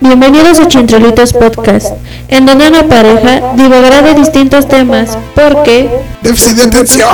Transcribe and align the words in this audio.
Bienvenidos 0.00 0.58
a 0.58 0.66
Chintrolitos 0.66 1.34
Podcast, 1.34 1.88
en 2.28 2.46
donde 2.46 2.68
una 2.68 2.88
pareja 2.88 3.52
divagará 3.54 4.00
de 4.00 4.14
distintos 4.14 4.66
temas, 4.66 5.18
porque... 5.34 5.90
¡Déficit 6.22 6.56
de 6.56 6.62
atención! 6.62 7.08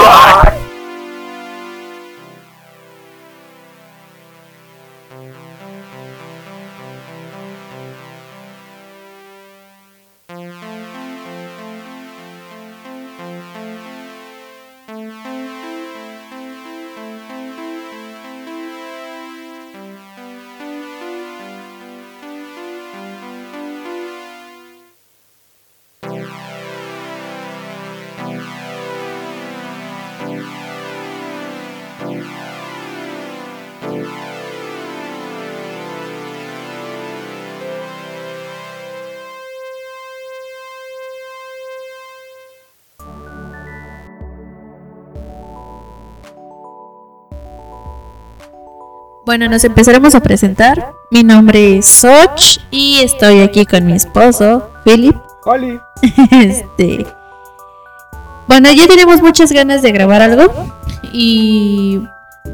Bueno, 49.27 49.49
nos 49.49 49.65
empezaremos 49.65 50.15
a 50.15 50.21
presentar. 50.21 50.95
Mi 51.11 51.25
nombre 51.25 51.79
es 51.79 51.87
Soch 51.87 52.61
y 52.71 53.01
estoy 53.03 53.41
aquí 53.41 53.67
con 53.67 53.85
mi 53.85 53.95
esposo, 53.95 54.71
Philip. 54.85 55.17
¡Holi! 55.45 55.81
Este. 56.31 57.05
Bueno, 58.47 58.71
ya 58.73 58.87
tenemos 58.87 59.21
muchas 59.21 59.51
ganas 59.51 59.83
de 59.83 59.91
grabar 59.91 60.23
algo 60.23 60.45
y 61.13 62.05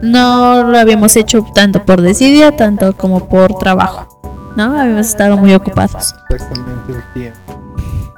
no 0.01 0.64
lo 0.64 0.79
habíamos 0.79 1.14
hecho 1.17 1.45
tanto 1.55 1.84
por 1.84 2.01
desidia, 2.01 2.56
tanto 2.56 2.97
como 2.97 3.29
por 3.29 3.59
trabajo. 3.59 4.09
¿No? 4.57 4.81
Habíamos 4.81 5.09
estado 5.09 5.36
muy 5.36 5.53
ocupados. 5.53 6.14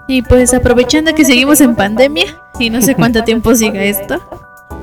Y 0.06 0.22
pues 0.22 0.54
aprovechando 0.54 1.12
que 1.12 1.24
seguimos 1.24 1.60
en 1.60 1.74
pandemia 1.74 2.40
y 2.60 2.70
no 2.70 2.80
sé 2.82 2.94
cuánto 2.94 3.24
tiempo 3.24 3.52
siga 3.56 3.82
esto, 3.82 4.20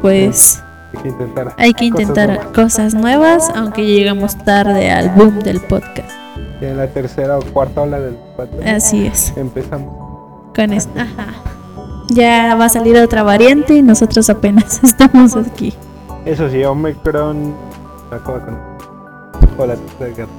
pues 0.01 0.61
Hay 0.93 1.01
que 1.01 1.07
intentar. 1.09 1.53
hay 1.57 1.73
que 1.73 1.89
cosas 1.89 2.01
intentar 2.01 2.27
nuevas. 2.29 2.45
cosas 2.53 2.93
nuevas, 2.93 3.51
aunque 3.55 3.85
llegamos 3.85 4.37
tarde 4.43 4.91
al 4.91 5.09
boom 5.11 5.39
del 5.39 5.59
podcast. 5.61 6.09
Y 6.61 6.65
en 6.65 6.77
la 6.77 6.87
tercera 6.87 7.37
o 7.39 7.41
cuarta 7.41 7.81
ola 7.81 7.99
del 7.99 8.15
pandemia 8.37 8.75
Así 8.75 9.07
es. 9.07 9.33
empezamos. 9.35 9.93
Con 10.55 10.73
esto. 10.73 10.91
Ajá. 10.99 11.27
Ya 12.09 12.55
va 12.55 12.65
a 12.65 12.69
salir 12.69 12.97
otra 12.97 13.23
variante 13.23 13.73
y 13.75 13.81
nosotros 13.81 14.29
apenas 14.29 14.79
estamos 14.83 15.35
aquí. 15.35 15.73
Eso 16.25 16.49
sí, 16.49 16.63
Omicron 16.63 17.53
acaba 18.11 18.43
con. 18.45 18.57
O 19.57 19.65
la 19.65 19.75
tercera 19.75 20.09
guerra. 20.15 20.29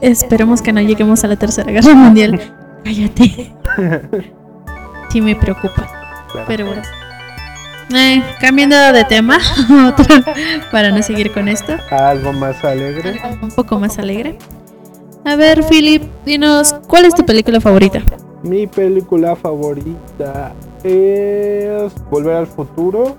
Esperemos 0.00 0.62
que 0.62 0.72
no 0.72 0.80
lleguemos 0.80 1.22
a 1.24 1.28
la 1.28 1.36
tercera 1.36 1.70
guerra 1.70 1.94
mundial. 1.94 2.40
Cállate. 2.84 3.52
Sí 5.10 5.20
me 5.20 5.36
preocupa. 5.36 5.86
Claro. 6.32 6.46
Pero 6.48 6.66
bueno. 6.66 6.82
Eh, 7.94 8.22
cambiando 8.40 8.76
de 8.92 9.04
tema, 9.04 9.38
otro, 9.88 10.16
para 10.72 10.90
no 10.90 11.02
seguir 11.02 11.32
con 11.32 11.48
esto. 11.48 11.74
Algo 11.90 12.32
más 12.32 12.64
alegre. 12.64 13.20
Algo 13.22 13.46
un 13.46 13.52
poco 13.52 13.78
más 13.78 13.98
alegre. 13.98 14.38
A 15.24 15.36
ver, 15.36 15.64
Philip, 15.64 16.02
dinos, 16.24 16.74
¿cuál 16.88 17.04
es 17.04 17.14
tu 17.14 17.24
película 17.24 17.60
favorita? 17.60 18.02
Mi 18.42 18.66
película 18.66 19.34
favorita 19.36 20.52
es 20.84 21.92
Volver 22.10 22.36
al 22.36 22.46
Futuro. 22.46 23.16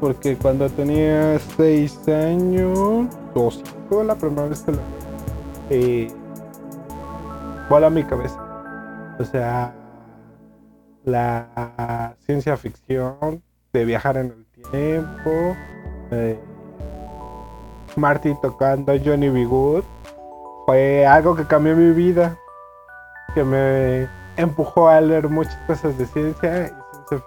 Porque 0.00 0.36
cuando 0.36 0.68
tenía 0.68 1.38
6 1.56 2.08
años, 2.08 3.08
o 3.34 3.50
5, 3.50 4.04
la 4.04 4.14
primera 4.16 4.48
vez 4.48 4.60
que 4.60 4.72
la 4.72 4.78
eh, 5.70 6.08
voló 7.70 7.86
a 7.86 7.90
mi 7.90 8.04
cabeza. 8.04 8.38
O 9.18 9.24
sea, 9.24 9.72
la 11.04 12.16
ciencia 12.26 12.56
ficción 12.56 13.42
de 13.74 13.84
viajar 13.84 14.16
en 14.16 14.26
el 14.26 14.70
tiempo. 14.70 15.56
eh, 16.12 16.38
Marty 17.96 18.34
tocando 18.40 18.92
Johnny 19.04 19.28
B. 19.28 19.44
Good. 19.44 19.82
Fue 20.66 21.06
algo 21.06 21.34
que 21.36 21.44
cambió 21.44 21.76
mi 21.76 21.90
vida. 21.92 22.36
Que 23.34 23.44
me 23.44 24.08
empujó 24.36 24.88
a 24.88 25.00
leer 25.00 25.28
muchas 25.28 25.56
cosas 25.66 25.98
de 25.98 26.06
ciencia 26.06 26.32
y 26.48 26.68
ciencia 26.68 26.72
ficción. 26.92 27.22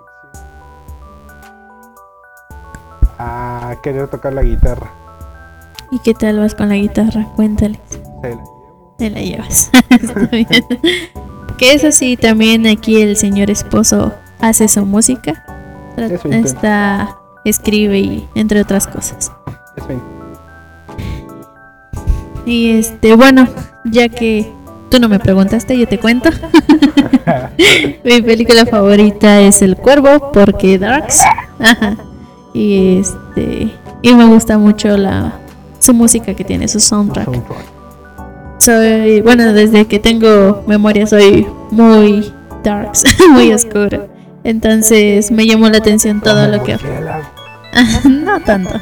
A 3.19 3.75
querer 3.83 4.07
tocar 4.07 4.33
la 4.33 4.43
guitarra. 4.43 4.89
¿Y 5.91 5.99
qué 5.99 6.13
tal 6.13 6.39
vas 6.39 6.55
con 6.55 6.69
la 6.69 6.75
guitarra? 6.75 7.25
Cuéntales. 7.35 7.79
Se 8.21 8.35
la. 8.35 8.43
Te 8.97 9.09
la 9.09 9.19
llevas. 9.19 9.69
Está 9.89 10.19
bien. 10.27 10.47
Que 11.57 11.73
eso 11.73 11.91
sí, 11.91 12.17
también 12.17 12.67
aquí 12.67 13.01
el 13.01 13.17
señor 13.17 13.49
esposo 13.49 14.13
hace 14.39 14.67
su 14.67 14.85
música. 14.85 15.43
Está, 15.97 17.17
escribe 17.43 17.99
y 17.99 18.27
entre 18.35 18.61
otras 18.61 18.87
cosas. 18.87 19.31
Eso 19.75 19.87
Y 22.45 22.71
este, 22.71 23.15
bueno, 23.15 23.47
ya 23.85 24.09
que 24.09 24.51
tú 24.89 24.99
no 24.99 25.09
me 25.09 25.19
preguntaste, 25.19 25.77
yo 25.77 25.87
te 25.87 25.99
cuento. 25.99 26.29
Mi 28.03 28.21
película 28.21 28.65
favorita 28.65 29.41
es 29.41 29.61
El 29.61 29.75
Cuervo 29.75 30.31
porque 30.31 30.77
Darks. 30.77 31.21
Ajá. 31.59 31.97
Y 32.53 32.99
este, 32.99 33.71
y 34.01 34.13
me 34.13 34.25
gusta 34.25 34.57
mucho 34.57 34.97
la 34.97 35.33
su 35.79 35.93
música 35.93 36.33
que 36.33 36.43
tiene, 36.43 36.67
su 36.67 36.79
soundtrack. 36.79 37.25
soundtrack. 37.25 37.77
Soy, 38.59 39.21
bueno, 39.21 39.53
desde 39.53 39.85
que 39.85 39.99
tengo 39.99 40.63
memoria 40.67 41.05
soy 41.05 41.47
muy 41.71 42.31
darks, 42.63 43.03
muy 43.29 43.53
oscuro. 43.53 44.16
Entonces 44.47 45.29
me 45.29 45.45
llamó 45.45 45.67
la 45.67 45.79
atención 45.79 46.21
todo 46.21 46.47
lo 46.47 46.63
que... 46.63 46.77
no 48.09 48.39
tanto. 48.39 48.75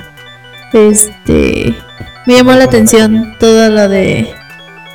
Este... 0.74 1.76
Me 2.28 2.36
llamó 2.36 2.52
la 2.52 2.66
atención 2.66 3.34
todo 3.40 3.72
lo 3.72 3.90
de... 3.90 4.30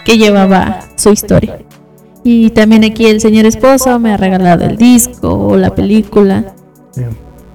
que 0.05 0.17
llevaba 0.17 0.79
su 0.95 1.11
historia. 1.11 1.59
Y 2.23 2.51
también 2.51 2.85
aquí 2.85 3.07
el 3.07 3.21
señor 3.21 3.47
esposo 3.47 3.99
me 3.99 4.13
ha 4.13 4.17
regalado 4.17 4.65
el 4.65 4.77
disco 4.77 5.33
o 5.49 5.57
la 5.57 5.75
película. 5.75 6.55
Bien. 6.95 7.11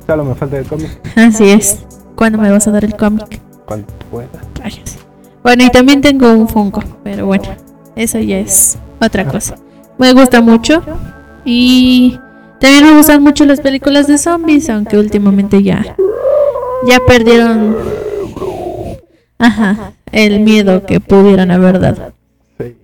Solo 0.06 0.26
me 0.26 0.36
falta 0.36 0.58
el 0.58 0.66
cómic 0.66 0.90
Así 1.16 1.52
es. 1.52 1.86
¿Cuándo 2.16 2.38
me 2.38 2.52
vas 2.52 2.68
a 2.68 2.72
dar 2.72 2.84
el 2.84 2.98
cómic? 2.98 3.40
cuando 3.66 3.88
pueda. 4.12 4.28
Bueno, 5.42 5.64
y 5.64 5.70
también 5.70 6.02
tengo 6.02 6.34
un 6.34 6.50
Funko, 6.50 6.84
pero 7.02 7.26
bueno, 7.28 7.46
eso 7.96 8.20
ya 8.20 8.40
es 8.40 8.78
otra 9.00 9.26
cosa. 9.26 9.56
Me 9.98 10.12
gusta 10.12 10.42
mucho 10.42 10.84
y 11.46 12.20
también 12.60 12.86
me 12.86 12.98
gustan 12.98 13.24
mucho 13.24 13.46
las 13.46 13.60
películas 13.62 14.08
de 14.08 14.18
zombies, 14.18 14.70
aunque 14.70 14.98
últimamente 14.98 15.62
ya 15.64 15.96
ya 16.88 17.00
perdieron 17.08 17.76
ajá, 19.40 19.94
el 20.12 20.42
miedo 20.42 20.86
que 20.86 21.00
pudieran 21.00 21.52
haber 21.52 21.80
dado. 21.80 22.14
Sí, 22.58 22.76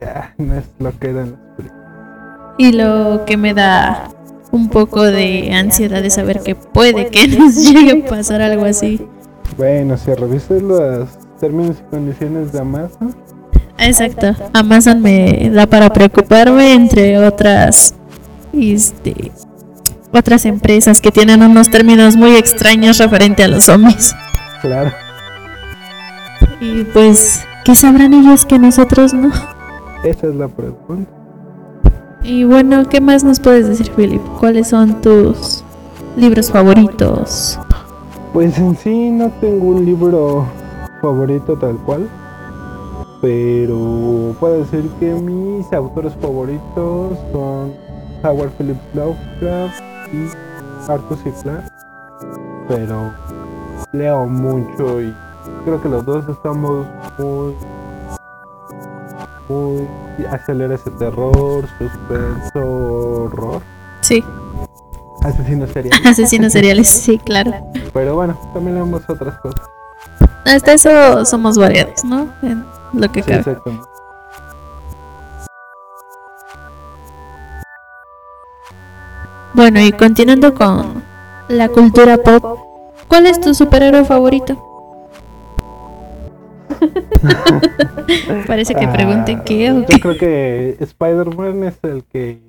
ya 0.00 0.34
no 0.38 0.54
es 0.54 0.64
lo 0.78 0.98
que 0.98 1.10
eran 1.10 1.30
las 1.30 1.56
películas. 1.56 1.84
Y 2.58 2.72
lo 2.72 3.24
que 3.24 3.36
me 3.36 3.54
da 3.54 4.10
un 4.50 4.68
poco 4.68 5.02
de 5.02 5.52
ansiedad 5.52 6.02
de 6.02 6.10
saber 6.10 6.40
que 6.40 6.54
puede 6.54 7.08
que 7.08 7.26
nos 7.38 7.54
llegue 7.56 8.04
a 8.04 8.08
pasar 8.08 8.42
algo 8.42 8.64
así. 8.64 9.00
Bueno, 9.56 9.96
si 9.96 10.12
revisas 10.14 10.62
los 10.62 11.08
términos 11.40 11.76
y 11.80 11.90
condiciones 11.90 12.52
de 12.52 12.60
Amazon, 12.60 13.14
Exacto. 13.78 14.34
Amazon 14.52 15.02
me 15.02 15.50
da 15.50 15.66
para 15.66 15.92
preocuparme 15.92 16.74
entre 16.74 17.18
otras 17.18 17.94
este 18.58 19.32
otras 20.18 20.44
empresas 20.44 21.00
que 21.00 21.10
tienen 21.10 21.42
unos 21.42 21.70
términos 21.70 22.16
muy 22.16 22.36
extraños 22.36 22.98
referente 22.98 23.42
a 23.42 23.48
los 23.48 23.64
zombies. 23.64 24.14
claro. 24.60 24.92
Y 26.60 26.84
pues, 26.84 27.44
¿qué 27.64 27.74
sabrán 27.74 28.14
ellos 28.14 28.46
que 28.46 28.58
nosotros 28.58 29.12
no? 29.12 29.32
Esa 30.04 30.28
es 30.28 30.34
la 30.34 30.48
pregunta. 30.48 31.10
Y 32.22 32.44
bueno, 32.44 32.88
¿qué 32.88 33.00
más 33.00 33.24
nos 33.24 33.40
puedes 33.40 33.68
decir, 33.68 33.90
Philip? 33.90 34.22
¿Cuáles 34.38 34.68
son 34.68 35.00
tus 35.02 35.62
libros 36.16 36.50
favoritos? 36.50 37.58
Pues 38.32 38.56
en 38.58 38.76
sí 38.76 39.10
no 39.10 39.30
tengo 39.40 39.66
un 39.66 39.84
libro 39.84 40.46
favorito 41.02 41.56
tal 41.58 41.76
cual, 41.78 42.08
pero 43.20 44.34
puedo 44.40 44.60
decir 44.60 44.88
que 45.00 45.12
mis 45.12 45.70
autores 45.72 46.14
favoritos 46.20 47.18
son 47.32 47.83
Howard 48.24 48.50
Phillips 48.58 48.80
Lovecraft 48.94 49.80
y 50.12 50.90
Arthur 50.90 51.18
C. 51.22 51.32
Clarke, 51.42 51.70
pero 52.68 53.12
leo 53.92 54.26
mucho 54.26 55.00
y 55.00 55.14
creo 55.64 55.80
que 55.82 55.88
los 55.88 56.04
dos 56.04 56.24
estamos 56.28 56.86
muy 57.18 57.54
muy 59.48 59.88
acelera 60.30 60.74
ese 60.74 60.90
terror, 60.92 61.66
suspenso, 61.78 63.24
horror. 63.24 63.62
Sí, 64.00 64.24
Asesinos 65.22 65.70
seriales. 65.70 66.06
asesinos 66.06 66.52
seriales, 66.52 66.88
sí, 66.88 67.18
claro. 67.18 67.52
Pero 67.92 68.14
bueno, 68.14 68.36
también 68.52 68.76
vemos 68.76 69.02
otras 69.08 69.38
cosas. 69.38 69.60
Hasta 70.44 70.72
eso 70.74 71.24
somos 71.24 71.56
variados, 71.56 72.04
¿no? 72.04 72.26
En 72.42 72.64
lo 72.92 73.10
que 73.10 73.22
Sí, 73.22 73.28
cabe. 73.30 73.40
exactamente. 73.40 73.86
Bueno, 79.54 79.80
y 79.80 79.92
continuando 79.92 80.52
con 80.52 81.04
la 81.48 81.68
cultura 81.68 82.16
pop, 82.16 82.58
¿cuál 83.06 83.26
es 83.26 83.40
tu 83.40 83.54
superhéroe 83.54 84.04
favorito? 84.04 84.60
Parece 88.48 88.74
que 88.74 88.88
pregunten 88.88 89.38
Ah, 89.38 89.44
qué 89.44 89.70
o 89.70 89.86
Yo 89.86 89.98
creo 90.00 90.18
que 90.18 90.76
Spider-Man 90.80 91.62
es 91.62 91.78
el 91.84 92.02
que, 92.02 92.40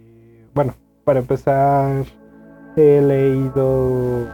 bueno, 0.56 0.74
para 1.04 1.20
empezar, 1.20 2.06
he 2.76 3.02
leído 3.02 4.28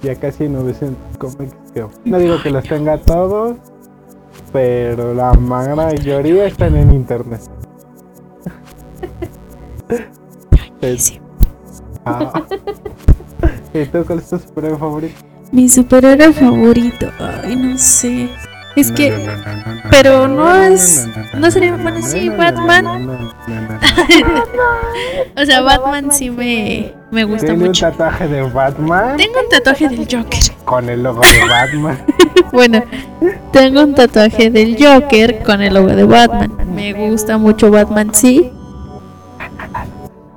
ya 0.00 0.14
casi 0.14 0.48
900 0.48 1.18
cómics. 1.18 1.56
No 2.04 2.18
digo 2.20 2.40
que 2.40 2.50
los 2.50 2.62
tenga 2.62 2.98
todos, 2.98 3.56
pero 4.52 5.12
la 5.12 5.32
mayoría 5.32 6.46
están 6.46 6.76
en 6.76 6.92
internet. 6.92 7.40
Sí. 10.98 11.20
Ah. 12.04 12.32
¿Y 13.74 13.84
tú 13.86 14.04
cuál 14.06 14.18
es 14.20 14.28
tu 14.30 14.38
superhéroe 14.38 14.78
favorito? 14.78 15.14
Mi 15.52 15.68
superhéroe 15.68 16.32
favorito, 16.32 17.06
ay, 17.44 17.56
no 17.56 17.76
sé. 17.78 18.28
Es 18.76 18.90
que, 18.90 19.28
pero 19.88 20.26
no 20.26 20.52
es- 20.54 21.06
no 21.38 21.48
sería- 21.50 21.76
bueno, 21.76 22.02
sí, 22.02 22.28
Batman. 22.28 23.30
o 25.36 25.44
sea, 25.44 25.60
Batman 25.62 26.10
sí 26.10 26.30
me, 26.30 26.92
me 27.12 27.22
gusta 27.24 27.46
Tiene 27.46 27.60
un 27.62 27.66
mucho. 27.68 27.86
tatuaje 27.86 28.26
de 28.28 28.42
Batman 28.42 29.16
Tengo 29.16 29.34
un 29.42 29.48
tatuaje 29.48 29.88
del 29.88 30.00
Joker. 30.10 30.40
con 30.64 30.88
el 30.88 31.02
logo 31.02 31.20
de 31.20 31.48
Batman. 31.48 31.98
Bueno, 32.52 32.82
tengo 33.52 33.82
un 33.82 33.94
tatuaje 33.96 34.48
del 34.48 34.76
Joker 34.78 35.42
con 35.42 35.60
el 35.60 35.74
logo 35.74 35.88
de 35.88 36.04
Batman. 36.04 36.52
Me 36.72 36.92
gusta 36.92 37.36
mucho 37.36 37.68
Batman, 37.68 38.10
sí. 38.14 38.52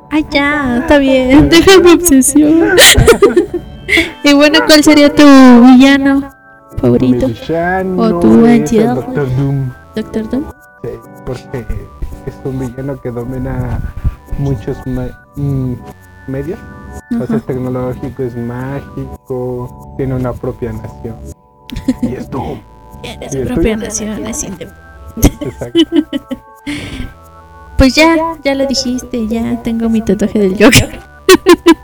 Ay, 0.09 0.25
ya, 0.31 0.80
está 0.80 0.98
bien. 1.00 1.50
Deja 1.50 1.80
mi 1.81 1.92
obsesión. 1.92 2.75
y 4.24 4.33
bueno, 4.33 4.59
¿cuál 4.65 4.83
sería 4.83 5.13
tu 5.13 5.24
villano 5.24 6.30
favorito? 6.77 7.27
Mi 7.27 7.33
villano 7.33 8.01
O 8.01 8.19
tu 8.19 8.45
antihéroe. 8.45 8.95
Doctor 8.95 9.36
Doom. 9.36 9.69
Doctor 9.95 10.30
Doom. 10.30 10.44
Sí, 10.83 10.89
porque 11.25 11.65
es 12.25 12.33
un 12.45 12.59
villano 12.59 13.00
que 13.01 13.12
domina 13.12 13.80
muchos 14.38 14.77
me- 14.86 15.12
mm, 15.36 15.74
medios. 16.27 16.60
Ajá. 17.21 17.36
es 17.36 17.45
tecnológico, 17.45 18.24
es 18.24 18.36
mágico, 18.36 19.94
tiene 19.98 20.15
una 20.15 20.33
propia 20.33 20.71
nación. 20.74 21.15
Y 22.01 22.15
es 22.15 22.30
Doom. 22.30 22.60
Tiene 23.01 23.25
¿Y 23.27 23.30
su 23.30 23.53
propia 23.53 23.77
nación, 23.77 24.25
es 24.25 24.44
inde- 24.48 24.68
Exacto. 25.42 25.80
Pues 27.77 27.95
ya, 27.95 28.15
ya 28.44 28.56
lo 28.56 28.65
dijiste, 28.65 29.27
ya 29.27 29.62
tengo 29.62 29.88
mi 29.89 30.01
tatuaje 30.01 30.39
del 30.39 30.51
Joker. 30.53 31.00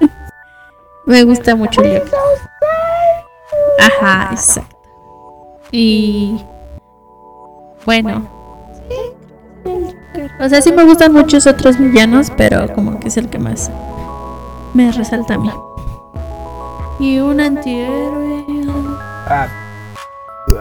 Me 1.05 1.23
gusta 1.23 1.55
mucho 1.55 1.81
el 1.81 1.99
Joker. 1.99 2.19
Ajá, 3.79 4.29
exacto. 4.31 4.75
Y 5.71 6.43
bueno. 7.85 8.27
O 10.39 10.47
sea, 10.47 10.61
sí 10.61 10.71
me 10.71 10.83
gustan 10.83 11.13
muchos 11.13 11.47
otros 11.47 11.77
villanos, 11.77 12.31
pero 12.37 12.71
como 12.73 12.99
que 12.99 13.07
es 13.07 13.17
el 13.17 13.29
que 13.29 13.39
más 13.39 13.71
me 14.73 14.91
resalta 14.91 15.35
a 15.35 15.37
mí. 15.37 15.51
Y 16.99 17.19
un 17.19 17.39
antihéroe. 17.39 18.45
Ah, 19.27 19.47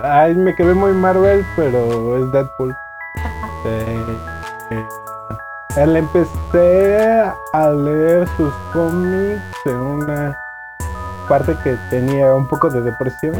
ay, 0.03 0.35
me 0.35 0.55
quedé 0.55 0.75
muy 0.75 0.93
Marvel, 0.93 1.45
pero 1.57 2.19
es 2.19 2.33
Deadpool. 2.33 2.75
Eh, 3.65 4.17
él 5.77 5.97
empecé 5.97 7.23
a 7.53 7.71
leer 7.71 8.29
sus 8.37 8.53
cómics 8.73 9.43
en 9.65 9.77
una 9.77 10.37
parte 11.29 11.57
que 11.65 11.77
tenía 11.91 12.35
un 12.35 12.47
poco 12.47 12.69
de 12.69 12.83
depresión. 12.83 13.35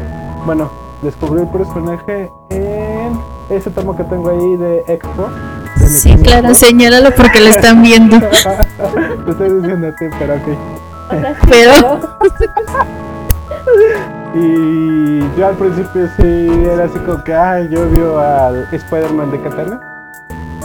Bueno, 0.45 0.71
descubrí 1.01 1.41
el 1.41 1.47
personaje 1.49 2.31
en 2.49 3.19
ese 3.49 3.69
tomo 3.69 3.95
que 3.95 4.03
tengo 4.03 4.29
ahí 4.29 4.57
de 4.57 4.83
Expo. 4.87 5.29
de 5.75 5.87
Sí, 5.87 6.15
claro, 6.17 6.53
señálalo 6.55 7.11
porque 7.11 7.39
lo 7.39 7.49
están 7.49 7.81
viendo. 7.81 8.19
Te 9.25 9.31
estoy 9.31 9.49
diciendo 9.49 9.87
a 9.87 9.95
ti, 9.95 10.05
pero 10.17 10.35
ok. 10.35 10.47
Pero 11.49 11.73
Y 14.35 15.19
yo 15.37 15.47
al 15.47 15.55
principio 15.55 16.09
sí 16.17 16.49
era 16.65 16.85
así 16.85 16.97
como 16.99 17.23
que, 17.23 17.33
ay, 17.33 17.69
yo 17.69 17.81
odio 17.81 18.19
al 18.19 18.67
Spider-Man 18.71 19.31
de 19.31 19.41
Katana. 19.41 19.79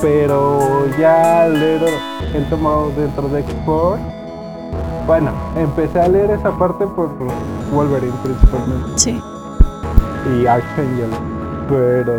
Pero 0.00 0.86
ya 0.98 1.48
leer 1.48 1.82
el 2.34 2.48
tomo 2.48 2.92
dentro 2.96 3.28
de 3.28 3.40
Export, 3.40 4.00
bueno, 5.06 5.32
empecé 5.56 6.00
a 6.00 6.08
leer 6.08 6.30
esa 6.30 6.50
parte 6.56 6.86
por 6.86 7.10
Wolverine 7.72 8.12
principalmente 8.22 8.90
sí. 8.96 9.20
y 10.30 10.46
Archangel. 10.46 11.10
Pero 11.68 12.12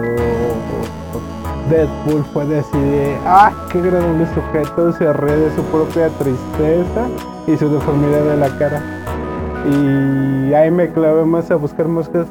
Deadpool 1.70 2.26
fue 2.34 2.46
decidir, 2.46 3.16
ah, 3.26 3.52
qué 3.72 3.80
agradable 3.80 4.28
sujeto, 4.34 4.92
se 4.94 5.14
ríe 5.14 5.38
de 5.38 5.56
su 5.56 5.64
propia 5.64 6.10
tristeza 6.10 7.08
y 7.48 7.56
su 7.58 7.70
deformidad 7.70 8.24
de 8.24 8.38
la 8.38 8.50
cara. 8.58 8.84
Y 9.66 10.54
ahí 10.54 10.70
me 10.70 10.92
clavé 10.92 11.24
más 11.26 11.50
a 11.52 11.56
buscar 11.56 11.88
moscas 11.88 12.28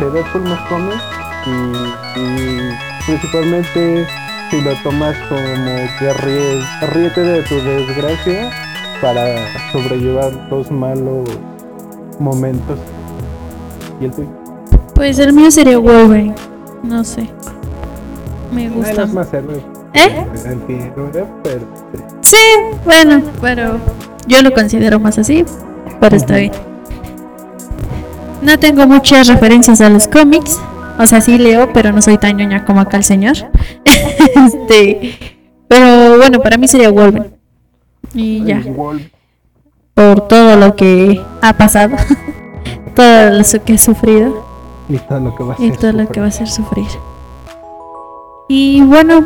de 0.00 0.10
Deadpool 0.10 0.42
más 0.44 0.60
cómics 0.68 1.02
y, 1.46 2.20
y 2.20 2.76
principalmente 3.06 4.06
si 4.52 4.60
lo 4.60 4.74
tomas 4.82 5.16
como 5.30 5.64
que 5.98 6.12
ríes, 6.12 6.62
ríete 6.92 7.22
de 7.22 7.42
tu 7.44 7.54
desgracia 7.54 8.50
para 9.00 9.24
sobrellevar 9.72 10.30
los 10.50 10.70
malos 10.70 11.26
momentos. 12.18 12.78
¿Y 13.98 14.04
el 14.04 14.10
tuyo? 14.10 14.28
Pues 14.94 15.18
el 15.20 15.32
mío 15.32 15.50
sería 15.50 15.78
Wolverine. 15.78 16.34
No 16.82 17.02
sé. 17.02 17.30
Me 18.52 18.68
gusta. 18.68 18.92
Eres 18.92 19.14
más 19.14 19.32
héroe. 19.32 19.62
¿Eh? 19.94 20.26
Antihéroe, 20.46 21.24
pero 21.42 21.66
sí. 22.20 22.36
Sí, 22.36 22.76
bueno, 22.84 23.22
pero 23.40 23.78
yo 24.26 24.42
lo 24.42 24.52
considero 24.52 25.00
más 25.00 25.16
así, 25.16 25.46
pero 25.98 26.14
está 26.14 26.36
bien. 26.36 26.52
No 28.42 28.58
tengo 28.58 28.86
muchas 28.86 29.28
referencias 29.28 29.80
a 29.80 29.88
los 29.88 30.06
cómics, 30.08 30.60
o 30.98 31.06
sea, 31.06 31.22
sí 31.22 31.38
leo, 31.38 31.72
pero 31.72 31.90
no 31.90 32.02
soy 32.02 32.18
tan 32.18 32.36
ñoña 32.36 32.66
como 32.66 32.82
acá 32.82 32.98
el 32.98 33.04
señor. 33.04 33.36
este, 34.46 35.38
pero 35.68 36.16
bueno, 36.18 36.40
para 36.40 36.56
mí 36.56 36.68
sería 36.68 36.90
Wolverine. 36.90 37.30
Y 38.14 38.44
ya, 38.44 38.62
por 39.94 40.28
todo 40.28 40.56
lo 40.56 40.74
que 40.76 41.20
ha 41.40 41.52
pasado, 41.56 41.96
todo 42.94 43.30
lo 43.30 43.44
que 43.64 43.74
he 43.74 43.78
sufrido 43.78 44.44
Y 44.88 44.98
todo 44.98 45.20
lo 45.20 45.34
que 45.34 45.44
va 45.44 45.54
a 45.54 45.62
y 45.62 45.68
ser. 45.68 45.76
todo 45.78 45.92
lo 45.92 45.98
sufrir. 46.00 46.08
que 46.12 46.20
va 46.20 46.26
a 46.26 46.28
hacer 46.28 46.48
sufrir. 46.48 46.86
Y 48.48 48.82
bueno, 48.82 49.24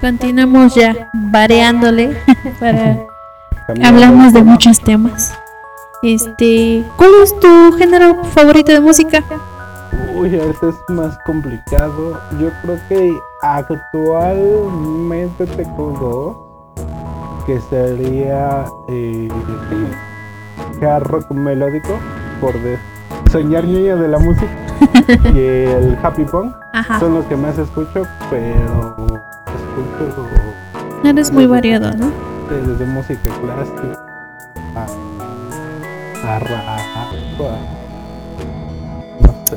continuamos 0.00 0.74
ya 0.74 1.10
variándole 1.12 2.16
para. 2.60 2.98
Hablamos 3.84 4.32
de 4.32 4.42
muchos 4.42 4.80
temas. 4.80 5.34
Este, 6.02 6.84
¿cuál 6.96 7.10
es 7.22 7.38
tu 7.38 7.72
género 7.78 8.24
favorito 8.24 8.72
de 8.72 8.80
música? 8.80 9.22
Uy, 10.14 10.38
ahorita 10.38 10.68
es 10.68 10.94
más 10.94 11.16
complicado. 11.24 12.20
Yo 12.40 12.48
creo 12.62 12.78
que 12.88 13.14
actualmente 13.42 15.46
tengo 15.46 15.92
dos. 16.00 16.36
Que 17.46 17.60
sería 17.60 18.64
eh, 18.88 19.28
hard 20.80 21.02
rock 21.08 21.30
melódico 21.32 21.98
por 22.40 22.54
de 22.60 22.78
soñar 23.32 23.64
niño 23.64 23.96
de 23.96 24.06
la 24.08 24.18
música 24.20 24.46
y 25.34 25.38
el 25.40 25.98
happy 26.02 26.24
punk 26.24 26.54
Ajá, 26.72 27.00
son 27.00 27.14
los 27.14 27.24
que 27.26 27.36
más 27.36 27.58
escucho, 27.58 28.06
pero 28.30 28.96
escucho 29.56 30.24
eres 31.04 31.32
muy 31.32 31.46
variado, 31.46 31.92
¿no? 31.96 32.10
de- 32.48 32.62
desde 32.64 32.86
música 32.86 33.28
clásica 33.42 33.98
a, 34.76 34.86
a 36.28 36.38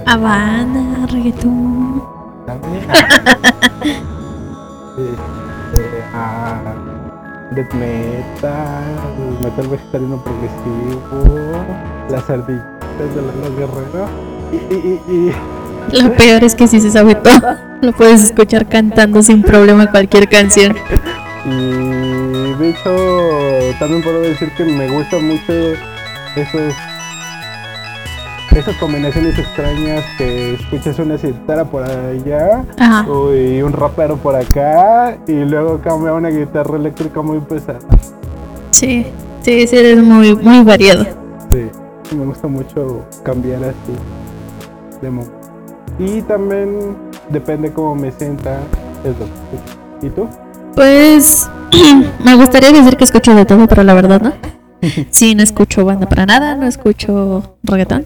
a-. 0.06 0.14
A 0.14 0.18
banda, 0.18 1.06
reggaetón. 1.08 2.04
También 2.46 2.84
este, 4.98 6.04
a 6.14 6.62
death 7.52 7.74
metal, 7.74 8.84
metal 9.42 9.68
vegetariano 9.68 10.24
progresivo, 10.24 11.66
las 12.10 12.30
ardillitas 12.30 13.16
de 13.16 13.22
los 13.22 13.56
guerreros 13.58 14.10
y, 14.52 14.56
y, 14.56 15.02
y, 15.08 15.32
y 15.92 16.02
Lo 16.02 16.14
peor 16.16 16.44
es 16.44 16.56
que 16.56 16.68
sí 16.68 16.80
se 16.80 16.92
sabe 16.92 17.16
todo. 17.16 17.58
Lo 17.82 17.92
puedes 17.94 18.24
escuchar 18.24 18.68
cantando 18.68 19.22
sin 19.22 19.42
problema 19.44 19.90
cualquier 19.92 20.30
canción. 20.30 20.76
Y 21.46 22.54
de 22.60 22.70
hecho, 22.70 23.78
también 23.80 24.02
puedo 24.02 24.22
decir 24.22 24.52
que 24.56 24.64
me 24.66 24.88
gusta 24.90 25.18
mucho 25.18 25.54
esos 26.36 26.74
esas 28.56 28.76
combinaciones 28.78 29.38
extrañas 29.38 30.04
que 30.18 30.54
escuchas 30.54 30.98
una 31.00 31.18
guitarra 31.18 31.66
por 31.66 31.84
allá 31.84 32.64
y 33.34 33.62
un 33.62 33.74
rapero 33.74 34.16
por 34.18 34.36
acá 34.36 35.18
y 35.28 35.34
luego 35.34 35.80
cambia 35.82 36.14
una 36.14 36.30
guitarra 36.30 36.78
eléctrica 36.78 37.22
muy 37.22 37.40
pesada. 37.40 37.80
Sí, 38.72 39.06
sí, 39.42 39.68
sí, 39.68 39.78
eres 39.78 40.02
muy, 40.02 40.36
muy 40.36 40.64
variado. 40.64 41.06
Sí, 41.52 42.16
me 42.16 42.26
gusta 42.26 42.48
mucho 42.48 43.06
cambiar 43.24 43.64
así 43.64 43.94
de 45.02 45.10
momento. 45.10 45.36
Y 46.00 46.22
también 46.22 46.96
depende 47.30 47.72
cómo 47.72 47.96
me 47.96 48.12
sienta 48.12 48.60
es 49.04 49.12
escucho. 49.12 49.80
¿Y 50.02 50.10
tú? 50.10 50.28
Pues 50.76 51.50
me 52.24 52.36
gustaría 52.36 52.72
decir 52.72 52.98
que 52.98 53.04
escucho 53.04 53.36
de 53.36 53.46
todo, 53.46 53.68
pero 53.68 53.84
la 53.84 53.94
verdad 53.94 54.22
no. 54.22 54.34
Sí, 55.10 55.36
no 55.36 55.44
escucho 55.44 55.84
banda 55.84 56.08
para 56.08 56.26
nada, 56.26 56.56
no 56.56 56.68
escucho 56.68 57.58
reggaetón. 57.64 58.06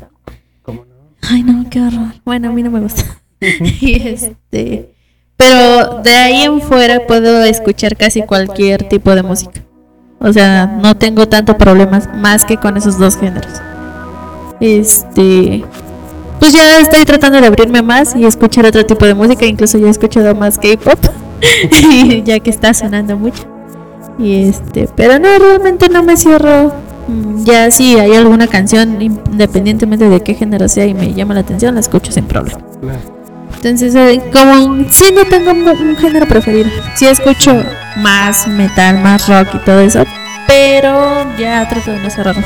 Ay, 1.22 1.44
no, 1.44 1.70
qué 1.70 1.82
horror. 1.82 2.14
Bueno, 2.26 2.50
a 2.50 2.52
mí 2.52 2.64
no 2.64 2.72
me 2.72 2.80
gusta. 2.80 3.04
y 3.42 4.08
este. 4.08 4.94
Pero 5.38 6.02
de 6.04 6.12
ahí 6.12 6.44
en 6.44 6.60
fuera 6.62 7.08
puedo 7.08 7.44
escuchar 7.44 7.96
casi 7.96 8.24
cualquier 8.24 8.90
tipo 8.90 9.16
de 9.16 9.24
música. 9.24 9.62
O 10.20 10.34
sea, 10.34 10.68
no 10.68 10.98
tengo 10.98 11.30
tanto 11.30 11.58
problemas 11.58 12.10
más 12.14 12.44
que 12.44 12.58
con 12.58 12.76
esos 12.76 12.98
dos 13.00 13.18
géneros. 13.18 13.54
Este. 14.60 15.64
Pues 16.40 16.54
ya 16.54 16.80
estoy 16.80 17.06
tratando 17.06 17.40
de 17.40 17.48
abrirme 17.48 17.82
más 17.82 18.16
y 18.16 18.26
escuchar 18.26 18.66
otro 18.66 18.86
tipo 18.86 19.06
de 19.06 19.14
música. 19.14 19.46
Incluso 19.46 19.78
ya 19.78 19.88
he 19.88 19.92
escuchado 19.92 20.36
más 20.36 20.58
K-pop. 20.58 21.00
ya 22.26 22.40
que 22.40 22.50
está 22.50 22.74
sonando 22.74 23.16
mucho. 23.18 23.44
Y 24.18 24.50
este. 24.50 24.90
Pero 24.96 25.20
no, 25.20 25.40
realmente 25.40 25.88
no 25.88 26.04
me 26.04 26.18
cierro. 26.18 26.74
Ya 27.44 27.72
si 27.72 27.98
hay 27.98 28.16
alguna 28.16 28.48
canción, 28.48 29.01
independientemente 29.01 30.10
de 30.10 30.22
qué 30.22 30.34
género 30.36 30.68
sea 30.68 30.86
y 30.86 30.94
me 30.94 31.13
llama 31.13 31.34
la 31.34 31.39
atención, 31.42 31.75
la 31.75 31.82
escucho 31.82 32.12
sin 32.12 32.25
problema. 32.25 32.60
Entonces, 33.56 33.94
eh, 33.96 34.22
como 34.32 34.86
sí 34.89 35.06
no 35.13 35.25
tengo 35.25 35.51
un, 35.51 35.68
un 35.68 35.96
género 35.98 36.25
preferido, 36.28 36.70
sí 36.96 37.08
escucho 37.08 37.62
más 37.98 38.48
metal, 38.48 39.00
más 39.01 39.28
rock 39.28 39.56
y 39.56 39.58
todo 39.66 39.82
eso, 39.82 40.06
pero 40.48 41.25
ya 41.38 41.68
trato 41.68 41.92
de 41.92 42.00
no 42.00 42.10
cerrarlo. 42.10 42.46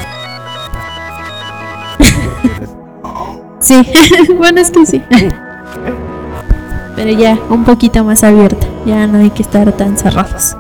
sí, 3.60 3.82
bueno, 4.38 4.62
es 4.62 4.72
que 4.72 4.86
sí. 4.86 5.02
pero 6.96 7.12
ya 7.12 7.38
un 7.50 7.64
poquito 7.64 8.04
más 8.04 8.24
abierta, 8.24 8.66
ya 8.86 9.08
no 9.08 9.20
hay 9.20 9.30
que 9.30 9.44
estar 9.44 9.72
tan 9.74 9.98
cerrados. 9.98 10.56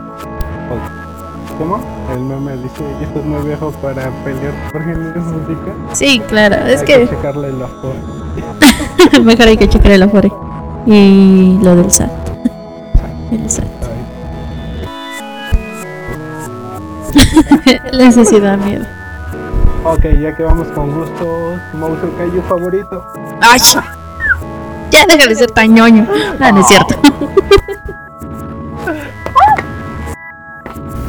¿Cómo? 1.63 1.79
El 2.11 2.19
meme 2.19 2.57
dice, 2.57 2.83
ya 2.99 3.07
estás 3.07 3.23
muy 3.23 3.41
viejo 3.47 3.71
para 3.81 4.11
pelear 4.25 4.53
por 4.69 4.83
géneros 4.83 5.13
de 5.13 5.21
música. 5.21 5.73
Sí, 5.93 6.21
claro, 6.27 6.57
es 6.67 6.81
Hay 6.81 6.85
que 6.85 7.07
checarle 7.07 7.47
el 7.47 7.61
ojo. 7.61 7.93
mejor 9.23 9.47
hay 9.47 9.55
que 9.55 9.69
checar 9.69 9.93
el 9.93 10.03
afore 10.03 10.29
y 10.85 11.57
lo 11.63 11.77
del 11.77 11.89
SAT. 11.89 12.11
El 13.31 13.49
SAT. 13.49 13.65
Eso 17.93 18.25
sí 18.25 18.41
da 18.41 18.57
miedo. 18.57 18.85
Ok, 19.85 20.03
ya 20.19 20.35
que 20.35 20.43
vamos 20.43 20.67
con 20.67 20.93
gustos, 20.93 21.61
Mouse 21.75 21.97
Kaiju 22.17 22.41
favorito. 22.41 23.07
¡Ay! 23.39 23.61
Ya 24.91 25.05
deja 25.07 25.29
de 25.29 25.35
ser 25.35 25.51
tan 25.51 25.73
ñoño. 25.73 26.05
Ah, 26.41 26.51
no 26.51 26.59
es 26.59 26.67
cierto. 26.67 26.95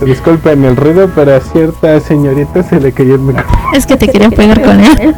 Disculpen 0.01 0.65
el 0.65 0.77
ruido, 0.77 1.09
pero 1.15 1.37
a 1.37 1.41
cierta 1.41 1.99
señorita 2.01 2.63
se 2.63 2.81
le 2.81 2.93
cayó 2.93 3.15
el 3.15 3.21
micrófono. 3.21 3.59
Es 3.75 3.87
que 3.87 3.97
te 3.97 4.09
quería 4.09 4.31
pegar 4.31 4.61
con 4.63 4.81
él. 4.81 5.15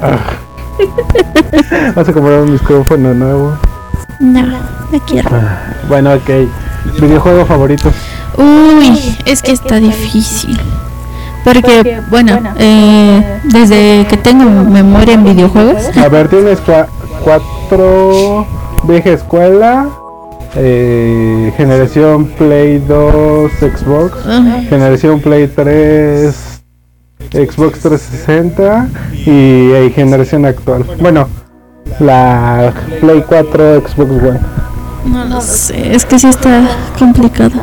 Vas 1.95 2.09
a 2.09 2.12
comprar 2.12 2.40
un 2.40 2.52
micrófono 2.52 3.14
nuevo. 3.14 3.52
No, 4.21 4.42
no 4.42 5.00
quiero. 5.06 5.30
Bueno, 5.88 6.14
ok. 6.14 6.30
Videojuego 7.00 7.45
favorito. 7.47 7.90
Uy, 8.38 9.16
es 9.25 9.42
que 9.42 9.52
está 9.52 9.76
difícil. 9.76 10.59
Porque, 11.45 12.00
bueno, 12.11 12.38
eh, 12.59 13.40
desde 13.45 14.06
que 14.09 14.16
tengo 14.16 14.45
memoria 14.45 15.14
en 15.14 15.25
videojuegos, 15.25 15.97
A 15.97 16.09
ver, 16.09 16.28
tienes 16.28 16.61
cua- 16.64 16.87
cuatro 17.23 18.47
vieja 18.83 19.11
escuela, 19.11 19.88
eh, 20.56 21.52
generación 21.56 22.26
Play 22.38 22.78
2, 22.78 23.50
Xbox, 23.60 24.26
Ajá. 24.26 24.62
generación 24.68 25.20
Play 25.20 25.48
3, 25.48 26.34
Xbox 27.32 27.80
360 27.80 28.88
y 29.12 29.70
eh, 29.72 29.92
generación 29.94 30.44
actual. 30.46 30.84
Bueno, 31.00 31.28
la 32.00 32.72
Play 33.00 33.22
4, 33.26 33.80
Xbox 33.86 34.10
One. 34.10 34.40
no 35.06 35.25
lo 35.26 35.40
sé, 35.40 35.94
es 35.94 36.04
que 36.04 36.18
sí 36.18 36.28
está 36.28 36.68
complicado. 36.98 37.60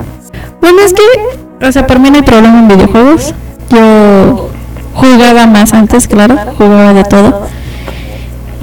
Bueno, 0.62 0.79
es 0.85 0.93
que, 0.93 1.65
o 1.67 1.71
sea, 1.71 1.85
por 1.88 2.00
mí 2.00 2.09
no 2.09 2.17
hay 2.17 2.23
problema 2.23 2.59
en 2.59 2.67
videojuegos. 2.67 3.33
Yo 3.69 4.50
jugaba 4.93 5.47
más 5.47 5.73
antes, 5.73 6.07
claro, 6.07 6.35
jugaba 6.57 6.93
de 6.93 7.03
todo. 7.03 7.47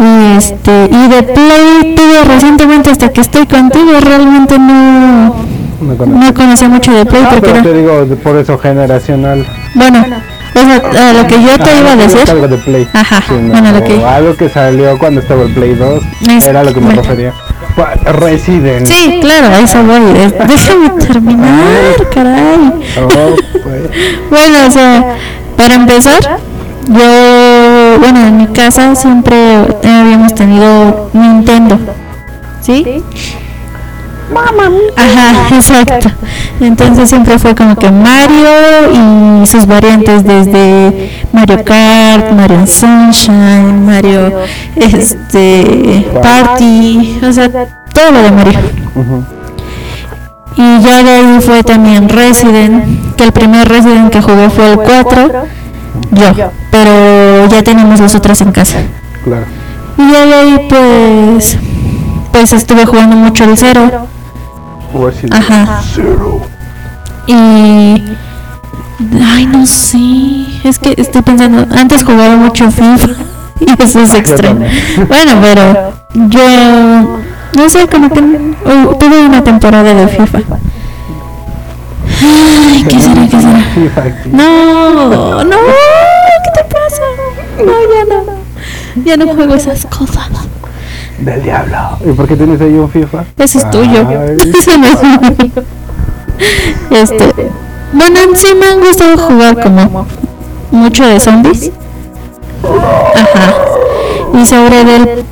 Y 0.03 0.37
este, 0.39 0.89
y 0.91 1.09
de 1.09 1.23
Play 1.23 1.95
tuve 1.95 2.25
recientemente 2.27 2.91
hasta 2.91 3.11
que 3.13 3.21
estoy 3.21 3.47
contigo, 3.47 3.93
realmente 4.01 4.59
no, 4.59 5.35
No 5.81 6.35
conocía 6.35 6.69
mucho 6.69 6.91
de 6.93 7.05
Play 7.05 7.23
Ah, 7.25 7.29
porque 7.33 7.51
pero 7.51 7.63
te 7.63 7.73
digo, 7.75 8.07
por 8.23 8.37
eso 8.37 8.57
generacional. 8.59 9.47
bueno, 9.75 10.03
o 10.55 10.93
sea, 10.93 11.11
a 11.11 11.13
lo 11.13 11.27
que 11.27 11.43
yo 11.43 11.59
te 11.59 11.71
Ah, 11.71 11.81
iba 11.81 11.93
a 11.93 11.97
decir, 11.97 12.31
algo 12.31 12.49
de 12.49 12.57
Play. 12.57 12.89
Ajá, 12.95 13.23
bueno, 13.29 13.73
lo 13.73 13.85
que- 13.85 14.05
Algo 14.05 14.37
que 14.37 14.49
salió 14.49 14.99
cuando 14.99 15.21
estaba 15.21 15.43
el 15.43 15.53
Play 15.53 15.75
2. 15.75 16.03
Es- 16.31 16.47
era 16.47 16.65
lo 16.65 16.73
que 16.73 16.81
me 16.81 16.95
refería. 16.95 17.33
Resident. 18.05 18.87
sí, 18.87 19.19
claro, 19.23 19.55
eso 19.63 19.83
voy, 19.85 20.01
de- 20.13 20.35
déjame 20.47 20.91
terminar, 21.07 22.09
caray. 22.15 22.73
Oh, 23.03 23.37
pues. 23.63 23.83
Bueno, 24.31 24.67
o 24.67 24.71
sea, 24.71 25.17
para 25.57 25.75
empezar, 25.75 26.21
yo, 26.89 27.01
bueno, 28.01 28.27
en 28.27 28.37
mi 28.39 28.47
casa 28.49 28.95
siempre 28.97 29.37
habíamos 29.85 30.35
tenido 30.35 31.11
Nintendo, 31.13 31.79
¿sí? 32.61 33.03
Ajá, 34.97 35.55
exacto. 35.55 36.11
Entonces 36.61 37.09
siempre 37.09 37.39
fue 37.39 37.55
como 37.55 37.75
que 37.77 37.91
Mario 37.91 39.43
y 39.43 39.47
sus 39.47 39.67
variantes 39.67 40.25
desde 40.25 41.11
Mario 41.33 41.65
Kart, 41.65 42.33
Mario 42.33 42.67
Sunshine, 42.67 43.85
Mario 43.85 44.33
este 44.77 46.07
Party, 46.23 47.19
o 47.23 47.33
sea, 47.33 47.49
todo 47.93 48.13
lo 48.13 48.23
de 48.23 48.31
Mario. 48.31 48.61
Y 50.57 50.81
ya 50.83 51.03
de 51.03 51.11
ahí 51.11 51.41
fue 51.41 51.63
también 51.63 52.09
Resident, 52.09 53.17
que 53.17 53.25
el 53.25 53.33
primer 53.33 53.69
Resident 53.69 54.13
que 54.13 54.21
jugué 54.21 54.51
fue 54.51 54.73
el 54.73 54.77
4, 54.77 55.31
yo, 56.13 56.51
pero 56.71 57.47
ya 57.49 57.63
tenemos 57.63 58.01
los 58.01 58.15
otros 58.15 58.41
en 58.41 58.53
casa. 58.53 58.79
Claro. 59.25 59.47
Y 59.99 60.15
ahí 60.15 60.67
pues, 60.69 61.59
pues 62.33 62.53
estuve 62.53 62.87
jugando 62.87 63.17
mucho 63.17 63.45
el 63.45 63.57
0, 63.57 64.07
Resident 64.95 65.35
ajá, 65.35 65.83
Zero. 65.95 66.41
y... 67.27 68.03
Ay, 69.23 69.47
no 69.47 69.67
sé, 69.67 69.99
es 70.63 70.79
que 70.79 70.95
estoy 70.99 71.23
pensando, 71.23 71.67
antes 71.75 72.05
jugaba 72.05 72.37
mucho 72.37 72.71
FIFA 72.71 73.09
y 73.61 73.83
eso 73.83 74.01
es 74.01 74.15
extraño. 74.15 74.67
Bueno, 75.09 75.33
pero 75.41 75.93
yo, 76.29 77.21
no 77.57 77.69
sé, 77.71 77.87
como 77.89 78.11
que 78.11 78.21
uh, 78.21 78.95
tuve 78.99 79.21
una 79.25 79.43
temporada 79.43 79.95
de 79.95 80.07
FIFA. 80.09 80.41
Ay, 82.21 82.85
¿qué 82.89 83.01
será, 83.01 83.27
qué 83.27 83.41
será? 83.41 84.25
No, 84.27 85.45
no, 85.45 85.57
¿qué 85.57 86.51
te 86.55 86.65
pasa? 86.65 87.03
No, 87.59 87.73
ya 87.73 88.05
no. 88.15 88.41
Ya 89.05 89.17
no 89.17 89.35
juego 89.35 89.55
esas 89.55 89.87
cosas. 89.87 90.29
Del 91.19 91.43
diablo. 91.43 91.77
¿Y 92.05 92.13
por 92.13 92.27
qué 92.27 92.37
tienes 92.37 92.61
ahí 92.61 92.75
un 92.75 92.91
FIFA? 92.91 93.25
Eso 93.39 93.59
es 93.59 93.71
tuyo. 93.71 94.09
Eso 94.59 94.79
no 94.79 94.87
es 94.87 95.03
mío. 95.03 95.65
Este, 96.91 97.33
bueno, 97.93 98.21
sí 98.35 98.55
me 98.55 98.67
han 98.67 98.81
gustado 98.81 99.17
jugar 99.19 99.63
como 99.63 100.07
mucho 100.71 101.07
de 101.07 101.21
zombies. 101.21 101.71
Ajá. 103.15 103.55
Y 104.41 104.47
sobre 104.47 104.85
del 104.85 105.25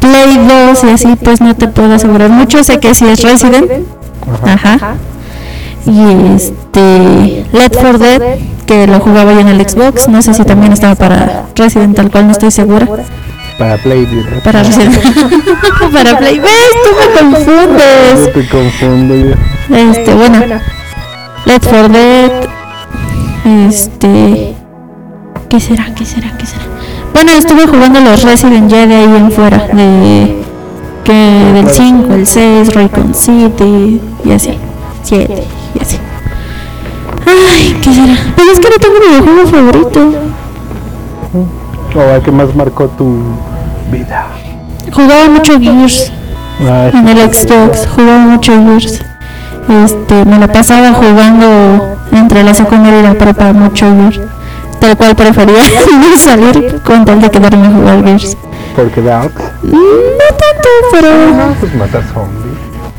Play 0.00 0.38
2 0.70 0.84
y 0.84 0.90
así, 0.90 1.16
pues 1.16 1.40
no 1.40 1.54
te 1.54 1.68
puedo 1.68 1.94
asegurar 1.94 2.30
mucho. 2.30 2.64
Sé 2.64 2.78
que 2.80 2.94
sí 2.94 3.06
es 3.06 3.22
Resident. 3.22 3.70
Ajá. 4.44 4.94
Y 5.88 6.34
este, 6.34 7.46
Left 7.52 7.76
4 7.80 7.98
Dead, 7.98 8.22
que 8.66 8.86
lo 8.86 9.00
jugaba 9.00 9.32
yo 9.32 9.40
en 9.40 9.48
el 9.48 9.68
Xbox. 9.68 10.06
No 10.08 10.20
sé 10.22 10.34
si 10.34 10.44
también 10.44 10.72
estaba 10.72 10.94
para 10.94 11.46
Resident, 11.56 11.96
tal 11.96 12.10
cual, 12.10 12.26
no 12.26 12.32
estoy 12.32 12.50
segura. 12.50 12.86
Para 13.58 13.76
Play, 13.78 14.04
¿verdad? 14.06 14.42
Para 14.44 14.62
Resident 14.62 14.94
Para 15.92 16.18
Play. 16.18 16.38
¿Ves? 16.38 16.50
Tú 16.84 16.90
me 16.94 17.04
Yo 17.04 17.44
confundes. 17.46 18.32
te 18.32 18.48
confundo. 18.48 19.14
Este, 19.70 20.14
bueno. 20.14 20.38
Let's 21.46 21.66
for 21.66 21.90
Dead. 21.90 22.30
Este. 23.66 24.54
¿Qué 25.48 25.60
será? 25.60 25.86
¿Qué 25.94 26.04
será? 26.04 26.36
¿Qué 26.36 26.44
será? 26.46 26.62
Bueno, 27.14 27.32
estuve 27.32 27.66
jugando 27.66 28.00
los 28.00 28.22
Resident 28.22 28.70
ya 28.70 28.86
de 28.86 28.94
ahí 28.94 29.16
en 29.16 29.32
fuera. 29.32 29.66
De. 29.72 30.36
Que 31.04 31.12
del 31.54 31.70
5, 31.70 32.14
el 32.14 32.26
6, 32.26 32.74
Raycon 32.74 33.14
City. 33.14 34.00
Y 34.24 34.32
así. 34.32 34.50
7. 35.02 35.42
Ay, 37.28 37.78
¿qué 37.82 37.92
será? 37.92 38.14
Pero 38.36 38.52
es 38.52 38.58
que 38.60 38.68
no 38.70 38.76
tengo 38.78 38.94
mi 39.00 39.06
videojuego 39.08 39.46
favorito. 39.48 40.00
O 41.94 42.00
el 42.14 42.22
que 42.22 42.30
más 42.32 42.54
marcó 42.54 42.86
tu 42.88 43.22
vida. 43.90 44.26
Jugaba 44.92 45.28
mucho 45.28 45.58
Gears. 45.60 46.12
Ah, 46.60 46.90
En 46.92 47.08
el 47.08 47.18
Xbox 47.32 47.86
jugaba 47.94 48.18
mucho 48.18 48.52
Gears. 48.52 49.00
Este, 49.84 50.24
me 50.24 50.38
la 50.38 50.48
pasaba 50.48 50.92
jugando 50.92 51.96
entre 52.12 52.42
la 52.42 52.54
secundaria 52.54 53.00
y 53.00 53.02
la 53.02 53.14
prepa 53.14 53.52
mucho 53.52 53.86
Gears. 53.86 54.20
Tal 54.80 54.96
cual 54.96 55.14
prefería 55.16 55.58
no 55.92 56.16
salir 56.16 56.80
con 56.84 57.04
tal 57.04 57.20
de 57.20 57.30
quedarme 57.30 57.66
a 57.66 57.70
jugar 57.70 58.04
Gears. 58.04 58.36
porque 58.76 59.00
Darks. 59.02 59.42
Mm, 59.62 59.72
No 59.72 60.36
tanto, 60.36 60.68
pero, 60.92 61.08
Pues 61.60 61.74
matar 61.74 62.02
zombies. 62.14 62.58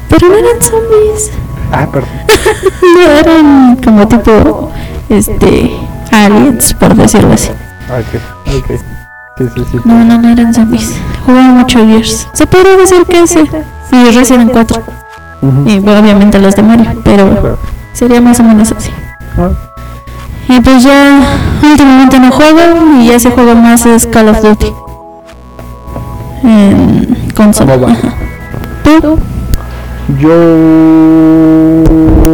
pero 0.10 0.28
no 0.28 0.36
eran 0.36 0.62
zombies. 0.62 1.32
Ah, 1.72 1.88
perdón. 1.92 2.10
No 2.82 3.12
eran 3.12 3.76
como 3.84 4.08
tipo, 4.08 4.72
este, 5.10 5.72
aliens, 6.12 6.74
por 6.74 6.96
decirlo 6.96 7.34
así. 7.34 7.50
Ok, 7.90 8.56
ok. 8.58 8.80
Sí, 9.38 9.46
sí, 9.56 9.64
sí. 9.72 9.78
No, 9.86 10.04
no, 10.04 10.18
no 10.18 10.30
eran 10.30 10.54
zombies. 10.54 10.96
Jugaba 11.26 11.48
mucho 11.50 11.80
Gears. 11.86 12.28
Se 12.34 12.46
podría 12.48 12.76
decir 12.78 13.06
que 13.06 13.22
ese. 13.22 13.44
Y 13.92 14.12
Resident 14.12 14.52
4. 14.52 14.82
Ujú. 15.42 15.70
Y 15.70 15.80
bueno, 15.80 16.00
obviamente 16.02 16.40
los 16.40 16.56
de 16.56 16.64
Mario, 16.64 17.02
pero 17.04 17.30
Claro. 17.30 17.58
sería 17.94 18.20
más 18.22 18.40
o 18.40 18.44
menos 18.44 18.72
así. 18.72 18.92
Ah, 19.38 19.50
Y 20.50 20.60
pues 20.62 20.84
ya 20.84 21.22
últimamente 21.64 22.20
no 22.20 22.32
juego 22.32 22.60
y 23.00 23.08
ya 23.08 23.20
se 23.20 23.30
juega 23.32 23.54
más 23.56 23.86
es 23.86 24.08
Call 24.08 24.30
of 24.30 24.42
Duty. 24.42 24.74
En 26.44 27.32
consola. 27.36 27.78
¿Tú? 28.84 29.20
Yo. 30.20 30.30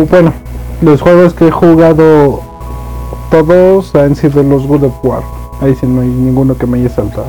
Bueno, 0.09 0.33
los 0.81 1.01
juegos 1.01 1.33
que 1.33 1.47
he 1.47 1.51
jugado 1.51 2.41
todos 3.31 3.95
han 3.95 4.15
sido 4.15 4.43
los 4.43 4.67
God 4.67 4.83
of 4.83 4.93
War. 5.03 5.23
Ahí 5.61 5.75
sí 5.75 5.87
no 5.87 6.01
hay 6.01 6.07
ninguno 6.07 6.57
que 6.57 6.67
me 6.67 6.79
haya 6.79 6.89
saltado. 6.89 7.27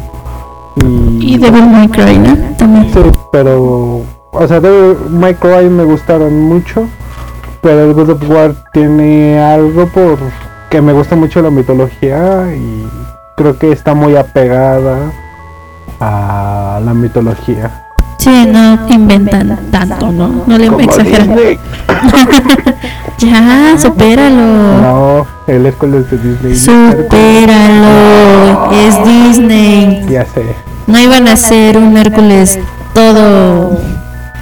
Y, 0.76 1.34
Y 1.34 1.38
Devil 1.38 1.68
May 1.70 1.88
Cry, 1.88 2.18
¿no? 2.18 2.36
También. 2.56 2.92
Sí, 2.92 3.00
pero. 3.32 4.02
O 4.32 4.46
sea, 4.46 4.60
de 4.60 4.96
My 5.10 5.34
Cry 5.34 5.68
me 5.70 5.84
gustaron 5.84 6.42
mucho. 6.42 6.86
Pero 7.62 7.84
el 7.84 7.94
God 7.94 8.10
of 8.10 8.30
War 8.30 8.54
tiene 8.72 9.40
algo 9.40 9.86
por 9.86 10.18
que 10.70 10.80
me 10.80 10.92
gusta 10.92 11.16
mucho 11.16 11.42
la 11.42 11.50
mitología 11.50 12.54
y 12.54 12.86
creo 13.36 13.58
que 13.58 13.72
está 13.72 13.94
muy 13.94 14.16
apegada 14.16 15.12
a 16.00 16.80
la 16.84 16.94
mitología. 16.94 17.85
Sí, 18.26 18.44
no 18.44 18.76
inventan 18.90 19.56
tanto, 19.70 20.10
¿no? 20.10 20.42
No 20.48 20.58
le 20.58 20.66
exageran. 20.66 21.36
Ya, 23.18 23.78
supéralo. 23.78 24.80
No, 24.82 25.26
el 25.46 25.64
Hércules 25.64 26.10
de 26.10 26.18
Disney. 26.18 26.56
Supéralo. 26.56 27.88
Es 28.72 28.96
Disney. 29.04 30.04
Ya 30.10 30.26
sé. 30.26 30.42
No 30.88 30.98
iban 31.00 31.28
a 31.28 31.32
hacer 31.34 31.78
un 31.78 31.96
Hércules 31.96 32.58
todo 32.94 33.78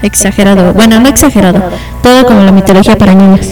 exagerado. 0.02 0.72
Bueno, 0.72 0.98
no 0.98 1.08
exagerado. 1.08 1.62
Todo 2.02 2.24
como 2.24 2.40
la 2.42 2.52
mitología 2.52 2.96
para 2.96 3.14
niños. 3.14 3.50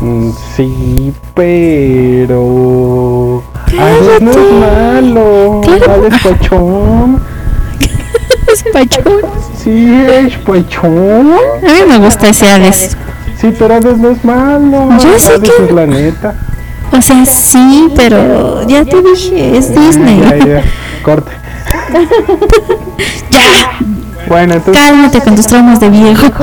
Mm, 0.00 0.30
Sí, 0.56 1.12
pero. 1.34 3.42
Hades 3.66 4.20
no 4.22 4.30
es 4.30 4.52
malo. 4.60 5.60
Claro. 5.62 6.06
Es 6.10 6.22
pachón. 6.22 7.20
Es 8.52 8.62
pachón. 8.72 9.20
Sí, 9.56 10.04
es 10.10 10.36
pachón. 10.38 11.32
A 11.32 11.72
mí 11.72 11.80
me 11.88 11.98
gusta 11.98 12.28
ese 12.28 12.48
Hades. 12.50 12.96
Sí, 13.40 13.54
pero 13.58 13.74
Hades 13.74 13.98
no 13.98 14.10
es 14.10 14.24
malo. 14.24 14.88
Yo 14.98 15.18
sé 15.18 15.40
que- 15.40 15.64
es 15.64 15.72
la 15.72 15.86
neta. 15.86 16.34
O 16.92 17.02
sea, 17.02 17.24
sí, 17.26 17.92
pero 17.94 18.66
ya 18.66 18.84
te 18.84 19.02
dije, 19.02 19.56
es 19.58 19.74
Disney. 19.74 20.20
Ya, 20.20 20.36
ya. 20.46 20.62
Corte. 21.02 21.30
Ya, 23.30 23.78
Bueno, 24.28 24.54
entonces. 24.54 24.82
cálmate 24.82 25.20
con 25.20 25.36
tus 25.36 25.46
traumas 25.46 25.80
de 25.80 25.90
viejo. 25.90 26.26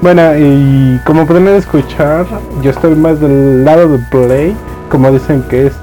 Bueno, 0.00 0.36
y 0.36 0.98
como 1.06 1.24
pueden 1.28 1.46
escuchar, 1.46 2.26
yo 2.60 2.72
estoy 2.72 2.96
más 2.96 3.20
del 3.20 3.64
lado 3.64 3.86
de 3.88 3.98
Play. 3.98 4.56
Como 4.90 5.12
dicen 5.12 5.44
que 5.44 5.68
es 5.68 5.74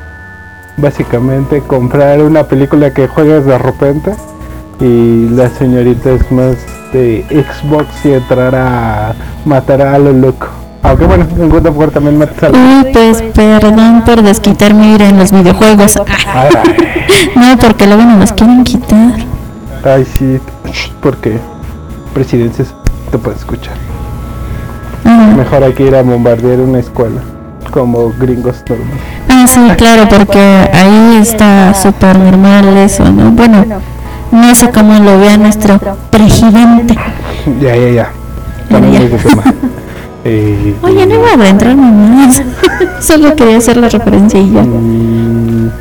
básicamente 0.76 1.62
comprar 1.62 2.22
una 2.22 2.44
película 2.44 2.92
que 2.94 3.08
juegas 3.08 3.46
de 3.46 3.58
repente. 3.58 4.12
Y 4.82 5.28
la 5.30 5.50
señorita 5.50 6.12
es 6.12 6.32
más 6.32 6.56
de 6.94 7.26
Xbox 7.30 7.88
y 8.06 8.14
entrar 8.14 8.56
a 8.56 9.14
matar 9.46 9.82
a 9.82 9.98
lo 10.00 10.14
loco. 10.14 10.48
Aunque 10.82 11.06
bueno, 11.06 11.28
en 11.38 11.50
God 11.50 11.66
of 11.68 11.78
War 11.78 11.92
también 11.92 12.18
matas 12.18 12.42
a 12.44 12.50
lo 12.50 12.58
Uy, 12.58 12.88
pues 12.94 13.22
perdón 13.34 14.04
por 14.06 14.22
desquitar 14.22 14.74
mi 14.74 14.94
ira 14.96 15.10
en 15.10 15.18
los 15.20 15.32
videojuegos. 15.32 15.98
Ah, 15.98 16.48
Ay, 16.54 17.30
No, 17.36 17.58
porque 17.58 17.86
luego 17.88 18.04
me 18.04 18.18
los 18.18 18.32
quieren 18.32 18.64
quitar. 18.64 19.14
ay, 19.84 20.06
sí, 20.06 20.40
porque 21.02 21.38
presidencias 22.14 22.74
te 23.12 23.18
puede 23.18 23.36
escuchar. 23.36 23.74
Ah, 25.04 25.34
Mejor 25.36 25.64
hay 25.64 25.74
que 25.74 25.84
ir 25.84 25.96
a 25.96 26.02
bombardear 26.02 26.60
una 26.60 26.80
escuela, 26.80 27.20
como 27.72 28.14
gringos 28.18 28.64
normales. 28.70 29.02
ah, 29.28 29.46
sí, 29.48 29.60
claro, 29.78 30.08
porque 30.08 30.40
ahí 30.74 31.18
está 31.22 31.74
súper 31.74 32.18
normal 32.18 32.66
eso, 32.78 33.04
¿no? 33.12 33.32
Bueno, 33.32 33.66
no 34.32 34.56
sé 34.56 34.70
cómo 34.72 35.00
lo 35.00 35.20
vea 35.20 35.38
nuestro 35.38 35.80
presidente. 36.12 36.96
Ya, 37.62 37.76
ya, 37.76 37.90
ya. 37.90 38.12
Bueno, 38.70 38.92
ya. 38.92 39.00
Eh, 40.26 40.76
Oye, 40.84 41.06
no 41.08 41.16
iba 41.16 41.30
a 41.30 41.34
adentrarme 41.34 41.90
más. 41.92 42.42
Solo 43.00 43.36
quería 43.36 43.58
hacer 43.58 43.78
la 43.78 43.90
referencia 43.90 44.40
y 44.40 44.52
ya. 44.52 44.62
mm, 44.62 45.72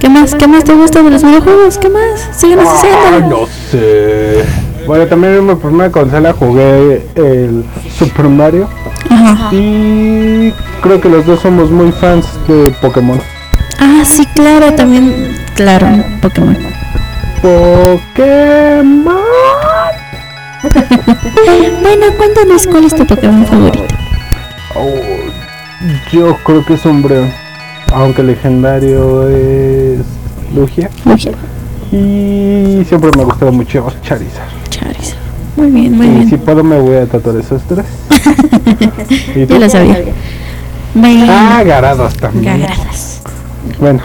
¿Qué 0.00 0.08
más? 0.08 0.34
¿Qué 0.34 0.46
más 0.46 0.64
te 0.64 0.74
gusta 0.74 1.02
de 1.02 1.10
los 1.10 1.22
videojuegos? 1.22 1.78
¿Qué 1.78 1.88
más? 1.88 2.28
Síguenos 2.36 2.66
haciendo. 2.68 3.28
no 3.40 3.46
sé. 3.70 4.44
Bueno, 4.86 5.06
también 5.06 5.34
en 5.34 5.46
mi 5.46 5.54
primera 5.54 5.90
consola 5.90 6.32
jugué 6.32 7.06
el 7.14 7.64
Super 7.96 8.26
Mario. 8.28 8.68
Ajá. 9.08 9.48
Y 9.54 10.52
creo 10.82 11.00
que 11.00 11.08
los 11.08 11.24
dos 11.24 11.40
somos 11.40 11.70
muy 11.70 11.92
fans 11.92 12.26
de 12.46 12.70
Pokémon. 12.82 13.18
Ah, 13.78 14.02
sí, 14.04 14.26
claro, 14.34 14.72
también. 14.74 15.34
Claro, 15.54 15.86
Pokémon. 16.20 16.56
Pokémon. 17.46 19.16
Bueno, 21.82 22.06
cuéntanos 22.18 22.66
cuál 22.66 22.84
es 22.84 22.94
tu 22.94 23.06
Pokémon 23.06 23.46
favorito. 23.46 23.84
Oh, 24.74 25.00
yo 26.10 26.36
creo 26.44 26.64
que 26.64 26.74
es 26.74 26.84
Umbreon. 26.84 27.30
Aunque 27.94 28.22
legendario 28.24 29.28
es 29.28 30.00
Lugia. 30.54 30.90
Lugia. 31.04 31.32
Y 31.92 32.82
siempre 32.88 33.10
me 33.16 33.22
ha 33.22 33.24
gustado 33.26 33.52
mucho 33.52 33.86
Charizard. 34.02 34.48
Charizard. 34.70 35.18
Muy 35.56 35.70
bien, 35.70 35.96
muy 35.96 36.06
Y 36.06 36.24
si 36.24 36.30
bien. 36.30 36.40
puedo 36.40 36.64
me 36.64 36.80
voy 36.80 36.96
a 36.96 37.06
tatuar 37.06 37.36
esos 37.36 37.62
tres. 37.62 37.86
¿Y 39.36 39.46
tú? 39.46 39.54
Ya 39.54 39.58
lo 39.60 39.68
sabía. 39.70 40.00
Bueno, 40.94 41.26
Ah, 41.28 41.62
garados 41.64 42.14
también. 42.16 42.58
gagradas. 42.60 43.20
Bueno, 43.78 44.00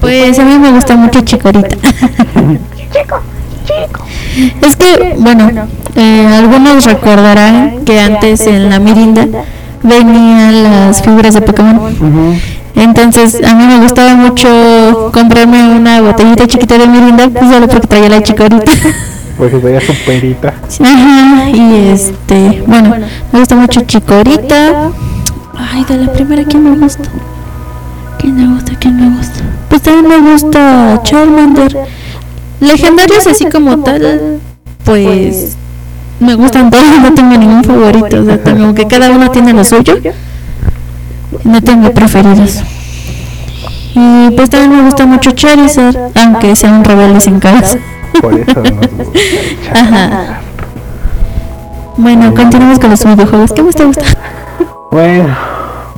Pues 0.00 0.38
a 0.38 0.44
mí 0.44 0.58
me 0.58 0.70
gusta 0.70 0.94
mucho 0.96 1.20
Chicorita. 1.22 1.76
Es 4.60 4.76
que, 4.76 5.14
bueno, 5.18 5.68
eh, 5.96 6.26
algunos 6.36 6.84
recordarán 6.84 7.84
que 7.84 8.00
antes 8.00 8.46
en 8.46 8.70
la 8.70 8.78
Mirinda 8.78 9.26
venían 9.82 10.62
las 10.64 11.02
figuras 11.02 11.34
de 11.34 11.42
Pokémon. 11.42 12.40
Entonces 12.74 13.40
a 13.44 13.54
mí 13.54 13.64
me 13.66 13.78
gustaba 13.78 14.14
mucho 14.14 15.10
comprarme 15.12 15.76
una 15.76 16.00
botellita 16.00 16.46
chiquita 16.46 16.76
de 16.76 16.88
Mirinda 16.88 17.28
pues, 17.28 17.50
solo 17.50 17.68
porque 17.68 17.86
traía 17.86 18.08
la 18.08 18.22
Chicorita. 18.22 18.72
porque 19.38 19.56
veía 19.56 19.80
su 19.80 19.94
perita. 20.04 20.54
Ajá, 20.80 21.50
y 21.50 21.88
este, 21.92 22.62
bueno, 22.66 22.96
me 23.32 23.38
gusta 23.38 23.54
mucho 23.54 23.80
Chicorita. 23.82 24.90
Ay, 25.56 25.84
de 25.84 25.98
la 25.98 26.12
primera, 26.12 26.44
¿quién 26.44 26.64
me 26.64 26.76
gusta? 26.76 27.04
¿Quién 28.18 28.36
me 28.36 28.54
gusta? 28.54 28.72
¿Quién 28.78 28.96
me 28.96 29.16
gusta? 29.16 29.40
Pues 29.68 29.82
también 29.82 30.24
me 30.24 30.32
gusta 30.32 31.00
Charmander. 31.04 31.76
Legendarios 32.60 33.26
así 33.26 33.46
como 33.46 33.78
tal, 33.78 34.40
pues 34.84 35.56
me 36.20 36.34
gustan 36.34 36.70
todos, 36.70 37.00
no 37.02 37.12
tengo 37.14 37.36
ningún 37.36 37.64
favorito. 37.64 38.20
O 38.20 38.24
sea, 38.24 38.42
como 38.42 38.74
que 38.74 38.86
cada 38.86 39.10
uno 39.10 39.30
tiene 39.30 39.52
lo 39.52 39.64
suyo. 39.64 39.96
No 41.42 41.62
tengo 41.62 41.90
preferidos. 41.92 42.62
Y 43.94 44.30
pues 44.30 44.50
también 44.50 44.76
me 44.76 44.82
gusta 44.84 45.06
mucho 45.06 45.30
Charizard, 45.32 45.96
aunque 46.14 46.56
sea 46.56 46.70
un 46.70 46.84
rebelde 46.84 47.20
sin 47.20 47.38
cabeza. 47.38 47.78
Por 48.20 48.34
eso 48.34 48.60
nos 48.60 48.90
gusta. 48.90 49.20
Ajá. 49.72 50.40
Bueno, 51.96 52.34
continuamos 52.34 52.78
con 52.78 52.90
los 52.90 53.04
videojuegos. 53.04 53.52
¿Qué 53.52 53.62
más 53.62 53.74
te 53.76 53.84
gusta? 53.84 54.04
Bueno, 54.90 55.36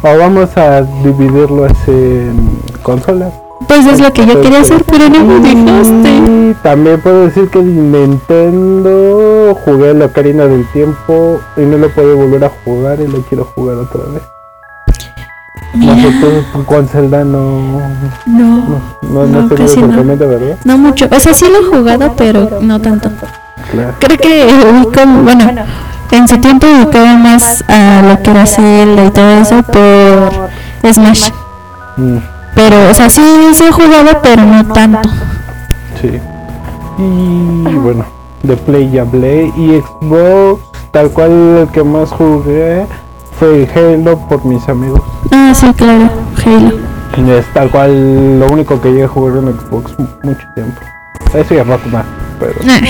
o 0.02 0.18
vamos 0.18 0.56
a 0.56 0.82
dividirlo 1.02 1.64
así 1.64 1.90
en 1.90 2.60
consolas. 2.82 3.32
Pues 3.68 3.86
es 3.86 4.00
lo 4.00 4.12
que 4.12 4.26
yo 4.26 4.40
quería 4.40 4.60
hacer, 4.60 4.84
pero 4.84 5.08
no 5.08 5.24
me 5.24 5.40
dejaste. 5.40 6.16
Y 6.16 6.54
también 6.62 7.00
puedo 7.00 7.26
decir 7.26 7.48
que 7.48 7.58
en 7.58 7.92
Nintendo 7.92 9.56
jugué 9.64 9.94
la 9.94 10.06
Ocarina 10.06 10.46
del 10.46 10.64
Tiempo 10.72 11.40
y 11.56 11.60
no 11.62 11.78
lo 11.78 11.88
puedo 11.90 12.16
volver 12.16 12.44
a 12.44 12.50
jugar 12.64 13.00
y 13.00 13.08
lo 13.08 13.22
quiero 13.22 13.44
jugar 13.44 13.76
otra 13.76 14.02
vez. 14.12 14.22
Con 16.66 16.88
Zelda 16.88 17.24
no, 17.24 17.80
no, 18.26 18.80
no, 19.02 19.26
no, 19.26 19.26
no, 19.26 19.48
casi 19.54 19.80
¿verdad? 19.80 20.58
no 20.64 20.78
mucho. 20.78 21.06
O 21.10 21.20
sea, 21.20 21.34
sí 21.34 21.44
lo 21.50 21.60
he 21.60 21.76
jugado, 21.76 22.14
pero 22.16 22.60
no 22.62 22.80
tanto. 22.80 23.10
Claro. 23.70 23.94
Creo 23.98 24.16
que 24.16 24.46
ubico, 24.46 25.00
bueno, 25.22 25.44
en 26.16 26.28
su 26.28 26.38
tiempo 26.38 26.66
ubicaba 26.66 27.16
más 27.16 27.62
a 27.68 28.02
lo 28.02 28.22
que 28.22 28.30
era 28.30 28.46
Zelda 28.46 29.04
y 29.04 29.10
todo 29.10 29.30
eso 29.30 29.62
por 29.64 30.92
Smash. 30.92 31.30
Mm, 31.96 32.18
Pero, 32.56 32.90
o 32.90 32.94
sea, 32.94 33.08
sí, 33.08 33.22
sí 33.54 33.64
he 33.64 33.70
jugado, 33.72 34.18
pero 34.22 34.42
no 34.44 34.64
tanto. 34.72 35.08
sí. 36.00 36.10
Y 36.98 37.74
bueno, 37.74 38.04
de 38.42 38.56
Play 38.56 38.90
ya 38.90 39.04
Play 39.04 39.52
y 39.56 39.80
Xbox, 39.82 40.62
tal 40.90 41.10
cual 41.10 41.30
el 41.30 41.68
que 41.68 41.82
más 41.84 42.08
jugué 42.10 42.86
fue 43.38 43.68
Halo 43.74 44.16
por 44.28 44.42
mis 44.46 44.66
amigos. 44.68 45.02
Ah, 45.30 45.52
sí, 45.54 45.70
claro, 45.76 46.08
Halo. 46.44 46.72
Es 47.38 47.46
tal 47.54 47.70
cual 47.70 48.40
lo 48.40 48.46
único 48.46 48.80
que 48.80 48.90
llegué 48.90 49.04
a 49.04 49.08
jugar 49.08 49.36
en 49.36 49.58
Xbox 49.58 49.98
mu- 49.98 50.06
mucho 50.22 50.46
tiempo. 50.54 50.80
Eso 51.34 51.54
y 51.54 51.58
el 51.58 51.66
Rockman, 51.66 52.04
pero 52.40 52.54
Nah, 52.64 52.80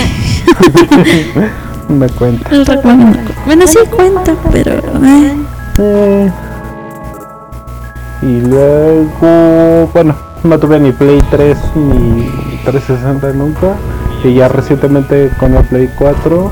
me 1.93 2.09
cuenta. 2.09 2.49
el 2.49 2.65
Rockman 2.65 2.99
no. 3.11 3.17
Bueno, 3.45 3.67
sí 3.67 3.79
cuenta, 3.93 4.33
pero... 4.51 4.71
eh. 4.73 5.35
Eh, 5.79 6.31
Y 8.21 8.41
luego, 8.41 9.89
bueno, 9.93 10.15
no 10.43 10.57
tuve 10.59 10.79
ni 10.79 10.91
Play 10.91 11.19
3 11.29 11.57
ni 11.75 12.29
360 12.65 13.33
nunca. 13.33 13.75
Y 14.23 14.33
ya 14.33 14.47
recientemente 14.47 15.29
con 15.39 15.53
la 15.53 15.61
Play 15.61 15.89
4, 15.97 16.51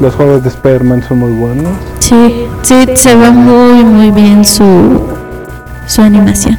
los 0.00 0.14
juegos 0.14 0.42
de 0.42 0.48
Spider-Man 0.48 1.02
son 1.04 1.20
muy 1.20 1.32
buenos. 1.32 1.72
Sí, 2.00 2.46
sí, 2.62 2.84
se 2.94 3.14
ve 3.16 3.30
muy, 3.30 3.84
muy 3.84 4.10
bien 4.10 4.44
su, 4.44 4.64
su 5.86 6.02
animación. 6.02 6.58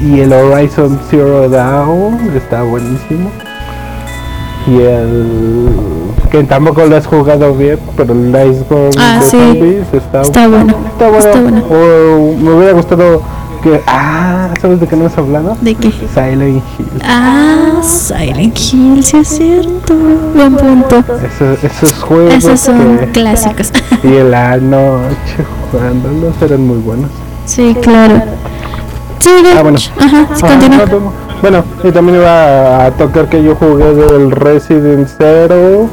Y 0.00 0.20
el 0.20 0.32
Horizon 0.32 0.98
Zero 1.10 1.48
Dawn 1.48 2.30
está 2.36 2.62
buenísimo. 2.62 3.30
Y 4.68 4.80
el 4.80 5.26
que 6.30 6.42
tampoco 6.44 6.84
lo 6.86 6.96
has 6.96 7.06
jugado 7.06 7.54
bien, 7.54 7.78
pero 7.96 8.12
el 8.14 8.28
Ice 8.50 8.64
Gone 8.68 8.90
Ah, 8.98 9.18
de 9.20 9.26
sí. 9.26 9.36
zombies 9.38 9.86
está, 9.92 10.22
Está 10.22 10.48
bueno. 10.48 10.74
está 10.88 11.08
bueno. 11.08 11.18
Está 11.24 11.40
bueno. 11.40 11.62
O 11.70 12.36
me 12.36 12.50
hubiera 12.52 12.72
gustado 12.72 13.22
que 13.66 13.82
ah, 13.88 14.48
¿sabes 14.60 14.78
de 14.80 14.86
qué 14.86 14.94
no 14.96 15.06
hemos 15.06 15.18
hablado? 15.18 15.56
¿De 15.60 15.74
qué? 15.74 15.90
Silent 16.14 16.62
Hill. 16.78 16.86
Ah, 17.04 17.80
Silent 17.82 18.56
Hill, 18.56 19.02
sí 19.02 19.16
es 19.16 19.28
cierto. 19.28 19.94
Buen 20.34 20.54
punto. 20.54 21.02
Esos, 21.24 21.64
esos 21.64 21.94
juegos 22.00 22.34
Esos 22.34 22.60
son 22.60 22.98
que 22.98 23.06
clásicos. 23.10 23.72
y 24.04 24.06
en 24.06 24.30
la 24.30 24.56
noche 24.58 25.44
jugándolos 25.72 26.34
eran 26.42 26.64
muy 26.66 26.78
buenos. 26.78 27.10
Sí, 27.44 27.74
claro. 27.82 28.22
Sí, 29.18 29.30
de 29.42 29.52
Ah, 29.58 29.62
bueno. 29.62 29.78
Ajá, 29.98 30.28
sí, 30.34 30.42
Ah, 30.44 30.48
continúa. 30.48 30.86
no, 30.86 31.00
no. 31.00 31.12
Bueno, 31.42 31.64
y 31.84 31.90
también 31.90 32.18
iba 32.18 32.86
a 32.86 32.90
tocar 32.92 33.28
que 33.28 33.42
yo 33.42 33.54
jugué 33.56 33.94
del 33.94 34.30
Resident 34.30 35.08
0, 35.18 35.88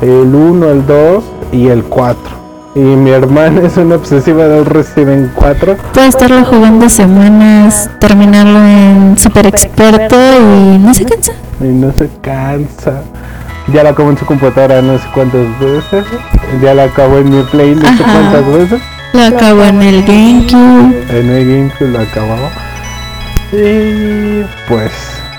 el 0.00 0.34
1, 0.34 0.70
el 0.70 0.86
2 0.86 1.24
y 1.52 1.66
el 1.68 1.82
4. 1.84 2.41
Y 2.74 2.80
mi 2.80 3.10
hermana 3.10 3.66
es 3.66 3.76
una 3.76 3.96
obsesiva 3.96 4.48
del 4.48 4.64
Resident 4.64 5.30
4. 5.34 5.76
Puede 5.92 6.06
estarlo 6.06 6.42
jugando 6.46 6.88
semanas, 6.88 7.90
terminarlo 7.98 8.64
en 8.64 9.18
super 9.18 9.46
experto 9.46 10.16
y 10.16 10.78
no 10.78 10.94
se 10.94 11.04
cansa. 11.04 11.32
Y 11.60 11.64
no 11.64 11.92
se 11.92 12.08
cansa. 12.22 13.02
Ya 13.68 13.82
la 13.82 13.90
acabó 13.90 14.10
en 14.10 14.16
su 14.16 14.24
computadora 14.24 14.80
no 14.80 14.98
sé 14.98 15.04
cuántas 15.12 15.46
veces. 15.60 16.06
Ya 16.62 16.72
la 16.72 16.84
acabó 16.84 17.18
en 17.18 17.30
mi 17.30 17.42
play 17.42 17.74
no 17.74 17.96
sé 17.96 18.04
cuántas 18.04 18.46
veces. 18.46 18.80
Lo 19.12 19.22
acabo 19.22 19.64
en 19.64 19.82
el 19.82 20.02
GameCube. 20.04 21.04
En 21.10 21.28
el 21.28 21.46
GameCube 21.46 21.88
lo 21.90 22.00
acababa. 22.00 22.50
Y 23.52 24.44
pues 24.66 24.92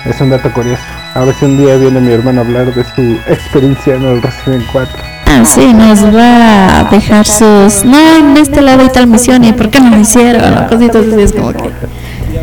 es 0.04 0.20
un 0.20 0.30
dato 0.30 0.52
curioso. 0.52 0.82
A 1.14 1.24
ver 1.24 1.34
si 1.34 1.46
un 1.46 1.58
día 1.58 1.74
viene 1.76 2.00
mi 2.00 2.12
hermano 2.12 2.42
a 2.42 2.44
hablar 2.44 2.72
de 2.72 2.84
su 2.84 3.18
experiencia 3.26 3.96
en 3.96 4.04
el 4.04 4.22
Resident 4.22 4.64
4. 4.70 5.13
Ah, 5.26 5.44
sí, 5.44 5.72
nos 5.72 6.04
va 6.14 6.80
a 6.80 6.84
dejar 6.90 7.26
sus. 7.26 7.84
No, 7.84 8.16
en 8.18 8.36
este 8.36 8.62
lado 8.62 8.82
hay 8.82 8.88
tal 8.90 9.06
misión 9.06 9.44
y 9.44 9.52
por 9.52 9.70
qué 9.70 9.80
no 9.80 9.90
lo 9.90 9.98
hicieron. 10.00 10.66
Cositas 10.68 11.06
así, 11.06 11.20
es 11.22 11.32
como 11.32 11.52
que. 11.52 11.70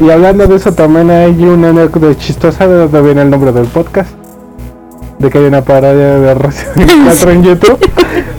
Y 0.02 0.10
hablando 0.10 0.48
de 0.48 0.56
eso 0.56 0.72
también 0.74 1.10
hay 1.12 1.44
una 1.44 1.70
anécdota 1.70 2.18
chistosa 2.18 2.68
de 2.68 2.76
donde 2.76 3.02
viene 3.02 3.22
el 3.22 3.30
nombre 3.30 3.52
del 3.52 3.66
podcast. 3.66 4.10
De 5.20 5.30
que 5.30 5.38
hay 5.38 5.46
una 5.46 5.62
parodia 5.62 6.18
de 6.20 6.34
Resident 6.34 6.92
4 7.06 7.32
en 7.32 7.44
YouTube. 7.44 7.80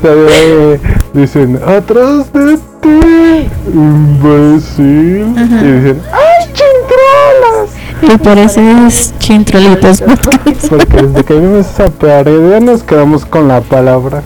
donde 0.02 0.80
dicen, 1.14 1.60
atrás 1.64 2.32
de 2.32 2.56
ti, 2.80 3.48
imbécil. 3.72 5.34
Ajá. 5.36 5.64
Y 5.64 5.70
dicen. 5.72 6.00
Y 8.02 8.16
por 8.18 8.36
eso 8.38 8.60
es 8.60 9.14
Chintrolitos 9.18 10.02
Podcast. 10.02 10.68
Porque 10.68 11.02
desde 11.02 11.24
que 11.24 11.34
vimos 11.34 11.66
esa 11.66 11.86
parodia 11.86 12.60
nos 12.60 12.82
quedamos 12.82 13.24
con 13.24 13.48
la 13.48 13.60
palabra 13.60 14.22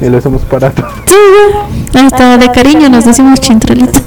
y 0.00 0.08
lo 0.08 0.18
hacemos 0.18 0.42
para 0.42 0.70
todo. 0.70 0.88
Sí, 1.06 1.98
hasta 1.98 2.38
de 2.38 2.50
cariño 2.50 2.88
nos 2.88 3.04
decimos 3.04 3.40
Chintrolito. 3.40 4.00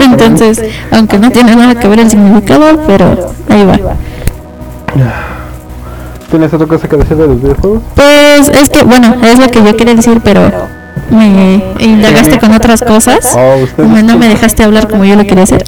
Entonces, 0.00 0.62
aunque 0.90 1.18
no 1.18 1.30
tiene 1.30 1.56
nada 1.56 1.74
que 1.74 1.88
ver 1.88 2.00
el 2.00 2.10
significado, 2.10 2.78
pero 2.86 3.32
ahí 3.48 3.64
va. 3.64 3.78
¿Tienes 6.30 6.52
otra 6.52 6.66
cosa 6.66 6.88
que 6.88 6.96
decir 6.96 7.16
de 7.16 7.26
los 7.26 7.40
videojuegos? 7.40 7.82
Pues 7.94 8.48
es 8.48 8.68
que, 8.68 8.82
bueno, 8.82 9.14
es 9.22 9.38
lo 9.38 9.48
que 9.48 9.62
yo 9.62 9.76
quería 9.76 9.94
decir, 9.94 10.20
pero 10.24 10.50
me 11.10 11.62
indagaste 11.80 12.38
con 12.38 12.52
otras 12.52 12.82
cosas. 12.82 13.36
Oh, 13.36 13.82
No, 13.84 14.18
me 14.18 14.28
dejaste 14.28 14.62
hablar 14.64 14.88
como 14.88 15.04
yo 15.04 15.16
lo 15.16 15.26
quería 15.26 15.44
hacer. 15.44 15.62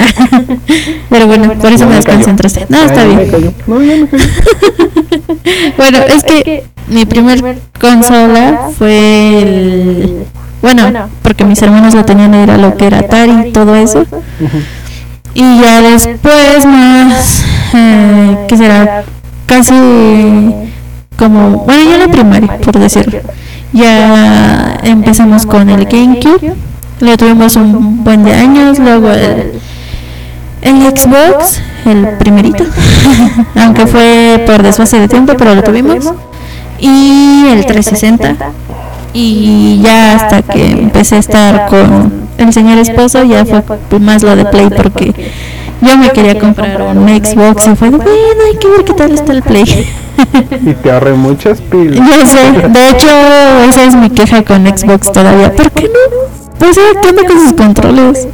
Pero 1.10 1.26
bueno, 1.26 1.54
por 1.54 1.72
eso 1.72 1.86
me 1.86 1.96
desconcentraste. 1.96 2.66
No, 2.68 2.82
está 2.82 3.04
bien. 3.04 3.56
Bueno, 5.76 5.98
es 6.06 6.24
que 6.24 6.64
mi 6.88 7.06
primer 7.06 7.58
consola 7.80 8.70
fue 8.76 9.42
el... 9.42 10.24
Bueno, 10.60 11.08
porque 11.22 11.44
mis 11.44 11.62
hermanos 11.62 11.94
la 11.94 12.04
tenían, 12.04 12.34
era 12.34 12.58
lo 12.58 12.76
que 12.76 12.86
era 12.86 12.98
Atari 12.98 13.48
y 13.48 13.52
todo 13.52 13.74
eso. 13.76 14.04
Y 15.34 15.60
ya 15.60 15.80
después 15.80 16.66
más, 16.66 17.44
eh, 17.74 18.36
¿qué 18.48 18.56
será? 18.56 19.04
Casi 19.46 19.74
como, 21.16 21.50
bueno, 21.64 21.90
ya 21.90 21.98
la 21.98 22.08
primaria, 22.08 22.58
por 22.58 22.78
decirlo. 22.78 23.20
Ya 23.72 24.78
empezamos 24.82 25.46
con 25.46 25.68
el 25.68 25.84
GameCube, 25.84 26.54
lo 27.00 27.16
tuvimos 27.16 27.56
un 27.56 28.02
buen 28.02 28.24
de 28.24 28.34
años, 28.34 28.78
luego 28.78 29.10
el, 29.10 29.60
el 30.62 30.82
Xbox, 30.96 31.60
el 31.84 32.08
primerito, 32.18 32.64
aunque 33.56 33.86
fue 33.86 34.42
por 34.46 34.62
desfase 34.62 34.98
de 34.98 35.08
tiempo, 35.08 35.34
pero 35.36 35.54
lo 35.54 35.62
tuvimos. 35.62 36.12
Y 36.78 37.46
el 37.50 37.66
360. 37.66 38.52
Y 39.12 39.80
ya 39.82 40.14
hasta 40.14 40.42
que 40.42 40.70
empecé 40.70 41.16
a 41.16 41.18
estar 41.18 41.66
con 41.66 42.28
el 42.38 42.52
señor 42.52 42.78
esposo, 42.78 43.24
ya 43.24 43.44
fue 43.44 43.62
más 43.98 44.22
lo 44.22 44.36
de 44.36 44.44
Play 44.44 44.68
porque 44.70 45.32
yo 45.80 45.96
me 45.96 46.10
quería 46.10 46.38
comprar 46.38 46.80
un 46.82 47.08
Xbox 47.08 47.66
y 47.66 47.76
fue 47.76 47.90
de, 47.90 47.96
bueno, 47.96 48.10
hay 48.50 48.56
que 48.58 48.68
ver 48.68 48.84
qué 48.84 48.92
tal 48.94 49.12
está 49.12 49.32
el 49.32 49.42
Play. 49.42 49.86
Y 50.66 50.74
te 50.74 50.90
ahorré 50.90 51.12
muchas 51.12 51.60
pilas. 51.60 51.96
Yo 52.08 52.26
sé, 52.26 52.68
de 52.68 52.88
hecho, 52.88 53.06
esa 53.68 53.84
es 53.84 53.94
mi 53.94 54.10
queja 54.10 54.42
con 54.42 54.66
Xbox 54.66 55.12
todavía. 55.12 55.54
¿Por 55.54 55.70
qué 55.70 55.84
no? 55.84 56.26
Pues 56.58 56.76
¿qué 57.00 57.08
onda 57.08 57.22
con 57.26 57.40
sus 57.40 57.52
controles? 57.52 58.26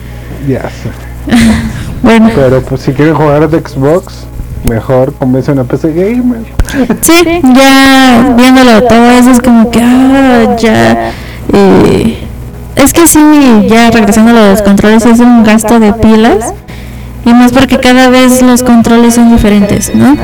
Ya 0.49 0.63
sé. 0.63 0.91
Bueno, 2.03 2.29
Pero 2.35 2.61
pues 2.61 2.83
si 2.83 2.93
quieren 2.93 3.15
jugar 3.15 3.49
de 3.49 3.61
Xbox, 3.61 4.27
mejor 4.69 5.15
convence 5.15 5.51
una 5.51 5.65
PC 5.65 5.91
gamer. 5.95 6.43
sí, 7.01 7.15
ya 7.55 8.35
viéndolo 8.37 8.83
todo 8.83 9.11
eso 9.11 9.31
es 9.31 9.41
como 9.41 9.71
que, 9.71 9.81
ah, 9.83 10.55
ya. 10.59 11.13
eh, 11.55 12.19
es 12.77 12.93
que 12.93 13.07
sí, 13.07 13.67
ya 13.71 13.91
regresando 13.91 14.33
a 14.39 14.51
los 14.51 14.61
controles, 14.61 15.07
es 15.07 15.19
un 15.21 15.45
gasto 15.45 15.81
de 15.81 15.95
pilas. 15.95 16.53
Y 17.25 17.33
más 17.33 17.53
porque 17.53 17.79
cada 17.79 18.09
vez 18.11 18.43
los 18.43 18.63
controles 18.63 19.15
son 19.15 19.31
diferentes, 19.31 19.95
¿no? 19.95 20.17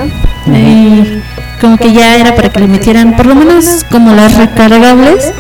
Y 0.47 1.23
como 1.61 1.77
que 1.77 1.93
ya 1.93 2.17
era 2.17 2.35
para 2.35 2.51
que 2.51 2.61
le 2.61 2.69
metieran, 2.69 3.17
por 3.17 3.27
lo 3.27 3.35
menos 3.35 3.85
como 3.91 4.15
las 4.15 4.37
recargables, 4.37 5.33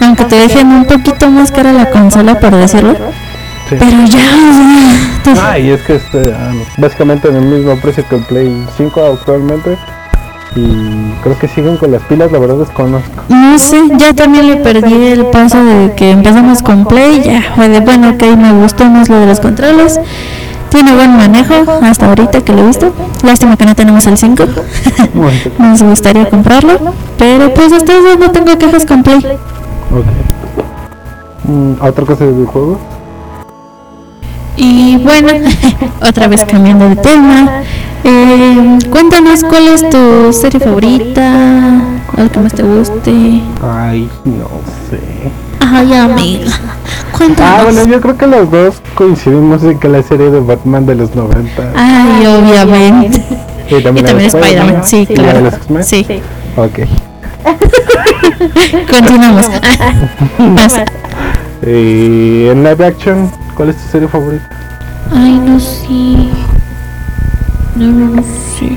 aunque 0.00 0.24
te 0.24 0.36
dejen 0.36 0.68
un 0.68 0.84
poquito 0.84 1.30
más 1.30 1.50
cara 1.50 1.72
la 1.72 1.90
consola, 1.90 2.38
por 2.38 2.54
decirlo. 2.54 2.94
Sí. 3.68 3.76
Pero 3.78 4.04
ya, 4.06 4.28
o 4.50 4.52
sea, 4.52 4.82
Ah, 5.52 5.58
y 5.58 5.70
es 5.70 5.82
que 5.82 5.96
este, 5.96 6.32
ah, 6.32 6.52
básicamente 6.78 7.28
en 7.28 7.36
el 7.36 7.44
mismo 7.44 7.76
precio 7.80 8.04
que 8.08 8.16
el 8.16 8.22
Play 8.22 8.66
5 8.76 9.04
actualmente. 9.18 9.76
Y 10.54 11.14
creo 11.22 11.38
que 11.38 11.48
siguen 11.48 11.78
con 11.78 11.92
las 11.92 12.02
pilas, 12.02 12.30
la 12.30 12.38
verdad 12.38 12.56
desconozco. 12.56 13.10
no 13.30 13.58
sé, 13.58 13.80
ya 13.96 14.12
también 14.12 14.48
le 14.48 14.56
perdí 14.56 15.06
el 15.06 15.24
paso 15.26 15.64
de 15.64 15.94
que 15.94 16.10
empezamos 16.10 16.62
con 16.62 16.84
Play, 16.84 17.22
ya 17.22 17.42
fue 17.56 17.70
de 17.70 17.80
bueno, 17.80 18.10
ok, 18.10 18.22
me 18.36 18.52
gustó 18.52 18.84
más 18.84 19.08
lo 19.08 19.18
de 19.20 19.26
los 19.26 19.40
controles. 19.40 19.98
Tiene 20.72 20.92
buen 20.94 21.16
manejo 21.16 21.54
hasta 21.82 22.06
ahorita 22.08 22.40
que 22.40 22.52
lo 22.52 22.62
he 22.62 22.66
visto. 22.66 22.92
Lástima 23.24 23.56
que 23.56 23.66
no 23.66 23.74
tenemos 23.74 24.06
el 24.06 24.16
5. 24.16 24.44
Bueno, 25.14 25.38
Nos 25.58 25.82
gustaría 25.82 26.28
comprarlo. 26.30 26.78
Pero 27.18 27.52
pues 27.54 27.72
hasta 27.72 27.92
eso 27.92 28.16
no 28.18 28.30
tengo 28.30 28.56
quejas 28.58 28.86
con 28.86 29.02
Play. 29.02 29.18
ok. 29.18 30.06
Mm, 31.44 31.72
¿Otra 31.80 32.04
cosa 32.06 32.24
de 32.24 32.32
videojuegos? 32.32 32.78
Y 34.56 34.96
bueno, 34.98 35.28
otra 36.08 36.28
vez 36.28 36.44
cambiando 36.44 36.88
de 36.88 36.96
tema. 36.96 37.62
eh, 38.04 38.78
cuéntanos 38.90 39.42
cuál 39.44 39.68
es 39.68 39.88
tu 39.90 40.32
serie 40.32 40.60
favorita, 40.60 41.80
algo 42.16 42.30
que 42.32 42.40
más 42.40 42.52
te 42.54 42.62
guste. 42.62 43.42
Ay, 43.62 44.08
no 44.24 44.48
sé. 44.88 45.00
Ay, 45.64 45.94
amiga, 45.94 46.50
Ah, 46.52 47.16
cuéntanos. 47.16 47.64
bueno, 47.74 47.84
yo 47.92 48.00
creo 48.00 48.16
que 48.18 48.26
los 48.26 48.50
dos 48.50 48.74
coincidimos 48.94 49.62
en 49.64 49.78
que 49.78 49.88
la 49.88 50.02
serie 50.02 50.30
de 50.30 50.40
Batman 50.40 50.86
de 50.86 50.94
los 50.96 51.14
90. 51.14 51.72
Ay, 51.76 52.26
obviamente. 52.26 53.22
y 53.70 53.74
Y 53.76 53.82
también 53.82 54.06
Spider-Man, 54.08 54.82
sí, 54.84 55.06
¿Y 55.08 55.16
la 55.16 55.22
de 55.22 55.30
claro. 55.30 55.40
los 55.44 55.54
X-Men? 55.54 55.84
Sí, 55.84 56.06
Ok. 56.56 56.78
continuamos. 58.90 59.46
Pasa. 60.56 60.84
Y 61.64 62.48
en 62.48 62.64
live 62.64 62.86
action, 62.86 63.30
¿cuál 63.56 63.68
es 63.70 63.76
tu 63.76 63.88
serie 63.92 64.08
favorita? 64.08 64.48
Ay, 65.14 65.38
no 65.38 65.60
sé. 65.60 66.28
No, 67.76 67.86
no, 67.86 68.16
no 68.16 68.22
sé. 68.22 68.76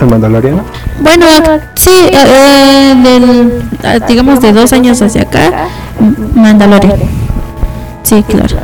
¿El 0.00 0.06
Mandaloriano? 0.10 0.64
Bueno, 1.00 1.26
sí, 1.74 1.90
eh, 2.12 2.94
del, 3.02 3.62
ah, 3.84 3.98
digamos 4.06 4.40
de 4.40 4.52
dos 4.52 4.72
años 4.72 5.00
hacia 5.02 5.22
acá, 5.22 5.68
M- 6.00 6.14
Mandalorian. 6.34 6.98
Sí, 8.02 8.22
claro. 8.28 8.56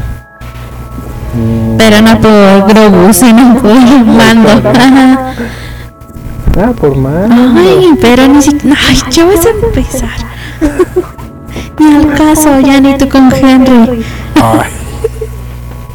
Mm, 1.35 1.77
Pero 1.79 2.01
no 2.03 2.21
por 2.21 2.69
Grogu, 2.73 3.13
sino 3.13 3.55
por 3.61 3.75
Mando. 3.75 4.51
Ajá. 4.71 5.33
Ah, 6.61 6.73
por 6.79 6.97
más. 6.97 7.31
Ay, 7.31 7.91
pero 8.01 8.27
ni 8.29 8.43
siquiera. 8.43 8.77
Ay, 8.89 8.97
ya 9.11 9.25
vas 9.25 9.47
a 9.47 9.51
empezar. 9.51 10.11
Ni 11.79 11.95
al 11.97 12.15
caso, 12.15 12.61
ya 12.61 12.81
ni 12.81 12.97
tú 12.99 13.09
con 13.09 13.33
Henry. 13.33 14.05
Ay, 14.35 14.71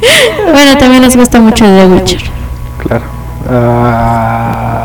Bueno, 0.52 0.76
también 0.78 1.02
nos 1.02 1.16
gusta 1.16 1.40
mucho 1.40 1.64
The 1.64 1.86
Witcher. 1.86 2.20
claro. 2.86 3.04
Ah, 3.50 4.83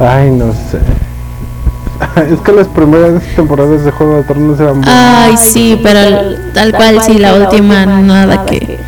ay, 0.00 0.30
no 0.30 0.52
sé. 0.52 0.78
Es 2.32 2.38
que 2.40 2.52
las 2.52 2.68
primeras 2.68 3.22
temporadas 3.34 3.84
de 3.84 3.90
Juego 3.90 4.16
de 4.16 4.22
Tronos 4.22 4.60
eran 4.60 4.80
buenas. 4.80 4.94
Ay, 4.96 5.36
sí, 5.36 5.80
pero 5.82 5.98
el- 6.00 6.52
tal 6.52 6.72
cual, 6.72 7.00
sí, 7.02 7.18
la 7.18 7.34
última, 7.34 7.84
nada 7.86 8.44
que. 8.46 8.78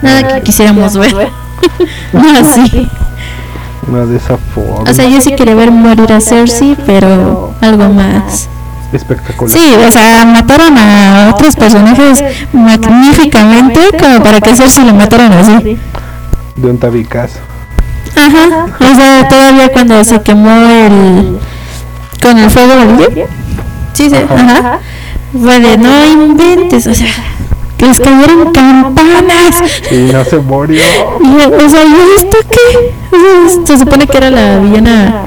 Nada 0.00 0.34
que 0.34 0.42
quisiéramos 0.42 0.96
ver. 0.96 1.14
No 2.12 2.38
así. 2.38 2.88
No 3.88 4.06
de 4.06 4.16
esa 4.16 4.36
forma. 4.36 4.88
O 4.88 4.94
sea, 4.94 5.08
yo 5.08 5.20
sí 5.20 5.32
quería 5.34 5.56
ver 5.56 5.72
morir 5.72 6.12
a 6.12 6.20
Cersei, 6.20 6.76
pero 6.86 7.52
algo 7.60 7.88
más. 7.88 8.48
Espectacular. 8.92 9.50
Sí, 9.52 9.74
o 9.74 9.90
sea, 9.90 10.24
mataron 10.24 10.78
a 10.78 11.30
otros 11.34 11.56
personajes 11.56 12.22
magníficamente 12.52 13.80
como 13.98 14.22
para 14.22 14.40
que 14.40 14.54
Cersei 14.54 14.84
lo 14.84 14.94
mataran 14.94 15.32
así. 15.32 15.78
De 16.56 16.70
un 16.70 16.78
tabicazo. 16.78 17.38
Ajá, 18.14 18.66
o 18.78 18.94
sea, 18.94 19.28
todavía 19.28 19.72
cuando 19.72 20.04
se 20.04 20.20
quemó 20.20 20.50
el... 20.50 21.38
con 22.20 22.38
el 22.38 22.50
fuego 22.50 22.74
del 22.74 23.26
Sí, 23.94 24.08
sí, 24.08 24.16
ajá. 24.16 24.80
Fue 25.32 25.60
de 25.60 25.78
no 25.78 26.04
inventes, 26.06 26.86
o 26.86 26.94
sea, 26.94 27.08
que 27.78 27.86
les 27.86 27.98
cayeron 27.98 28.52
campanas. 28.52 29.62
Y 29.90 30.12
no 30.12 30.24
se 30.24 30.38
murió. 30.38 30.82
Y, 31.20 31.36
o 31.36 31.68
sea, 31.68 31.84
¿y 31.84 31.94
esto 32.18 32.36
qué? 32.50 32.92
O 33.16 33.48
sea, 33.48 33.66
se 33.66 33.78
supone 33.78 34.06
que 34.06 34.16
era 34.18 34.30
la 34.30 34.58
villana, 34.58 35.22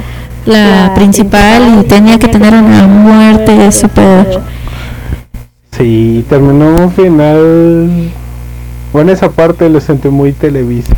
la 0.46 0.94
principal, 0.96 1.80
y 1.80 1.84
tenía 1.88 2.20
que 2.20 2.28
tener 2.28 2.54
una 2.54 2.88
muerte 2.88 3.72
súper... 3.72 4.42
Sí, 5.72 6.24
terminó 6.30 6.76
un 6.84 6.92
final. 6.92 8.12
Bueno, 8.94 9.12
esa 9.12 9.30
parte 9.30 9.70
lo 9.70 9.82
sentí 9.82 10.08
muy 10.08 10.32
televisa. 10.32 10.94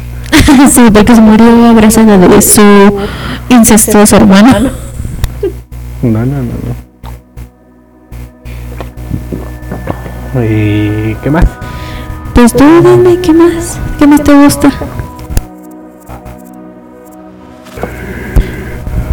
sí, 0.71 0.81
porque 0.93 1.15
se 1.15 1.21
murió 1.21 1.67
abrazada 1.67 2.17
de 2.17 2.41
su 2.41 2.61
incestuoso 3.49 4.15
hermano. 4.15 4.69
No, 6.01 6.19
no, 6.19 6.25
no, 6.25 6.53
no. 10.33 10.43
¿Y 10.43 11.15
qué 11.23 11.29
más? 11.31 11.45
Pues 12.33 12.53
tú 12.53 12.63
dime, 12.81 13.19
¿qué 13.21 13.33
más? 13.33 13.79
¿Qué 13.97 14.05
más 14.05 14.23
te 14.23 14.33
gusta? 14.33 14.71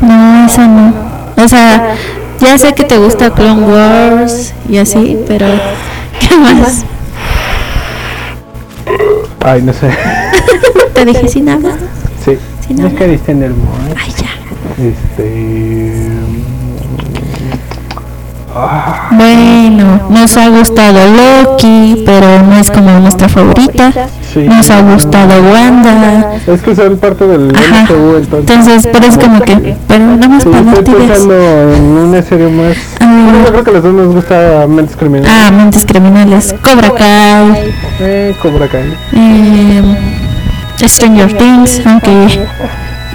No, 0.03 0.47
esa 0.47 0.66
no. 0.66 0.92
O 1.37 1.49
sea, 1.49 1.94
ya 2.40 2.59
sé 2.59 2.75
que 2.75 2.85
te 2.85 2.99
gusta 2.99 3.31
Clone 3.31 3.62
Wars 3.62 4.53
y 4.68 4.77
así, 4.77 5.18
pero 5.27 5.47
¿qué 6.20 6.37
más? 6.37 6.85
Ay, 9.42 9.62
no 9.62 9.73
sé. 9.73 9.90
Te 10.95 11.05
dije 11.05 11.29
sin 11.29 11.45
nada. 11.47 11.77
Sí. 12.25 12.39
Sin 12.67 12.77
caíste 12.91 13.33
en 13.33 13.43
el 13.43 13.51
mod. 13.51 13.67
Ay, 13.97 14.11
ya. 14.21 14.83
Este. 14.83 16.09
Ah, 18.57 19.09
Bueno, 19.11 20.01
nos 20.11 20.37
ha 20.37 20.49
gustado 20.49 20.99
Loki, 21.11 22.05
pero 22.07 22.41
no 22.45 22.57
es 22.57 22.71
como 22.71 23.01
nuestra 23.01 23.29
favorita. 23.29 23.93
sí. 24.33 24.41
Nos 24.45 24.71
ha 24.71 24.81
gustado 24.81 25.43
Wanda. 25.53 26.35
Es 26.47 26.63
que 26.63 26.75
son 26.77 26.97
parte 26.99 27.27
del. 27.27 27.49
MCU, 27.49 28.17
entonces. 28.17 28.51
Entonces, 28.57 28.87
por 28.87 29.05
eso 29.05 29.21
como 29.21 29.41
que, 29.41 29.77
pero 29.89 30.07
nada 30.07 30.29
más 30.29 30.43
Sí, 30.45 30.51
para 30.51 30.61
estoy 30.79 30.95
pensando 30.95 31.35
en 31.75 31.83
una 31.83 32.23
serie 32.23 32.49
más. 32.49 32.77
Ah. 33.01 33.23
Bueno, 33.25 33.45
yo 33.45 33.51
creo 33.53 33.65
que 33.65 33.71
a 33.71 33.73
los 33.75 33.83
dos 33.83 33.95
nos 33.95 34.15
gusta 34.15 34.67
Mentes 34.69 34.97
Criminales. 34.97 35.31
Ah, 35.37 35.51
Mentes 35.51 35.85
Criminales, 35.85 36.55
Cobra 36.63 36.91
Kai, 36.95 37.73
Eh, 38.01 38.35
Cobra 38.41 38.69
Kai. 38.69 38.97
eh, 39.15 39.83
Stranger 40.79 41.33
Things, 41.37 41.81
aunque 41.87 42.47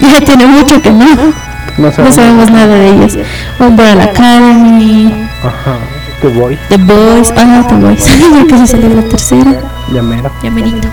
ya 0.01 0.21
tiene 0.25 0.45
mucho 0.47 0.81
que 0.81 0.89
no, 0.91 1.05
No 1.05 1.33
no 1.77 1.91
sabemos. 1.91 2.15
sabemos 2.15 2.51
nada 2.51 2.75
de 2.75 2.89
ellos. 2.89 3.17
Umbrella 3.59 4.03
Academy, 4.05 5.13
Ajá. 5.43 5.77
Que 6.21 6.27
voy. 6.27 6.57
The 6.69 6.77
Boys, 6.77 7.31
ah, 7.37 7.63
The 7.67 7.75
Boys, 7.75 8.05
ya 8.33 8.45
casi 8.49 8.67
salió 8.67 8.89
la 8.95 9.01
tercera, 9.03 9.53
Ya 9.93 10.01
mero. 10.01 10.29
ya 10.43 10.51
merito. 10.51 10.87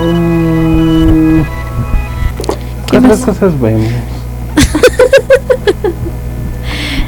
Mm, 0.00 1.42
¿Qué 2.90 3.00
más? 3.00 3.18
cosas 3.20 3.58
vemos? 3.60 3.88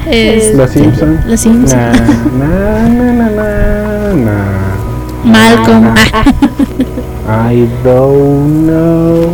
Este, 0.07 0.55
Los 0.55 0.71
Simpsons. 0.71 1.25
Los 1.27 1.41
Simpsons. 1.41 1.75
Na, 1.75 1.93
na, 2.47 2.89
na, 2.89 3.13
na, 3.13 3.29
na, 3.31 4.15
na. 4.15 4.37
Malcolm, 5.25 5.95
ah, 6.13 6.25
I 7.27 7.67
don't 7.83 8.67
know. 8.67 9.25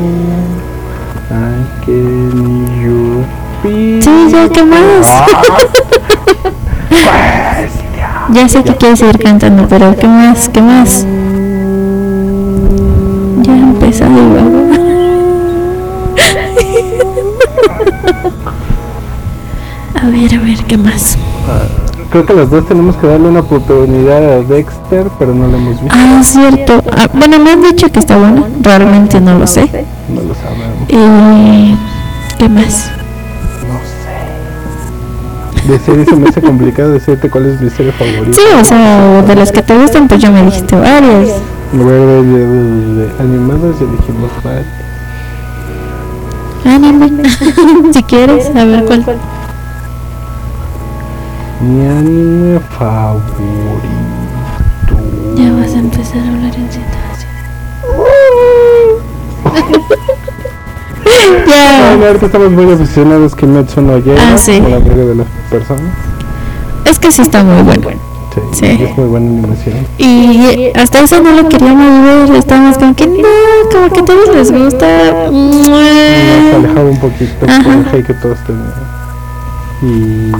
I 1.28 1.66
can 1.84 2.80
you 2.80 3.24
feel 3.62 4.00
sí, 4.00 4.28
ya, 4.30 4.48
¿qué 4.48 4.62
más? 4.64 5.08
Ah, 5.08 5.24
Ya 8.32 8.48
sé 8.48 8.62
que 8.62 8.76
quieres 8.76 9.00
seguir 9.00 9.18
cantando, 9.18 9.66
pero 9.68 9.96
¿qué 9.96 10.06
más? 10.06 10.48
¿Qué 10.48 10.62
más? 10.62 11.04
Ya 13.42 13.56
he 13.56 13.60
empezado 13.60 14.12
igual. 14.12 14.56
A 20.00 20.06
ver, 20.06 20.32
a 20.34 20.38
ver, 20.38 20.64
¿qué 20.64 20.78
más? 20.78 21.18
Creo 22.10 22.26
que 22.26 22.34
los 22.34 22.50
dos 22.50 22.66
tenemos 22.66 22.96
que 22.96 23.06
darle 23.06 23.28
una 23.28 23.38
oportunidad 23.40 24.16
a 24.32 24.42
Dexter, 24.42 25.06
pero 25.18 25.32
no 25.32 25.46
lo 25.46 25.56
hemos 25.56 25.80
visto. 25.80 25.96
Ah, 25.96 26.18
es 26.20 26.26
cierto. 26.26 26.82
Ah, 26.96 27.06
bueno, 27.12 27.38
me 27.38 27.52
han 27.52 27.62
dicho 27.62 27.88
que 27.92 28.00
está 28.00 28.16
bueno. 28.18 28.48
Realmente 28.62 29.20
no 29.20 29.38
lo 29.38 29.46
sé. 29.46 29.62
No 30.12 30.20
lo 30.22 30.34
sabemos. 30.34 30.88
Y... 30.88 31.76
¿Qué 32.36 32.48
más? 32.48 32.90
No 33.68 33.78
sé. 35.62 35.72
De 35.72 35.78
serie 35.78 36.04
se 36.04 36.16
me 36.16 36.28
hace 36.28 36.40
complicado 36.40 36.90
decirte 36.90 37.30
cuál 37.30 37.46
es 37.46 37.60
mi 37.60 37.70
serie 37.70 37.92
favorita. 37.92 38.32
Sí, 38.34 38.42
o 38.60 38.64
sea, 38.64 39.22
de 39.22 39.34
las 39.36 39.52
que 39.52 39.62
te 39.62 39.78
gustan, 39.78 40.08
pues 40.08 40.20
ya 40.20 40.30
me 40.32 40.42
dijiste 40.42 40.74
varias. 40.74 41.28
Ver, 41.72 41.86
de, 41.86 42.22
de- 42.24 42.94
de- 42.96 43.08
ya 43.18 43.86
dijimos 43.86 44.30
varias. 44.42 44.66
Anime. 46.64 47.22
si 47.92 48.02
quieres, 48.02 48.50
a 48.56 48.64
ver 48.64 48.84
cuál. 48.84 49.04
Mi 51.60 51.86
anime 51.86 52.58
favorito. 52.78 53.34
Ya 55.36 55.52
vas 55.52 55.74
a 55.74 55.78
empezar 55.78 56.18
a 56.18 56.28
hablar 56.28 56.54
en 56.56 56.68
situación. 56.72 57.30
ya. 61.46 61.86
Bueno, 61.90 62.06
ahorita 62.06 62.26
estamos 62.26 62.50
muy 62.52 62.72
aficionados 62.72 63.34
que 63.34 63.46
Metsu 63.46 63.80
no 63.82 63.98
llega 63.98 64.32
Ah, 64.32 64.38
sí. 64.38 64.58
con 64.60 64.70
la 64.70 64.78
mayoría 64.80 65.04
de 65.06 65.14
las 65.16 65.26
personas. 65.50 65.82
Es 66.86 66.98
que 66.98 67.10
sí 67.12 67.22
está 67.22 67.42
muy 67.44 67.62
bueno. 67.62 67.82
Sí, 68.34 68.40
Sí. 68.52 68.66
es 68.84 68.96
muy 68.96 69.06
buena 69.08 69.26
animación. 69.28 69.86
Y 69.98 70.70
hasta 70.76 71.00
eso 71.00 71.20
no 71.20 71.32
lo 71.32 71.48
queríamos 71.48 72.28
ver. 72.28 72.36
Estábamos 72.38 72.78
como 72.78 72.94
que 72.94 73.06
no, 73.06 73.14
como 73.72 73.88
que 73.92 74.00
a 74.00 74.04
todos 74.04 74.28
les 74.34 74.50
gusta. 74.52 75.30
Nos 75.30 75.68
alejaba 76.54 76.88
un 76.90 76.98
poquito 77.00 77.46
Ajá. 77.46 77.62
por 77.62 77.72
el 77.72 77.86
hate 77.88 78.06
que 78.06 78.14
todos 78.14 78.38
tenían. 78.46 78.72
Y 79.82 80.30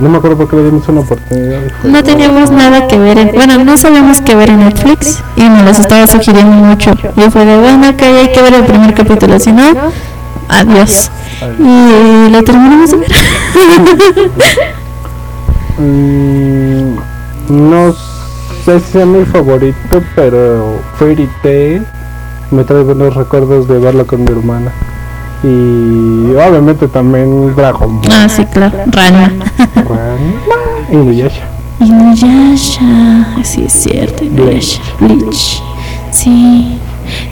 no 0.00 0.08
me 0.08 0.18
acuerdo 0.18 0.36
por 0.36 0.48
qué 0.48 0.56
le 0.56 0.64
dimos 0.64 0.88
una 0.88 1.00
oportunidad. 1.00 1.60
No 1.84 2.02
teníamos 2.02 2.50
nada 2.50 2.86
que 2.88 2.98
ver. 2.98 3.18
En, 3.18 3.32
bueno, 3.32 3.64
no 3.64 3.76
sabíamos 3.76 4.20
qué 4.20 4.34
ver 4.34 4.50
en 4.50 4.60
Netflix 4.60 5.22
y 5.36 5.42
nos 5.42 5.64
los 5.64 5.78
estaba 5.78 6.06
sugiriendo 6.06 6.52
mucho. 6.52 6.92
Y 7.16 7.30
fue 7.30 7.44
de 7.44 7.56
bueno, 7.58 7.96
que 7.96 8.04
hay 8.04 8.32
que 8.32 8.42
ver 8.42 8.54
el 8.54 8.64
primer 8.64 8.94
capítulo, 8.94 9.38
si 9.38 9.52
no, 9.52 9.74
adiós. 10.48 11.10
Y 11.58 12.30
lo 12.30 12.42
terminamos 12.42 12.90
de 12.90 12.96
ver. 12.98 13.10
Mm, 15.76 16.94
no 17.48 17.92
sé 18.64 18.78
si 18.78 18.92
sea 18.92 19.06
mi 19.06 19.24
favorito, 19.24 20.00
pero 20.14 20.78
Fairy 21.00 21.28
Tail 21.42 21.84
me 22.52 22.62
trae 22.62 22.84
buenos 22.84 23.14
recuerdos 23.14 23.66
de 23.66 23.78
verlo 23.80 24.06
con 24.06 24.22
mi 24.22 24.30
hermana. 24.30 24.70
Y 25.44 26.32
obviamente 26.34 26.88
también 26.88 27.54
Dragon 27.54 28.00
Ball. 28.00 28.10
ah, 28.12 28.28
sí, 28.28 28.44
claro. 28.46 28.76
Rana. 28.86 29.30
Ranma 29.76 30.56
y 30.90 30.94
Inuyasha. 30.94 31.42
Inuyasha. 31.80 32.80
Sí, 33.42 33.64
es 33.66 33.72
cierto. 33.72 34.24
Inuyasha. 34.24 34.80
Bleach. 35.00 35.62
Sí. 36.10 36.78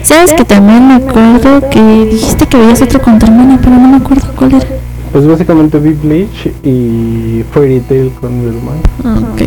¿Sabes 0.03 0.33
que 0.33 0.45
también 0.45 0.87
me 0.87 0.93
acuerdo 0.95 1.67
que 1.71 2.05
dijiste 2.11 2.45
que 2.45 2.57
veías 2.57 2.81
otro 2.81 3.01
con 3.01 3.17
tu 3.17 3.25
hermana, 3.25 3.57
pero 3.61 3.75
no 3.75 3.87
me 3.87 3.97
acuerdo 3.97 4.27
cuál 4.35 4.53
era? 4.53 4.67
Pues 5.11 5.27
básicamente 5.27 5.79
vi 5.79 5.93
Bleach 5.93 6.51
y 6.63 7.43
Fairy 7.51 7.79
Tail 7.81 8.11
con 8.19 8.39
mi 8.39 8.47
hermana. 8.55 8.81
Ah, 9.03 9.19
Ok. 9.33 9.41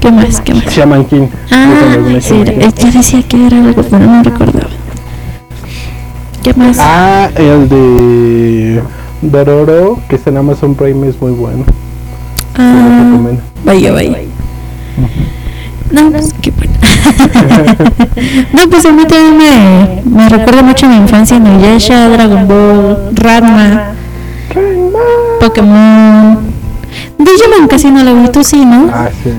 ¿Qué 0.00 0.12
más? 0.12 0.40
¿Qué 0.40 0.54
más? 0.54 0.64
Shaman 0.66 1.04
King. 1.06 1.26
Ah, 1.50 1.68
Yo 2.12 2.20
sí, 2.20 2.34
ya 2.44 2.90
decía 2.90 3.22
que 3.22 3.46
era 3.46 3.58
algo, 3.58 3.82
pero 3.82 4.06
no 4.06 4.22
recordaba. 4.22 4.67
¿Qué 6.48 6.54
más? 6.58 6.78
Ah, 6.80 7.28
el 7.36 7.68
de 7.68 8.82
Dororo, 9.20 9.98
que 10.08 10.16
está 10.16 10.30
en 10.30 10.38
Amazon 10.38 10.74
Prime, 10.74 11.06
es 11.06 11.20
muy 11.20 11.32
bueno. 11.32 11.64
Ah, 12.56 13.20
vaya, 13.64 13.92
vaya. 13.92 14.16
No, 15.92 16.10
pues 16.10 16.34
qué 16.40 16.50
bueno. 16.52 16.72
no, 18.54 18.70
pues 18.70 18.86
a 18.86 18.92
mí 18.92 19.02
también 19.06 19.36
me, 19.36 20.02
me 20.10 20.28
recuerda 20.30 20.62
mucho 20.62 20.86
a 20.86 20.88
mi 20.88 20.96
infancia 20.96 21.36
Inuyasha, 21.36 22.08
Dragon 22.08 22.48
Ball, 22.48 23.10
Ranma, 23.14 23.92
Pokémon. 25.40 26.38
Digimon 27.18 27.68
casi 27.68 27.90
no 27.90 28.04
lo 28.04 28.22
vi, 28.22 28.28
tú 28.28 28.42
sí, 28.42 28.64
¿no? 28.64 28.88
Ah, 28.90 29.10
sí. 29.22 29.32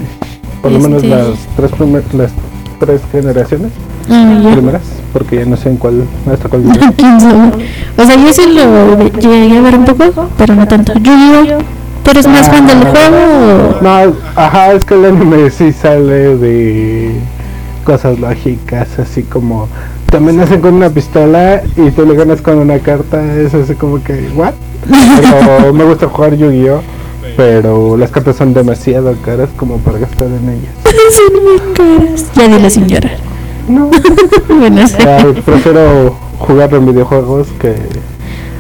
Por 0.62 0.72
lo 0.74 0.80
menos 0.80 1.02
Este- 1.04 1.16
las 1.16 1.28
tres 1.56 1.72
primer- 1.72 2.14
las 2.14 2.32
tres 2.80 3.02
generaciones 3.12 3.72
Ah, 4.10 4.50
primeras, 4.52 4.82
porque 5.14 5.38
ya 5.38 5.46
no 5.46 5.56
sé 5.58 5.70
en 5.70 5.78
cuál, 5.78 6.04
hasta 6.32 6.50
cuál. 6.50 6.64
O 7.98 8.06
sea, 8.06 8.16
yo 8.16 8.34
sí 8.34 8.42
lo 8.54 9.10
llegué 9.20 9.58
a 9.58 9.62
ver 9.62 9.76
un 9.76 9.86
poco, 9.86 10.30
pero 10.38 10.56
no 10.56 10.68
tanto. 10.68 10.94
Yu-Gi-Oh! 10.94 11.60
¿Tú 12.04 12.12
eres 12.12 12.28
más 12.28 12.48
fan 12.48 12.66
del 12.66 12.80
juego? 12.80 13.78
No, 13.82 14.14
ajá, 14.36 14.72
es 14.74 14.86
que 14.86 14.96
el 14.96 15.06
anime 15.06 15.50
sí 15.50 15.74
sale 15.74 16.38
de 16.38 17.20
cosas 17.84 18.20
lógicas, 18.20 19.00
así 19.00 19.24
como 19.24 19.68
te 20.10 20.18
amenazan 20.18 20.62
con 20.62 20.74
una 20.76 20.90
pistola 20.90 21.62
y 21.76 21.92
tú 21.92 22.06
le 22.06 22.16
ganas 22.16 22.42
con 22.42 22.58
una 22.58 22.80
carta, 22.80 23.22
es 23.36 23.54
así 23.54 23.76
como 23.76 24.02
que, 24.02 24.30
¿what? 24.36 24.54
Pero 24.88 25.74
me 25.74 25.84
gusta 25.84 26.08
jugar 26.08 26.36
Yu-Gi-Oh! 26.36 26.82
Pero 27.36 27.96
las 27.96 28.12
cartas 28.12 28.36
son 28.38 28.54
demasiado 28.54 29.16
caras 29.24 29.50
como 29.56 29.78
para 29.78 30.00
gastar 30.00 30.28
en 30.28 30.50
ellas. 30.50 30.74
Son 31.16 31.46
bien 31.46 31.74
caras. 31.74 32.26
Ya 32.36 32.48
dile 32.48 32.70
sin 32.70 32.88
llorar. 32.88 33.18
No, 33.70 33.90
Bueno, 34.50 34.88
sí. 34.88 34.96
prefiero 35.46 36.18
jugar 36.40 36.74
en 36.74 36.86
videojuegos 36.88 37.48
que 37.60 37.76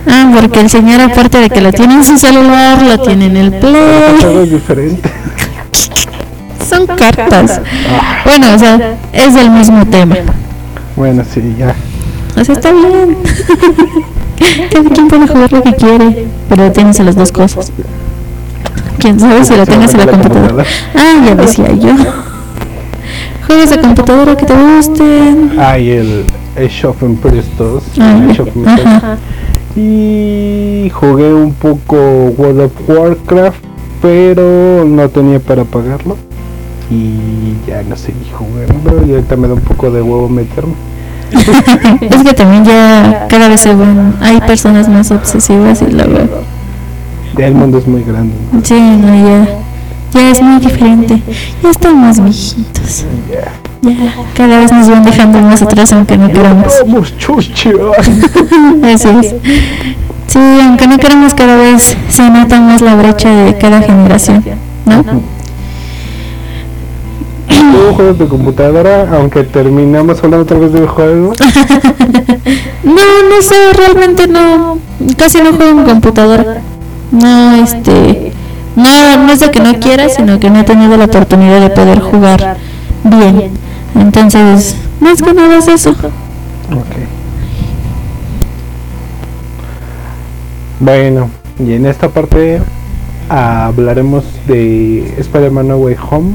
Ah, 0.07 0.31
porque 0.33 0.61
el 0.61 0.69
señor, 0.69 1.01
aparte 1.01 1.39
de 1.39 1.49
que 1.49 1.61
lo 1.61 1.71
tiene 1.73 1.95
en 1.95 2.03
su 2.03 2.17
celular, 2.17 2.81
lo 2.81 2.99
tiene 2.99 3.25
en 3.25 3.37
el 3.37 3.51
play. 3.51 4.99
Son 6.67 6.87
cartas. 6.87 7.61
Bueno, 8.25 8.53
o 8.55 8.59
sea, 8.59 8.97
es 9.11 9.35
del 9.35 9.49
mismo 9.51 9.85
tema. 9.87 10.15
Bueno, 10.95 11.23
sí, 11.31 11.55
ya. 11.57 11.75
O 12.39 12.43
sea, 12.43 12.55
está 12.55 12.71
bien. 12.71 13.17
Cada 14.71 14.89
quien 14.89 15.07
puede 15.09 15.27
jugar 15.27 15.51
lo 15.51 15.63
que 15.63 15.73
quiere, 15.75 16.27
pero 16.47 16.71
tienes 16.71 16.99
a 16.99 17.03
las 17.03 17.15
dos 17.15 17.31
cosas. 17.31 17.71
Quién 18.99 19.19
sabe 19.19 19.43
si 19.43 19.55
lo 19.55 19.65
tengas 19.65 19.93
en 19.93 19.99
la 19.99 20.07
computadora. 20.07 20.63
Ah, 20.95 21.13
ya 21.25 21.35
decía 21.35 21.73
yo. 21.73 21.93
Juegos 23.49 23.71
de 23.71 23.81
computadora 23.81 24.37
que 24.37 24.45
te 24.45 24.53
gusten. 24.53 25.53
Hay 25.59 25.89
el 25.89 26.23
Age 26.55 26.85
of 26.85 27.01
Empires 27.01 27.45
2, 27.57 27.83
Ah, 27.99 28.19
Age 28.29 28.41
of 28.43 28.49
Empires. 28.55 28.85
Ajá. 28.85 29.17
Y 29.75 30.91
jugué 30.93 31.33
un 31.33 31.53
poco 31.53 31.95
World 32.37 32.59
of 32.61 32.71
Warcraft, 32.87 33.57
pero 34.03 34.85
no 34.85 35.09
tenía 35.09 35.39
para 35.39 35.63
pagarlo. 35.63 36.15
Y 36.91 37.55
ya 37.67 37.81
no 37.81 37.95
seguí 37.95 38.29
jugando. 38.31 39.03
Y 39.07 39.13
ahorita 39.15 39.35
me 39.35 39.47
da 39.47 39.55
un 39.55 39.61
poco 39.61 39.89
de 39.89 40.03
huevo 40.03 40.29
meterme. 40.29 40.73
Es 42.01 42.23
que 42.23 42.33
también 42.35 42.65
ya 42.65 43.25
cada 43.31 43.47
vez 43.47 43.61
se 43.61 43.75
hay 44.21 44.41
personas 44.41 44.87
más 44.89 45.09
obsesivas 45.09 45.81
y 45.81 45.91
luego, 45.91 46.19
El 47.35 47.55
mundo 47.55 47.79
es 47.79 47.87
muy 47.87 48.03
grande. 48.03 48.35
sí, 48.61 48.79
no, 48.79 49.07
ya, 49.07 49.47
ya 50.13 50.31
es 50.31 50.41
muy 50.41 50.59
diferente. 50.59 51.21
Ya 51.63 51.69
están 51.69 51.99
más 52.01 52.23
viejitos. 52.23 53.05
Ya. 53.29 53.53
Cada 54.35 54.59
vez 54.59 54.71
nos 54.71 54.89
van 54.89 55.03
dejando 55.03 55.39
más 55.39 55.61
atrás 55.61 55.91
aunque 55.93 56.17
no 56.17 56.27
queramos. 56.29 56.73
Vamos, 56.85 57.17
chucho. 57.17 57.91
Así 58.83 59.07
es. 59.21 59.35
Sí, 60.27 60.39
aunque 60.63 60.87
no 60.87 60.97
queramos 60.97 61.33
cada 61.33 61.55
vez 61.55 61.97
se 62.07 62.29
nota 62.29 62.59
más 62.59 62.81
la 62.81 62.95
brecha 62.95 63.29
de 63.29 63.57
cada 63.57 63.81
generación, 63.81 64.43
¿no? 64.85 65.03
Juego 67.49 67.93
juegos 67.95 68.19
de 68.19 68.27
computadora, 68.27 69.09
aunque 69.11 69.43
terminamos 69.43 70.23
hablando 70.23 70.43
otra 70.43 70.59
vez 70.59 70.73
de 70.73 70.87
juegos. 70.87 71.37
No, 72.81 72.95
no 72.95 73.41
sé, 73.41 73.55
realmente 73.75 74.27
no, 74.27 74.79
casi 75.15 75.39
no 75.39 75.53
juego 75.53 75.81
en 75.81 75.85
computadora. 75.85 76.61
No, 77.11 77.55
este, 77.55 78.28
no, 78.79 79.25
no 79.25 79.31
es 79.31 79.39
de 79.39 79.51
que 79.51 79.59
no 79.59 79.79
quiera, 79.79 80.09
sino 80.09 80.39
que 80.39 80.49
no 80.49 80.59
he 80.59 80.63
tenido 80.63 80.95
la 80.97 81.05
oportunidad 81.05 81.59
de 81.59 81.69
poder 81.69 81.99
jugar 81.99 82.57
bien. 83.03 83.51
Entonces, 83.95 84.75
más 84.99 85.21
que 85.21 85.33
nada 85.33 85.57
es 85.57 85.67
eso. 85.67 85.91
Ok. 85.91 86.95
Bueno, 90.79 91.29
y 91.59 91.73
en 91.73 91.85
esta 91.85 92.09
parte 92.09 92.61
hablaremos 93.27 94.23
de 94.47 95.13
Spider-Man 95.19 95.67
No 95.67 95.77
Way 95.77 95.95
Home, 96.09 96.31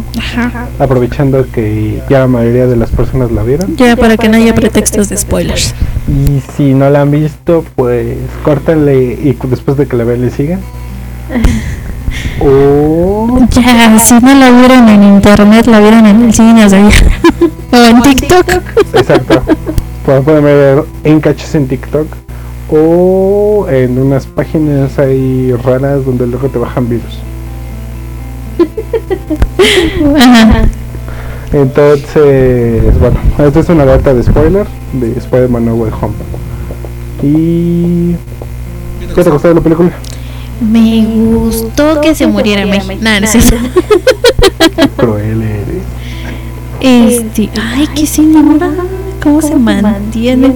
aprovechando 0.78 1.50
que 1.50 2.02
ya 2.08 2.20
la 2.20 2.26
mayoría 2.26 2.66
de 2.66 2.76
las 2.76 2.90
personas 2.90 3.32
la 3.32 3.42
vieron. 3.42 3.74
Ya 3.76 3.96
para 3.96 4.16
que 4.16 4.28
no 4.28 4.36
haya 4.36 4.54
pretextos 4.54 5.08
de 5.08 5.16
spoilers. 5.16 5.74
Y 6.08 6.42
si 6.56 6.74
no 6.74 6.90
la 6.90 7.00
han 7.00 7.10
visto, 7.10 7.64
pues 7.74 8.18
córtenle 8.42 9.18
y 9.22 9.36
después 9.48 9.76
de 9.78 9.86
que 9.86 9.96
la 9.96 10.04
vean 10.04 10.20
le 10.20 10.30
sigan. 10.30 10.60
O 12.40 13.38
Ya, 13.50 13.98
si 13.98 14.14
no 14.14 14.34
la 14.34 14.50
vieron 14.50 14.88
en 14.88 15.02
internet, 15.02 15.66
la 15.66 15.80
vieron 15.80 16.06
en 16.06 16.24
el 16.24 16.34
cine, 16.34 16.64
o 16.64 16.68
sea, 16.68 16.88
o 17.72 17.76
en 17.76 18.02
TikTok. 18.02 18.48
exacto. 18.94 19.42
Pueden 20.04 20.44
ver 20.44 20.84
en 21.04 21.20
cachos 21.20 21.54
en 21.54 21.66
TikTok 21.66 22.06
o 22.70 23.66
en 23.70 23.98
unas 23.98 24.26
páginas 24.26 24.98
ahí 24.98 25.52
raras 25.64 26.04
donde 26.04 26.26
luego 26.26 26.48
te 26.48 26.58
bajan 26.58 26.88
virus. 26.88 27.20
Ajá. 30.16 30.64
Entonces, 31.52 32.98
bueno, 32.98 33.16
esta 33.38 33.60
es 33.60 33.68
una 33.68 33.84
alerta 33.84 34.12
de 34.12 34.22
spoiler 34.22 34.66
de 34.92 35.12
Spider-Man 35.18 35.64
No 35.66 35.74
Way 35.74 35.92
Home. 36.00 36.14
Y... 37.22 38.16
¿Qué 39.14 39.22
te 39.22 39.30
gustó 39.30 39.48
de 39.48 39.54
la 39.54 39.60
película? 39.60 39.92
Me 40.60 41.04
gustó 41.04 42.00
que 42.00 42.14
se 42.14 42.26
muriera 42.26 42.64
México. 42.66 42.94
Nada, 43.00 43.20
no 43.20 43.26
es 43.26 43.32
cierto. 43.32 43.56
Cruel 44.96 45.42
eres. 45.42 45.84
Este, 46.80 47.50
ay, 47.60 47.88
qué 47.94 48.06
señora. 48.06 48.70
¿Cómo 49.22 49.40
se 49.40 49.56
mantiene? 49.56 50.52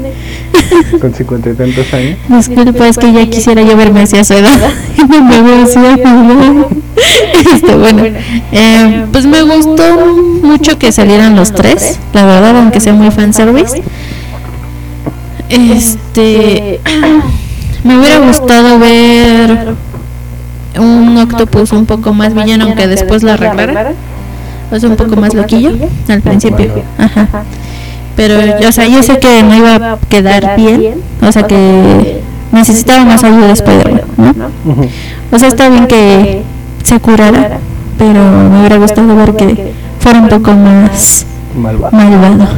Con 1.00 1.14
cincuenta 1.14 1.48
y 1.48 1.54
tantos 1.54 1.92
años. 1.94 2.18
Disculpa, 2.28 2.86
es 2.86 2.98
que 2.98 3.12
ya 3.12 3.26
quisiera 3.30 3.62
yo 3.62 3.76
verme 3.76 4.02
hacia 4.02 4.22
su 4.24 4.34
edad. 4.34 4.58
Y 4.98 5.00
no 5.00 5.22
me 5.22 5.40
veo 5.40 5.62
así. 5.64 5.78
este, 7.54 7.74
bueno, 7.74 8.02
eh, 8.52 9.06
pues 9.10 9.24
me 9.24 9.40
gustó 9.42 9.82
mucho 10.42 10.78
que 10.78 10.92
salieran 10.92 11.34
los 11.34 11.52
tres, 11.52 11.98
la 12.12 12.26
verdad, 12.26 12.58
aunque 12.58 12.80
sea 12.80 12.92
muy 12.92 13.10
fanservice. 13.10 13.82
Este, 15.48 16.80
me 17.84 17.98
hubiera 17.98 18.18
gustado 18.18 18.78
ver 18.78 19.76
un 20.78 21.16
octopus 21.18 21.72
un 21.72 21.86
poco 21.86 22.12
más 22.12 22.34
villano, 22.34 22.64
aunque 22.64 22.86
después 22.86 23.22
la 23.22 23.34
arreglara. 23.34 23.92
O 24.70 24.78
sea, 24.78 24.88
un 24.90 24.96
poco 24.96 25.16
más 25.16 25.34
loquillo 25.34 25.70
al 26.08 26.20
principio. 26.20 26.82
Ajá. 26.98 27.26
Pero, 28.16 28.34
o 28.68 28.72
sea, 28.72 28.86
yo 28.86 29.02
sé 29.02 29.18
que 29.18 29.42
no 29.42 29.54
iba 29.54 29.76
a 29.76 29.98
quedar 30.08 30.56
bien. 30.56 30.94
O 31.22 31.32
sea, 31.32 31.44
que 31.46 32.20
necesitaba 32.52 33.04
más 33.04 33.22
ayuda 33.24 33.46
de 33.46 33.52
Spider-Man, 33.52 34.34
¿no? 34.36 34.50
O 35.30 35.38
sea, 35.38 35.48
está 35.48 35.68
bien 35.68 35.86
que 35.86 36.42
se 36.82 36.98
curara, 37.00 37.58
pero 37.98 38.20
me 38.50 38.60
hubiera 38.60 38.76
gustado 38.78 39.14
ver 39.14 39.36
que 39.36 39.72
fuera 40.00 40.20
un 40.20 40.28
poco 40.28 40.52
más 40.52 41.26
malvado. 41.56 42.48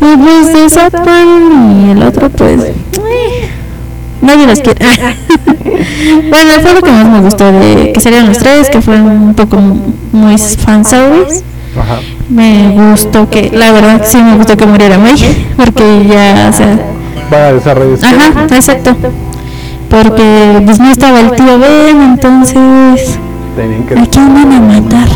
Y 0.00 0.16
pues 0.16 0.52
de 0.52 0.70
Satman 0.70 1.86
y 1.86 1.90
el 1.90 2.02
otro, 2.02 2.30
pues. 2.30 2.62
Eh, 2.62 3.50
nadie 4.20 4.46
los 4.46 4.60
quiere. 4.60 4.84
bueno, 6.30 6.52
fue 6.60 6.74
lo 6.74 6.82
que 6.82 6.90
más 6.90 7.06
me 7.08 7.20
gustó 7.20 7.50
de 7.52 7.92
que 7.92 8.00
salieron 8.00 8.28
los 8.28 8.38
tres, 8.38 8.68
que 8.70 8.80
fue 8.80 9.00
un 9.00 9.34
poco 9.34 9.58
muy 10.12 10.38
fanservice. 10.38 11.42
Ajá. 11.78 12.00
Me 12.28 12.74
gustó 12.90 13.28
que, 13.30 13.50
la 13.52 13.72
verdad, 13.72 14.02
sí 14.04 14.18
me 14.18 14.36
gustó 14.36 14.56
que 14.56 14.66
muriera 14.66 14.98
May, 14.98 15.16
porque 15.56 16.06
ya, 16.08 16.50
o 16.52 16.56
sea. 16.56 16.78
Para 17.30 17.52
desarrollar. 17.52 17.98
Ajá, 18.04 18.44
exacto. 18.54 18.96
Porque 19.88 20.62
pues 20.64 20.78
no 20.80 20.90
estaba 20.90 21.20
el 21.20 21.30
tío 21.32 21.58
Ben, 21.58 22.02
entonces. 22.02 23.18
¿A 23.96 24.06
quién 24.06 24.34
van 24.34 24.52
a 24.52 24.60
matar? 24.60 25.08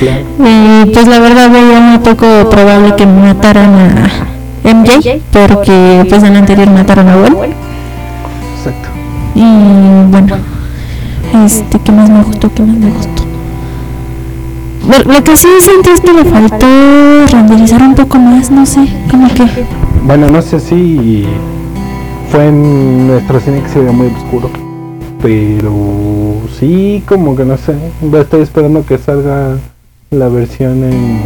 y 0.38 0.90
pues 0.90 1.06
la 1.06 1.20
verdad 1.20 1.50
veía 1.50 1.80
muy 1.80 1.98
poco 1.98 2.50
probable 2.50 2.94
que 2.96 3.06
mataran 3.06 3.74
a 3.74 4.72
MJ, 4.74 5.20
porque 5.32 6.04
pues 6.08 6.22
en 6.22 6.32
el 6.32 6.36
anterior 6.36 6.68
mataron 6.70 7.08
a 7.08 7.16
Gwen. 7.16 7.65
Y 9.36 10.10
bueno, 10.10 10.36
este, 11.44 11.78
¿qué 11.78 11.92
más 11.92 12.08
me 12.08 12.22
gustó? 12.22 12.50
¿Qué 12.54 12.62
más 12.62 12.76
me 12.76 12.90
gustó? 12.90 13.22
Lo 15.04 15.22
que 15.22 15.36
sí 15.36 15.48
sentí 15.60 15.90
es 15.90 16.00
que 16.00 16.12
le 16.12 16.24
faltó 16.24 16.66
renderizar 17.30 17.82
un 17.82 17.94
poco 17.94 18.18
más, 18.18 18.50
no 18.50 18.64
sé, 18.64 18.88
como 19.10 19.28
que... 19.28 19.44
Bueno, 20.06 20.30
no 20.30 20.40
sé 20.40 20.58
si 20.58 21.26
fue 22.30 22.46
en 22.48 23.08
nuestro 23.08 23.40
cine 23.40 23.60
que 23.60 23.68
se 23.68 23.80
veía 23.80 23.92
muy 23.92 24.06
oscuro, 24.06 24.48
pero 25.20 25.72
sí, 26.58 27.02
como 27.06 27.36
que 27.36 27.44
no 27.44 27.58
sé, 27.58 27.74
estoy 28.20 28.40
esperando 28.40 28.86
que 28.86 28.96
salga 28.96 29.58
la 30.10 30.28
versión 30.28 30.84
en 30.84 31.20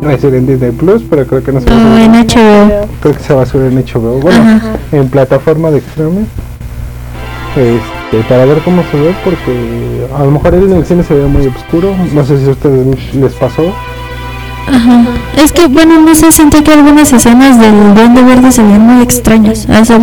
Resident 0.00 0.48
Disney 0.48 0.70
Plus, 0.70 1.02
pero 1.10 1.26
creo 1.26 1.42
que 1.42 1.52
no 1.52 1.60
se 1.60 1.68
va 1.68 1.76
a 1.76 1.80
subir. 1.80 2.00
en 2.00 2.12
HBO. 2.12 2.88
Creo 3.00 3.14
que 3.14 3.22
se 3.22 3.34
va 3.34 3.42
a 3.42 3.46
subir 3.46 3.72
en 3.72 3.84
HBO. 3.84 4.20
Bueno, 4.20 4.60
en 4.92 5.08
plataforma 5.08 5.70
de 5.70 5.78
streaming. 5.78 6.24
Este, 7.56 8.28
para 8.28 8.46
ver 8.46 8.58
cómo 8.64 8.82
se 8.90 8.98
ve, 8.98 9.14
porque 9.24 10.06
a 10.16 10.24
lo 10.24 10.30
mejor 10.30 10.54
en 10.54 10.72
el 10.72 10.86
cine 10.86 11.02
se 11.02 11.14
ve 11.14 11.26
muy 11.26 11.46
oscuro. 11.46 11.94
No 12.12 12.24
sé 12.24 12.38
si 12.38 12.48
a 12.48 12.52
ustedes 12.52 13.14
les 13.14 13.32
pasó. 13.34 13.72
Ajá. 14.68 15.04
Es 15.36 15.52
que, 15.52 15.66
bueno, 15.66 16.00
no 16.00 16.14
sé, 16.14 16.32
sentí 16.32 16.62
que 16.62 16.72
algunas 16.72 17.12
escenas 17.12 17.58
del 17.58 17.94
Duende 17.94 18.22
Verde 18.22 18.52
se 18.52 18.62
veían 18.62 18.86
muy 18.86 19.02
extrañas. 19.02 19.68
A 19.68 19.80
eso 19.80 19.98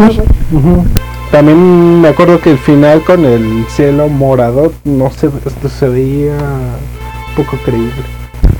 También 1.31 2.01
me 2.01 2.07
acuerdo 2.09 2.39
que 2.39 2.51
el 2.51 2.57
final 2.57 3.03
con 3.03 3.25
el 3.25 3.65
cielo 3.69 4.09
morado, 4.09 4.73
no 4.83 5.09
sé, 5.11 5.29
esto 5.45 5.69
se 5.69 5.87
veía 5.87 6.37
poco 7.35 7.57
creíble. 7.63 7.93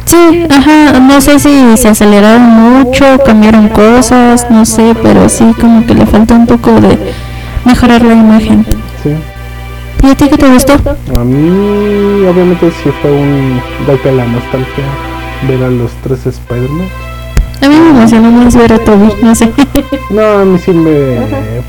Sí, 0.05 0.47
ajá, 0.49 0.99
no 0.99 1.21
sé 1.21 1.37
si 1.37 1.77
se 1.77 1.89
aceleraron 1.89 2.41
mucho, 2.41 3.05
cambiaron 3.23 3.69
cosas, 3.69 4.47
no 4.49 4.65
sé, 4.65 4.95
pero 5.03 5.29
sí 5.29 5.53
como 5.59 5.85
que 5.85 5.93
le 5.93 6.07
falta 6.07 6.33
un 6.33 6.47
poco 6.47 6.81
de 6.81 6.97
mejorar 7.65 8.01
la 8.01 8.13
imagen. 8.13 8.65
Sí. 9.03 9.11
¿Y 10.01 10.11
a 10.11 10.15
ti 10.15 10.29
qué 10.29 10.37
te 10.37 10.47
gustó? 10.49 10.73
A 10.73 11.23
mí, 11.23 12.25
obviamente, 12.25 12.71
sí 12.71 12.89
fue 13.01 13.11
un 13.11 13.61
golpe 13.85 14.09
a 14.09 14.13
la 14.13 14.25
nostalgia 14.25 14.85
ver 15.47 15.63
a 15.63 15.69
los 15.69 15.91
tres 16.03 16.25
Spider-Man. 16.25 16.87
A 17.61 17.67
mí 17.67 17.75
me 17.75 17.89
emocionó 17.89 18.31
más 18.31 18.55
ver 18.55 18.73
a 18.73 18.79
Toby, 18.79 19.13
no 19.21 19.35
sé. 19.35 19.51
No, 20.09 20.39
a 20.39 20.45
mí 20.45 20.57
sí 20.57 20.71
me. 20.71 21.19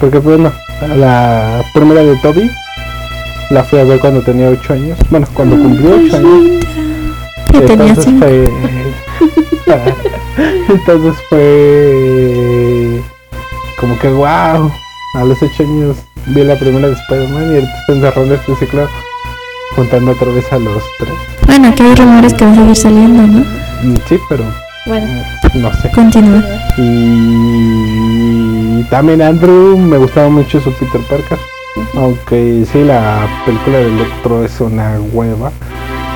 Porque, 0.01 0.19
bueno, 0.19 0.51
la 0.97 1.63
primera 1.75 2.03
de 2.03 2.17
Toby 2.17 2.51
la 3.51 3.63
fui 3.65 3.81
a 3.81 3.85
ver 3.85 4.01
cuando 4.01 4.23
tenía 4.23 4.49
8 4.49 4.73
años. 4.73 4.99
Bueno, 5.11 5.27
cuando 5.35 5.57
cumplió 5.57 5.97
8 6.07 6.17
años. 6.17 6.65
Entonces 7.53 8.07
fue. 8.19 8.51
Entonces 10.69 11.15
fue. 11.29 13.03
Como 13.79 13.99
que, 13.99 14.09
wow. 14.09 14.73
A 15.13 15.25
los 15.25 15.43
8 15.43 15.65
años 15.65 15.97
vi 16.27 16.45
la 16.45 16.57
primera 16.57 16.87
de 16.87 16.95
Spider-Man 16.95 17.43
y 17.43 17.55
ahorita 17.57 17.81
está 17.81 17.93
encerrado 17.93 18.27
en 18.27 18.33
este 18.33 18.55
ciclo 18.57 18.89
juntando 19.75 20.13
otra 20.13 20.31
vez 20.33 20.53
a 20.53 20.59
los 20.59 20.83
tres. 20.99 21.15
Bueno, 21.47 21.69
aquí 21.69 21.83
hay 21.83 21.95
rumores 21.97 22.33
que 22.35 22.45
va 22.45 22.53
a 22.53 22.55
seguir 22.55 22.77
saliendo, 22.77 23.27
¿no? 23.27 23.41
Mm, 23.83 23.97
sí, 24.09 24.17
pero. 24.29 24.45
Bueno, 24.87 25.09
no 25.55 25.75
sé. 25.75 25.91
Continúa. 25.91 26.45
Y 26.77 28.85
también 28.85 29.21
Andrew 29.23 29.77
me 29.77 29.99
gustaba 29.99 30.29
mucho 30.29 30.61
su 30.61 30.73
Peter 30.75 31.01
Parker. 31.09 31.39
Aunque 31.97 32.65
sí, 32.71 32.85
la 32.85 33.27
película 33.45 33.79
de 33.79 33.89
Electro 33.89 34.45
es 34.45 34.61
una 34.61 35.01
hueva. 35.13 35.51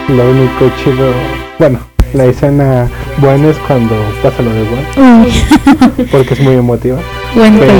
Lo 0.09 0.30
único 0.30 0.70
chido, 0.82 1.11
bueno, 1.59 1.80
la 2.12 2.26
escena 2.26 2.88
buena 3.18 3.49
es 3.49 3.57
cuando 3.66 3.97
pasa 4.22 4.40
lo 4.42 4.53
de 4.53 4.64
Gwen. 4.64 4.86
Porque 6.12 6.34
es 6.34 6.40
muy 6.40 6.55
emotiva. 6.55 6.99
Bueno, 7.34 7.59
pero, 7.59 7.72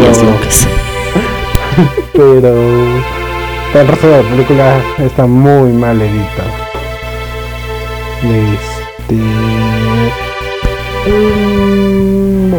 pero 2.15 2.55
el 3.75 3.89
resto 3.89 4.07
de 4.07 4.23
la 4.23 4.29
película 4.31 4.81
está 5.05 5.27
muy 5.27 5.73
mal 5.73 6.01
editada. 6.01 6.71
Este. 8.23 9.15
Mm, 11.11 12.55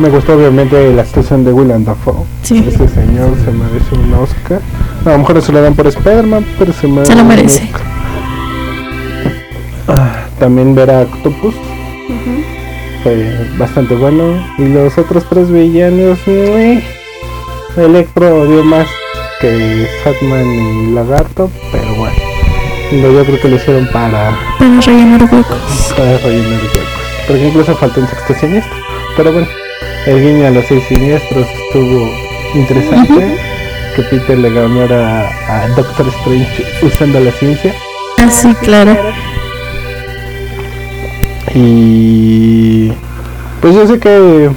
me 0.00 0.08
gustó 0.08 0.36
obviamente 0.36 0.94
la 0.94 1.02
actuación 1.02 1.44
de 1.44 1.52
Willem 1.52 1.84
Dafoe. 1.84 2.24
Sí. 2.42 2.64
Ese 2.66 2.88
señor 2.88 3.36
se 3.44 3.50
merece 3.50 3.94
un 3.94 4.14
Oscar. 4.14 4.60
a 5.04 5.10
lo 5.10 5.18
mejor 5.18 5.42
se 5.42 5.52
lo 5.52 5.60
dan 5.60 5.74
por 5.74 5.86
Spider-Man, 5.88 6.46
pero 6.58 6.72
se, 6.72 6.86
merece. 6.86 7.12
se 7.12 7.18
lo 7.18 7.24
merece. 7.24 7.70
Ah, 9.88 10.26
también 10.38 10.74
ver 10.74 10.90
a 10.90 11.00
Octopus. 11.00 11.54
Fue 13.02 13.48
bastante 13.58 13.96
bueno. 13.96 14.22
Y 14.58 14.68
los 14.68 14.96
otros 14.96 15.24
tres 15.28 15.50
villanos, 15.50 16.20
Electro 17.76 18.46
dio 18.46 18.64
más 18.64 18.86
que 19.40 19.88
Satman 20.02 20.46
y 20.46 20.92
Lagarto, 20.92 21.50
pero 21.72 21.94
bueno. 21.94 22.16
Yo 22.92 23.24
creo 23.24 23.40
que 23.40 23.48
lo 23.48 23.56
hicieron 23.56 23.86
para. 23.92 24.36
Para 24.58 24.80
rellenar 24.80 25.22
huecos. 25.22 25.94
Para 25.96 26.18
rellenar 26.18 26.60
huecos. 26.60 26.80
Porque 27.26 27.48
incluso 27.48 27.76
faltó 27.76 28.00
un 28.00 28.08
sexto 28.08 28.34
siniestro. 28.34 28.74
Pero 29.16 29.32
bueno. 29.32 29.48
El 30.06 30.22
guiño 30.22 30.46
a 30.46 30.50
los 30.50 30.64
seis 30.66 30.82
siniestros 30.88 31.46
estuvo 31.46 32.10
interesante. 32.54 33.38
Que 33.94 34.02
Peter 34.02 34.38
le 34.38 34.50
ganara 34.50 35.28
a 35.48 35.68
Doctor 35.76 36.08
Strange 36.08 36.64
usando 36.82 37.20
la 37.20 37.30
ciencia. 37.32 37.74
Ah, 38.18 38.30
sí, 38.30 38.54
claro. 38.62 38.96
Y 41.54 42.92
pues 43.60 43.74
yo 43.74 43.86
sé 43.86 43.98
que 43.98 44.50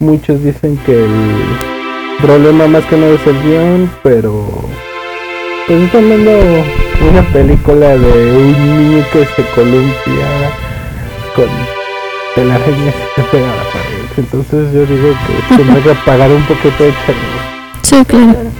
muchos 0.00 0.42
dicen 0.42 0.78
que 0.86 1.04
el 1.04 1.46
problema 2.22 2.66
más 2.66 2.84
que 2.86 2.96
nada 2.96 3.12
es 3.12 3.26
el 3.26 3.42
guion, 3.42 3.90
pero 4.02 4.48
pues 5.66 5.82
están 5.82 6.08
viendo 6.08 6.30
una 7.10 7.22
película 7.32 7.96
de 7.96 8.36
un 8.36 8.52
niño 8.52 9.04
que 9.12 9.26
se 9.26 9.44
columpia 9.54 10.50
con 11.36 11.46
telarañas 12.34 12.94
que 12.94 13.22
se 13.22 13.28
pega 13.28 13.52
a 13.52 13.56
la 13.56 13.62
pared. 13.64 14.00
Entonces 14.16 14.72
yo 14.72 14.86
digo 14.86 15.14
que 15.48 15.56
tendrá 15.56 15.82
que 15.82 15.94
pagar 16.06 16.30
un 16.30 16.42
poquito 16.44 16.84
de 16.84 16.94
cariño. 17.06 17.40
Sí, 17.82 18.04
claro. 18.06 18.50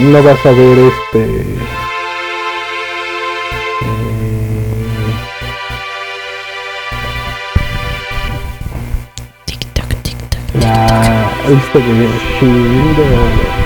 no 0.00 0.22
vas 0.22 0.44
a 0.44 0.50
ver 0.50 0.78
este. 0.78 1.63
De 11.48 12.08
Shield 12.40 12.98
o, 12.98 13.02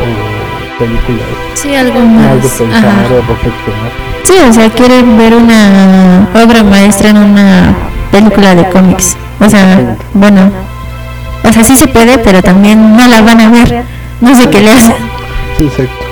o, 0.05 0.79
películas. 0.79 1.27
Sí, 1.55 1.75
algo 1.75 2.01
más. 2.01 2.33
Algo 2.33 2.49
pensar 2.49 3.13
o 3.13 3.21
reflexionar. 3.21 3.93
Sí, 4.25 4.35
o 4.49 4.53
sea, 4.53 4.71
quieren 4.71 5.17
ver 5.17 5.35
una 5.35 6.29
obra 6.35 6.63
maestra 6.63 7.11
en 7.11 7.19
una 7.19 7.75
película 8.11 8.55
de 8.55 8.69
cómics. 8.71 9.17
O 9.41 9.49
sea, 9.49 9.97
bueno, 10.15 10.51
o 11.45 11.53
sea, 11.53 11.65
sí 11.65 11.77
se 11.77 11.87
puede, 11.89 12.19
pero 12.19 12.43
también 12.43 12.97
no 12.97 13.07
la 13.07 13.23
van 13.23 13.41
a 13.41 13.51
ver. 13.51 13.85
No 14.21 14.35
sé 14.35 14.49
qué 14.51 14.61
le 14.61 14.73
hacen. 14.73 14.95
Sí, 15.57 15.65
exacto. 15.65 16.05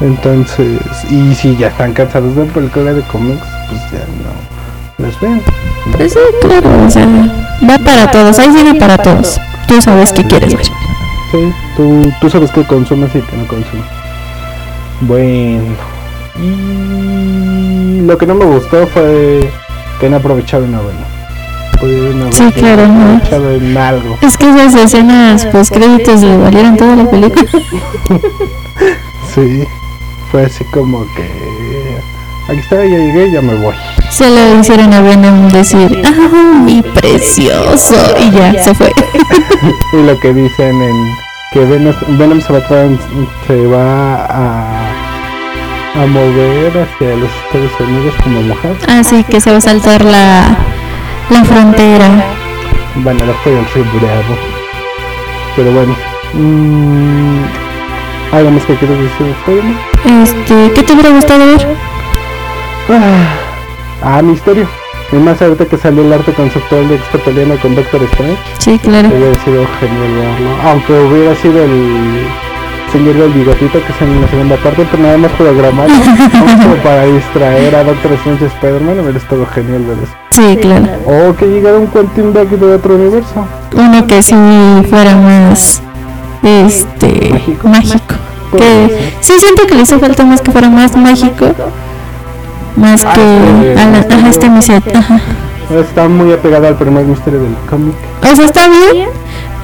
Entonces, 0.00 0.80
y 1.10 1.34
si 1.34 1.56
ya 1.56 1.68
están 1.68 1.92
cansados 1.92 2.34
de 2.34 2.44
películas 2.46 2.96
de 2.96 3.02
cómics, 3.02 3.46
pues 3.68 3.80
ya 3.92 3.98
no 3.98 5.06
las 5.06 5.20
ven. 5.20 5.40
Pues 5.96 6.12
sí, 6.12 6.18
claro, 6.40 6.84
o 6.84 6.90
sea, 6.90 7.06
va 7.68 7.78
para 7.78 8.10
todos, 8.10 8.38
ahí 8.38 8.48
viene 8.50 8.74
para 8.74 8.98
todos. 8.98 9.40
Tú 9.72 9.80
sabes 9.80 10.12
qué 10.12 10.22
quieres 10.24 10.54
ver. 10.54 10.66
Sí, 10.66 11.52
tú, 11.76 12.12
tú 12.20 12.28
sabes 12.28 12.50
qué 12.50 12.62
consumes 12.64 13.08
y 13.14 13.22
qué 13.22 13.36
no 13.38 13.46
consumes. 13.46 13.86
Bueno, 15.00 15.74
y 16.38 18.02
lo 18.02 18.18
que 18.18 18.26
no 18.26 18.34
me 18.34 18.44
gustó 18.44 18.86
fue 18.86 19.50
que 19.98 20.10
no 20.10 20.16
aprovecharon 20.16 20.74
a 20.74 20.80
bueno. 20.80 22.32
Sí, 22.32 22.52
claro, 22.52 22.86
no. 22.86 23.50
en 23.50 23.76
algo. 23.78 24.18
Es 24.20 24.36
que 24.36 24.50
esas 24.50 24.74
escenas 24.74 25.46
post 25.46 25.72
créditos 25.72 26.20
le 26.20 26.36
valieron 26.36 26.76
toda 26.76 26.96
la 26.96 27.10
película. 27.10 27.50
Sí, 29.34 29.64
fue 30.30 30.44
así 30.44 30.62
como 30.64 31.06
que 31.14 31.81
aquí 32.48 32.58
está, 32.58 32.76
ya 32.76 32.96
llegué, 32.98 33.30
ya 33.32 33.40
me 33.42 33.54
voy. 33.54 33.74
Se 34.10 34.28
le 34.28 34.56
hicieron 34.60 34.92
a 34.92 35.00
Venom 35.00 35.48
decir, 35.48 36.02
¡ah, 36.04 36.60
mi 36.64 36.82
precioso! 36.82 37.96
Y 38.18 38.30
ya, 38.30 38.62
se 38.62 38.74
fue. 38.74 38.92
y 39.92 40.02
lo 40.06 40.18
que 40.20 40.32
dicen 40.34 40.80
en 40.82 41.14
que 41.52 41.60
Venom, 41.60 41.94
Venom 42.18 42.40
se 42.40 42.52
va 42.52 42.58
a 42.58 42.68
trans- 42.68 43.00
se 43.46 43.66
va 43.66 44.24
a, 44.26 46.02
a 46.02 46.06
mover 46.06 46.68
hacia 46.70 47.16
los 47.16 47.30
Estados 47.46 47.80
Unidos 47.88 48.14
como 48.22 48.42
mujer. 48.42 48.76
Así 48.88 49.24
que 49.24 49.40
se 49.40 49.50
va 49.50 49.58
a 49.58 49.60
saltar 49.60 50.04
la, 50.04 50.56
la 51.30 51.44
frontera. 51.44 52.08
Bueno, 52.96 53.24
lo 53.24 53.32
fue 53.34 53.52
Bravo. 53.52 54.36
Pero 55.56 55.70
bueno. 55.72 55.94
mm, 56.34 57.44
¿Algo 58.32 58.50
más 58.50 58.64
que 58.64 58.74
quieras 58.76 58.98
decir? 58.98 59.62
Este, 60.22 60.72
¿qué 60.74 60.82
te 60.82 60.92
hubiera 60.94 61.10
gustado 61.10 61.44
ver? 61.46 61.66
Ah, 62.88 63.36
ah, 64.02 64.22
misterio. 64.22 64.66
Y 65.12 65.16
más 65.16 65.40
ahorita 65.42 65.66
que 65.66 65.76
salió 65.76 66.02
el 66.04 66.12
arte 66.12 66.32
conceptual 66.32 66.88
de 66.88 66.94
Expertoliano 66.96 67.56
con 67.60 67.74
Doctor 67.74 68.02
Strange. 68.04 68.38
Sí, 68.58 68.78
claro. 68.78 69.08
Hubiera 69.08 69.44
sido 69.44 69.66
genial 69.78 70.14
verlo. 70.14 70.50
Aunque 70.64 70.92
hubiera 70.92 71.34
sido 71.36 71.62
el 71.64 72.26
señor 72.90 73.14
del 73.16 73.32
bigotito 73.32 73.78
que 73.86 73.92
sale 73.98 74.12
en 74.12 74.22
la 74.22 74.28
segunda 74.28 74.56
parte, 74.56 74.86
pero 74.90 75.02
nada 75.02 75.18
más 75.18 75.30
programado. 75.32 75.88
como 76.62 76.76
para 76.76 77.04
distraer 77.04 77.74
a 77.76 77.84
Doctor 77.84 78.12
Strange 78.12 78.44
y 78.44 78.48
Spider-Man. 78.48 79.00
Hubiera 79.00 79.18
estado 79.18 79.46
genial 79.54 79.84
ver 79.84 79.98
eso. 80.02 80.12
Sí, 80.30 80.56
claro. 80.56 80.86
O 81.06 81.36
que 81.36 81.46
llegara 81.46 81.76
un 81.76 81.88
Quentin 81.88 82.32
Beck 82.32 82.48
de 82.48 82.74
otro 82.74 82.94
universo. 82.94 83.46
Uno 83.74 84.06
que 84.06 84.22
sí 84.22 84.34
fuera 84.88 85.14
más, 85.16 85.82
este, 86.42 87.28
Mágico. 87.32 87.68
mágico. 87.68 88.14
Que 88.52 88.58
ser. 88.58 89.12
sí 89.20 89.32
siento 89.38 89.66
que 89.66 89.74
le 89.74 89.82
hizo 89.82 89.98
falta 89.98 90.24
más 90.24 90.40
que 90.40 90.50
fuera 90.50 90.70
más 90.70 90.96
mágico. 90.96 91.54
Más 92.76 93.04
Ah, 93.04 93.12
que 93.14 93.20
a, 93.78 93.86
la, 93.86 93.98
a 93.98 94.28
este. 94.28 94.96
Ajá. 94.98 95.20
Está 95.78 96.08
muy 96.08 96.32
apegado 96.32 96.68
al 96.68 96.76
primer 96.76 97.04
misterio 97.04 97.40
del 97.40 97.54
cómic. 97.68 97.94
O 98.30 98.36
sea, 98.36 98.44
está 98.46 98.68
bien, 98.68 99.08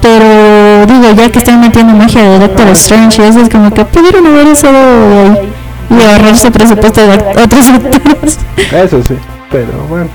pero 0.01 0.85
digo, 0.87 1.13
ya 1.15 1.29
que 1.31 1.39
están 1.39 1.59
metiendo 1.61 1.93
magia 1.93 2.23
de 2.23 2.39
Doctor 2.39 2.67
Strange 2.69 3.21
y 3.21 3.25
eso 3.25 3.41
es 3.41 3.49
como 3.49 3.71
que 3.73 3.85
pudieron 3.85 4.25
haber 4.25 4.47
usado 4.47 4.73
de 4.73 5.19
ahí 5.19 5.53
y 5.89 6.03
ahorrarse 6.03 6.51
presupuesto 6.51 7.01
de 7.01 7.13
otros 7.43 7.69
actores. 7.69 8.39
Eso 8.71 9.01
sí, 9.03 9.15
pero 9.51 9.67
bueno. 9.89 10.09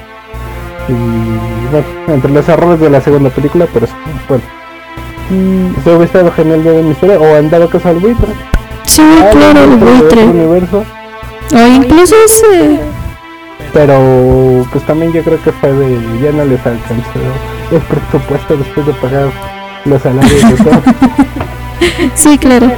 Y 0.88 0.92
bueno, 1.70 1.86
entre 2.08 2.30
los 2.32 2.48
errores 2.48 2.80
de 2.80 2.90
la 2.90 3.00
segunda 3.00 3.30
película, 3.30 3.66
pero 3.72 3.86
sí, 3.86 3.92
bueno. 4.28 4.44
Y 5.30 5.82
se 5.82 5.88
hubiera 5.90 6.04
estado 6.04 6.32
genial 6.32 6.66
el 6.66 6.84
misterio, 6.84 7.20
o 7.20 7.36
han 7.36 7.50
dado 7.50 7.68
caso 7.68 7.88
al 7.88 7.96
buitre. 7.96 8.28
Sí, 8.84 9.02
Ah, 9.20 9.30
claro, 9.32 9.64
el 9.64 9.70
buitre 9.70 9.86
de 9.90 9.96
otro 9.96 10.00
buitre. 10.08 10.24
universo. 10.24 10.84
O 11.52 11.66
incluso 11.66 12.14
ese. 12.24 12.80
Pero 13.72 14.66
pues 14.70 14.84
también 14.86 15.12
yo 15.12 15.22
creo 15.22 15.42
que 15.42 15.52
fue 15.52 15.72
de 15.72 15.98
ya 16.22 16.30
no 16.32 16.44
les 16.44 16.64
alcanzó 16.64 17.18
el 17.70 17.80
presupuesto 17.80 18.56
después 18.56 18.86
de 18.86 18.92
pagar 18.94 19.30
los 19.84 20.02
salarios 20.02 20.48
de 20.48 20.56
todo. 20.64 20.82
Sí, 22.14 22.38
claro. 22.38 22.70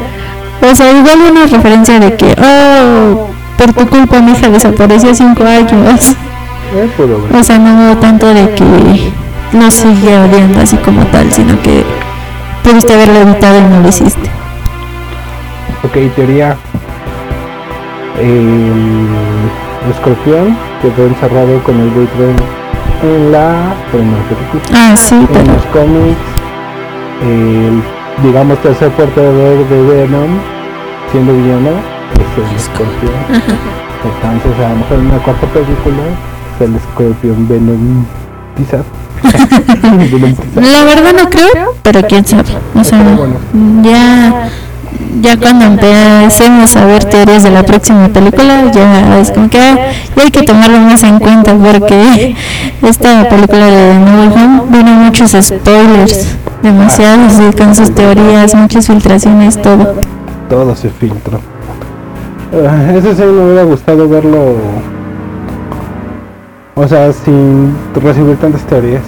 O 0.62 0.75
sea, 0.75 0.91
igual 0.91 1.31
una 1.31 1.47
referencia 1.47 2.01
de 2.01 2.17
que, 2.17 2.35
oh, 2.41 3.29
por 3.57 3.73
tu 3.73 3.87
culpa 3.87 4.21
mi 4.21 4.33
hija 4.33 4.49
desapareció 4.49 5.14
cinco 5.14 5.45
años. 5.45 6.17
Eh. 6.75 6.89
O 7.39 7.43
sea, 7.45 7.59
no 7.59 7.97
tanto 7.99 8.27
de 8.35 8.51
que 8.55 8.64
no 9.53 9.71
sigue 9.71 10.19
odiando 10.19 10.61
así 10.61 10.77
como 10.79 11.07
tal, 11.07 11.33
sino 11.33 11.61
que 11.62 11.85
pudiste 12.64 12.95
haberlo 12.95 13.21
evitado 13.21 13.59
y 13.59 13.62
no 13.62 13.81
lo 13.81 13.89
hiciste. 13.89 14.29
Ok, 15.85 16.14
teoría. 16.17 16.57
El 18.21 19.91
escorpión 19.91 20.57
quedó 20.83 21.07
encerrado 21.07 21.62
con 21.64 21.79
el 21.81 21.91
buitre 21.91 22.31
en 23.03 23.33
la 23.33 23.75
primera 23.93 24.23
película. 24.29 24.62
Ah, 24.75 24.97
sí, 24.97 25.14
En 25.14 25.27
pero 25.27 25.53
los 25.53 25.64
cómics, 25.67 26.19
el, 27.23 27.83
digamos, 28.23 28.59
tercer 28.62 28.91
portador 28.93 29.69
de 29.69 29.83
Venom, 29.83 30.39
siendo 31.12 31.35
villano, 31.35 31.71
es 32.14 32.51
el 32.51 32.57
escorpión. 32.57 33.12
Entonces, 34.05 34.64
a 34.64 34.69
lo 34.71 34.77
mejor 34.77 34.99
en 34.99 35.07
una 35.07 35.19
cuarta 35.19 35.47
película, 35.49 36.03
es 36.55 36.69
el 36.69 36.77
escorpión 36.77 37.49
Venom 37.49 38.05
quizás. 38.57 38.85
La 40.55 40.85
verdad 40.85 41.12
no 41.12 41.31
creo, 41.31 41.75
pero 41.83 42.03
quién 42.03 42.25
sabe. 42.25 42.45
O 42.75 42.85
sea, 42.85 43.03
bueno. 43.03 43.37
ya, 43.83 44.49
ya 45.21 45.37
cuando 45.37 45.64
empecemos 45.64 46.77
a 46.77 46.85
ver 46.85 47.05
teorías 47.05 47.45
de 47.45 47.51
la 47.51 47.62
próxima 47.62 48.09
película, 48.09 48.71
ya 48.73 49.19
es 49.19 49.31
como 49.31 49.49
que 49.49 49.59
ah, 49.59 49.93
ya 50.14 50.23
hay 50.23 50.31
que 50.31 50.43
tomarlo 50.43 50.79
más 50.79 51.03
en 51.03 51.19
cuenta 51.19 51.55
porque 51.55 52.35
esta 52.83 53.29
película 53.29 53.67
de 53.67 53.95
No 53.99 54.19
Way 54.19 54.29
Home 54.35 54.62
viene 54.69 54.91
muchos 54.93 55.33
spoilers, 55.33 56.37
demasiados 56.62 57.35
y 57.41 57.57
con 57.57 57.75
sus 57.75 57.95
teorías, 57.95 58.55
muchas 58.55 58.87
filtraciones, 58.87 59.61
todo. 59.61 59.95
Todo 60.49 60.77
se 60.77 60.91
filtró. 60.91 61.41
Ah, 62.53 62.93
Ese 62.95 63.14
sí 63.14 63.23
me 63.23 63.45
hubiera 63.45 63.64
gustado 63.64 64.09
verlo. 64.09 64.57
O 66.75 66.87
sea, 66.87 67.12
sin 67.12 67.75
recibir 67.95 68.37
tantas 68.37 68.62
teorías. 68.62 69.03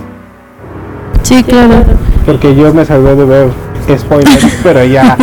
Sí, 1.23 1.43
claro. 1.43 1.85
Porque 2.25 2.55
yo 2.55 2.73
me 2.73 2.85
salvé 2.85 3.15
de 3.15 3.25
ver 3.25 3.68
spoilers, 3.97 4.59
pero 4.63 4.85
ya 4.85 5.17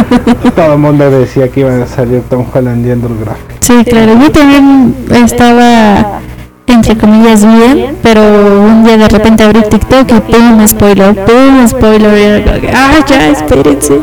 todo 0.56 0.74
el 0.74 0.80
mundo 0.80 1.10
decía 1.12 1.50
que 1.50 1.60
iban 1.62 1.82
a 1.82 1.88
salir 1.88 2.22
Tom 2.30 2.46
Holland 2.54 2.86
y 2.86 2.92
Andrew 2.92 3.18
Garfield. 3.24 3.60
Sí, 3.62 3.84
claro. 3.84 4.18
Yo 4.20 4.32
también 4.32 4.96
estaba, 5.12 6.20
entre 6.68 6.98
comillas, 6.98 7.46
bien, 7.46 7.98
pero 8.02 8.22
un 8.62 8.84
día 8.84 8.98
de 8.98 9.08
repente 9.08 9.44
abrí 9.44 9.62
TikTok 9.62 10.12
y 10.12 10.32
pum, 10.32 10.68
spoiler, 10.68 11.26
pum, 11.26 11.68
spoiler. 11.68 12.46
Y 12.64 12.68
ah, 12.74 13.04
ya, 13.08 13.28
espérense. 13.30 14.00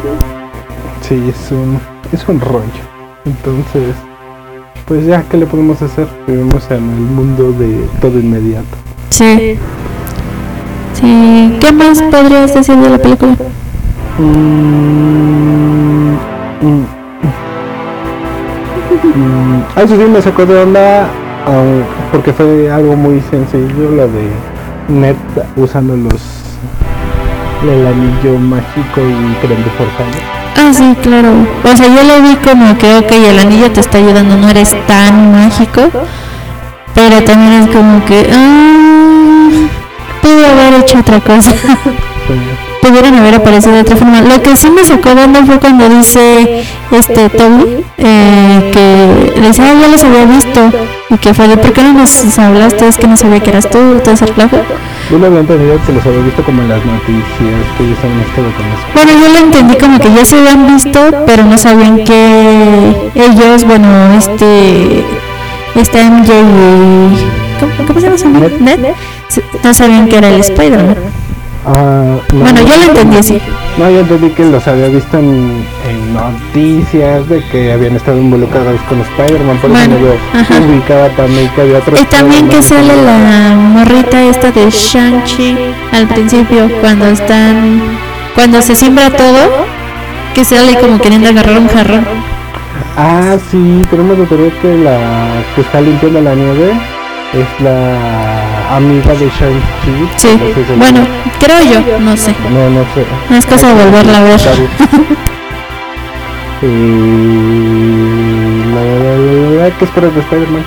Sí, 1.09 1.23
es 1.29 1.51
un, 1.51 1.81
es 2.13 2.29
un 2.29 2.41
rollo. 2.41 2.83
Entonces, 3.25 3.95
pues 4.87 5.07
ya, 5.07 5.23
¿qué 5.31 5.37
le 5.37 5.47
podemos 5.47 5.81
hacer? 5.81 6.07
Vivimos 6.27 6.65
en 6.71 6.77
el 6.77 6.83
mundo 6.83 7.53
de 7.53 7.87
todo 8.01 8.19
inmediato. 8.19 8.77
Sí. 9.11 9.59
Sí. 10.95 11.57
¿Qué 11.61 11.73
más 11.73 12.03
podrías 12.03 12.55
decir 12.55 12.77
de 12.77 12.91
la 12.91 12.99
película? 12.99 13.37
Mm, 14.19 16.09
mm. 16.61 16.85
Mm, 19.15 19.63
Eso 19.77 19.97
sí 19.97 20.03
me 20.05 20.21
sacó 20.21 20.45
de 20.45 20.63
onda 20.63 21.07
ah, 21.47 21.83
porque 22.13 22.33
fue 22.33 22.71
algo 22.71 22.95
muy 22.95 23.21
sencillo 23.31 23.91
lo 23.91 24.09
de 24.09 24.31
Ned 24.89 25.17
usando 25.57 25.97
los 25.97 26.21
el 27.63 27.87
anillo 27.87 28.39
mágico 28.39 29.01
y 29.01 29.47
prende 29.47 29.71
forzado. 29.79 30.11
Ah, 30.57 30.73
sí, 30.73 30.97
claro. 31.01 31.31
O 31.65 31.77
sea, 31.77 31.87
yo 31.87 32.03
lo 32.03 32.21
vi 32.23 32.35
como 32.37 32.77
que, 32.77 32.97
ok, 32.97 33.13
el 33.13 33.39
anillo 33.39 33.71
te 33.71 33.81
está 33.81 33.99
ayudando, 33.99 34.37
no 34.37 34.49
eres 34.49 34.77
tan 34.87 35.33
mágico, 35.33 35.83
pero 36.95 37.23
también 37.23 37.63
es 37.63 37.69
como 37.69 38.05
que, 38.05 38.29
ah, 38.33 39.49
pude 40.21 40.47
haber 40.47 40.81
hecho 40.81 40.99
otra 40.99 41.21
cosa. 41.21 41.53
pudieron 42.83 43.15
haber 43.15 43.37
aparecido 43.37 43.75
de 43.75 43.81
otra 43.83 43.97
forma. 43.97 44.21
Lo 44.21 44.43
que 44.43 44.57
sí 44.57 44.69
me 44.69 44.85
sacó 44.85 45.15
de 45.15 45.23
onda 45.25 45.45
fue 45.47 45.59
cuando 45.61 45.89
dice 45.89 46.65
este 46.91 47.29
Toby 47.31 47.85
eh, 47.97 48.71
que 48.75 49.41
le 49.41 49.47
dice, 49.49 49.63
ah, 49.63 49.75
ya 49.81 49.89
los 49.89 50.03
había 50.05 50.25
visto. 50.27 50.61
Y 51.11 51.17
que 51.19 51.33
fue 51.33 51.47
de, 51.49 51.57
¿por 51.57 51.73
qué 51.73 51.83
no 51.83 51.93
nos 51.93 52.39
hablaste? 52.39 52.89
Es 52.89 52.97
que 52.99 53.07
no 53.07 53.17
sabía 53.17 53.41
que 53.41 53.51
eras 53.51 53.71
tú, 53.71 53.79
todo 54.03 54.13
ese 54.15 54.27
relajo. 54.27 54.57
Yo 55.11 55.19
lo 55.19 55.27
había 55.27 55.41
entendido 55.41 55.79
que 55.87 55.93
los 55.93 56.05
había 56.07 56.21
visto 56.21 56.43
como 56.43 56.63
en 56.63 56.69
las 56.71 56.85
noticias, 56.85 57.63
que 57.77 57.85
ellos 57.85 57.99
habían 58.03 58.21
estado 58.21 58.49
con 58.57 58.67
eso. 58.67 58.85
Bueno, 58.95 59.13
yo 59.13 59.33
lo 59.33 59.39
entendí 59.47 59.77
como 59.77 59.99
que 59.99 60.13
ya 60.15 60.25
se 60.25 60.37
habían 60.39 60.67
visto, 60.75 61.01
pero 61.27 61.45
no 61.45 61.59
sabían 61.59 62.03
que 62.05 63.11
ellos, 63.15 63.65
bueno, 63.65 63.89
este, 64.19 65.05
este 65.77 66.05
MJ 66.11 66.33
y... 66.33 67.61
¿Cómo, 67.61 67.73
cómo 67.87 68.01
se 68.01 68.07
llama 68.07 68.49
se- 69.29 69.45
No 69.63 69.75
sabían 69.75 70.09
que 70.09 70.17
era 70.17 70.29
el 70.29 70.41
Spider-Man. 70.41 70.97
Ah, 71.65 72.17
no, 72.33 72.41
Bueno, 72.41 72.61
yo 72.61 72.77
lo 72.77 72.85
entendí 72.87 73.17
así. 73.19 73.41
No, 73.79 73.89
yo 73.91 74.01
entendí 74.01 74.31
que 74.31 74.45
los 74.47 74.67
había 74.67 74.89
visto 74.89 75.17
en, 75.19 75.65
en 75.89 76.15
noticias 76.15 77.29
de 77.29 77.43
que 77.53 77.73
habían 77.73 77.95
estado 77.97 78.19
involucrados 78.19 78.81
con 78.89 79.01
Spider-Man, 79.01 79.59
por 79.59 79.71
Bueno, 79.71 79.95
eso 79.97 80.17
ajá. 80.35 80.59
yo 80.59 80.67
ubicaba 80.67 81.09
también 81.11 81.49
que 81.55 81.61
había 81.61 81.79
otros 81.79 82.01
Y 82.01 82.05
también 82.07 82.49
que 82.49 82.63
sale 82.63 83.03
la 83.05 83.55
morrita 83.55 84.23
esta 84.25 84.51
de 84.51 84.69
Shang-Chi 84.71 85.57
al 85.93 86.09
principio, 86.09 86.69
cuando 86.81 87.07
están. 87.07 87.81
Cuando 88.35 88.61
se 88.63 88.75
siembra 88.75 89.11
todo, 89.11 89.67
que 90.35 90.45
sale 90.45 90.79
como 90.81 90.99
queriendo 90.99 91.29
agarrar 91.29 91.59
un 91.59 91.69
jarrón. 91.69 92.07
Ah, 92.97 93.37
sí, 93.51 93.83
tenemos 93.91 94.19
la 94.19 94.25
teoría 94.25 94.53
que 94.61 94.75
la 94.79 94.99
que 95.55 95.61
está 95.61 95.81
limpiando 95.81 96.21
la 96.23 96.35
nieve 96.35 96.73
es 97.35 97.63
la 97.65 98.32
amiga 98.75 99.13
de 99.15 99.29
Shang-Chi. 99.29 100.09
Sí, 100.17 100.29
bueno, 100.77 101.07
creo 101.39 101.63
yo, 101.63 101.99
no 102.01 102.17
sé. 102.17 102.35
No, 102.51 102.71
no 102.71 102.85
sé. 102.95 103.05
No 103.29 103.37
es 103.37 103.47
cosa 103.47 103.69
de 103.69 103.85
volverla 103.85 104.19
a 104.19 104.23
ver. 104.23 104.41
Y 106.63 106.67
la, 108.73 109.71
¿qué 109.77 109.85
esperas 109.85 110.15
de 110.15 110.21
Spider-Man? 110.21 110.65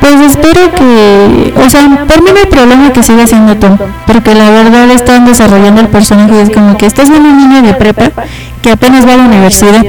Pues 0.00 0.20
espero 0.22 0.72
que, 0.74 1.54
o 1.56 1.68
sea, 1.68 2.04
por 2.08 2.22
mí 2.22 2.30
no 2.32 2.40
hay 2.40 2.46
problema 2.46 2.92
que 2.92 3.02
siga 3.02 3.26
siendo 3.28 3.54
Tom, 3.56 3.78
porque 4.06 4.34
la 4.34 4.50
verdad 4.50 4.90
están 4.90 5.26
desarrollando 5.26 5.82
el 5.82 5.88
personaje 5.88 6.34
y 6.34 6.38
es 6.38 6.50
como 6.50 6.76
que 6.76 6.86
estás 6.86 7.08
viendo 7.10 7.28
un 7.28 7.36
niño 7.36 7.62
de 7.62 7.74
prepa 7.74 8.10
que 8.62 8.70
apenas 8.70 9.06
va 9.06 9.14
a 9.14 9.16
la 9.16 9.24
universidad 9.24 9.82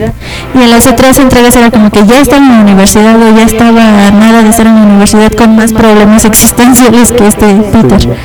y 0.54 0.58
en 0.58 0.70
las 0.70 0.88
otras 0.88 1.20
entregas 1.20 1.56
era 1.56 1.72
como 1.72 1.90
que 1.92 2.06
ya 2.06 2.20
estaba 2.20 2.46
en 2.46 2.52
la 2.52 2.62
universidad 2.62 3.16
o 3.22 3.36
ya 3.36 3.44
estaba 3.44 4.08
a 4.08 4.12
nada 4.12 4.44
de 4.44 4.50
estar 4.50 4.68
en 4.68 4.76
la 4.76 4.82
universidad 4.82 5.32
con 5.34 5.56
más 5.56 5.74
problemas 5.74 6.26
existenciales 6.26 7.12
que 7.12 7.28
este 7.28 7.46
Peter. 7.72 8.18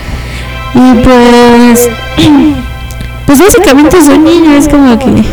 Y 0.75 0.95
pues, 1.03 1.89
pues 3.27 3.41
básicamente 3.41 3.99
es 3.99 4.09
un 4.09 4.25
niño, 4.25 4.53
es 4.53 4.69
como 4.69 4.99
que 4.99 5.25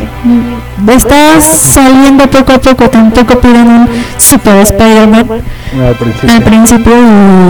estás 0.91 1.43
saliendo 1.43 2.29
poco 2.29 2.53
a 2.53 2.59
poco, 2.59 2.89
tampoco 2.89 3.39
piden 3.39 3.67
un 3.67 3.89
super 4.17 4.57
Spider-Man 4.57 5.41
Al 5.79 5.95
principio. 5.95 6.35
al 6.35 6.43
principio 6.43 6.93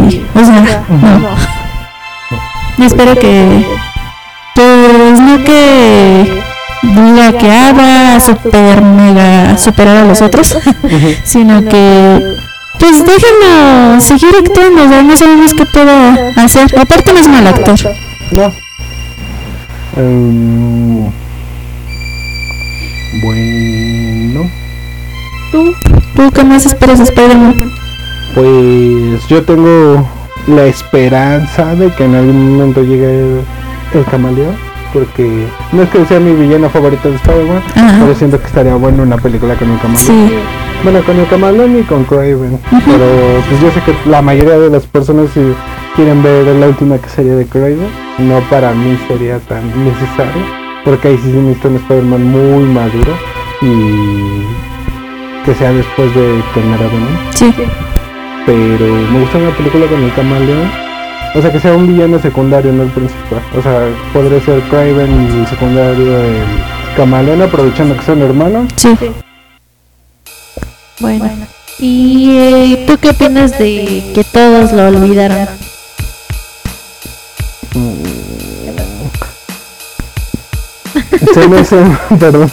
y 0.09 0.25
o 0.35 0.45
sea 0.45 0.83
no 0.89 1.63
y 2.77 2.85
espero 2.85 3.13
que 3.15 3.65
pues 4.55 5.19
no 5.19 5.43
que 5.43 6.52
diga 6.83 7.31
que 7.37 7.49
ah, 7.49 7.73
va 7.73 8.15
a 8.15 8.19
super 8.19 8.81
mega 8.81 9.57
superar 9.57 9.97
a 9.97 10.05
los 10.05 10.21
otros 10.21 10.57
sino 11.23 11.63
que 11.63 12.35
pues 12.79 13.05
déjenlo 13.05 14.01
seguir 14.01 14.35
actuando 14.37 14.89
sea, 14.89 15.03
no 15.03 15.15
sabemos 15.15 15.53
qué 15.53 15.65
pueda 15.65 16.13
hacer 16.35 16.67
aparte 16.77 17.13
no 17.13 17.19
es 17.19 17.27
mal 17.29 17.47
actor 17.47 17.79
No. 18.31 18.51
Em, 19.95 21.03
bueno. 23.21 24.49
tú 26.15 26.31
qué 26.33 26.43
más 26.43 26.65
esperas 26.65 26.97
de 26.97 27.05
Spider-Man 27.05 27.71
Pues 28.33 29.27
yo 29.29 29.43
tengo 29.43 30.05
la 30.47 30.65
esperanza 30.65 31.75
de 31.75 31.91
que 31.91 32.05
en 32.05 32.15
algún 32.15 32.57
momento 32.57 32.81
llegue 32.81 33.05
el, 33.05 33.41
el 33.93 34.05
camaleón. 34.05 34.72
Porque 34.93 35.47
no 35.71 35.81
es 35.81 35.89
que 35.89 36.05
sea 36.05 36.19
mi 36.19 36.33
villano 36.33 36.69
favorito 36.69 37.09
de 37.09 37.15
Spider-Man, 37.15 37.63
pero 37.99 38.13
siento 38.15 38.39
que 38.39 38.45
estaría 38.45 38.75
bueno 38.75 39.01
una 39.01 39.17
película 39.17 39.55
con 39.55 39.71
el 39.71 39.79
camaleón. 39.79 40.05
sí 40.05 40.33
Bueno, 40.83 41.01
con 41.03 41.19
el 41.19 41.27
camaleón 41.27 41.79
y 41.79 41.83
con 41.83 42.03
Craven. 42.03 42.59
Pero 42.85 43.05
pues 43.49 43.61
yo 43.61 43.71
sé 43.71 43.81
que 43.81 44.09
la 44.09 44.21
mayoría 44.21 44.59
de 44.59 44.69
las 44.69 44.85
personas 44.85 45.29
si 45.33 45.41
quieren 45.95 46.21
ver 46.21 46.45
la 46.55 46.67
última 46.67 46.97
que 46.99 47.09
sería 47.09 47.35
de 47.35 47.45
Craven, 47.47 47.87
no 48.19 48.39
para 48.49 48.71
mí 48.73 48.97
sería 49.07 49.39
tan 49.39 49.63
necesario. 49.83 50.43
Porque 50.85 51.07
ahí 51.07 51.17
sí 51.17 51.31
se 51.31 51.37
necesita 51.37 51.69
un 51.69 51.75
Spider-Man 51.77 52.23
muy 52.23 52.63
maduro 52.65 53.13
y 53.61 55.45
que 55.45 55.55
sea 55.55 55.71
después 55.71 56.13
de 56.13 56.41
tener 56.53 56.79
a 56.79 56.87
Venom. 56.87 57.31
sí 57.31 57.53
Pero 58.45 58.85
me 59.11 59.19
gusta 59.21 59.37
una 59.37 59.51
película 59.51 59.85
con 59.87 60.03
el 60.03 60.13
camaleón. 60.13 60.92
O 61.35 61.41
sea, 61.41 61.51
que 61.51 61.59
sea 61.59 61.73
un 61.73 61.87
villano 61.87 62.19
secundario, 62.19 62.71
no 62.71 62.83
el 62.83 62.89
principal. 62.91 63.41
O 63.57 63.61
sea, 63.61 63.89
podría 64.13 64.39
ser 64.41 64.61
Craven 64.69 65.11
y 65.11 65.39
el 65.39 65.47
secundario 65.47 66.19
el 66.19 66.45
camaleón, 66.95 67.41
aprovechando 67.41 67.97
que 67.97 68.03
son 68.03 68.21
hermanos. 68.21 68.71
sí. 68.75 68.95
Bueno. 70.99 71.29
Y 71.79 72.37
eh, 72.37 72.85
tú 72.87 72.97
qué 72.99 73.09
opinas 73.09 73.57
de 73.57 74.11
que 74.13 74.23
todos 74.23 74.71
lo 74.73 74.87
olvidaron 74.87 75.47
Se 81.33 81.47
me 81.47 81.59
hace, 81.59 81.77
perdón, 82.19 82.51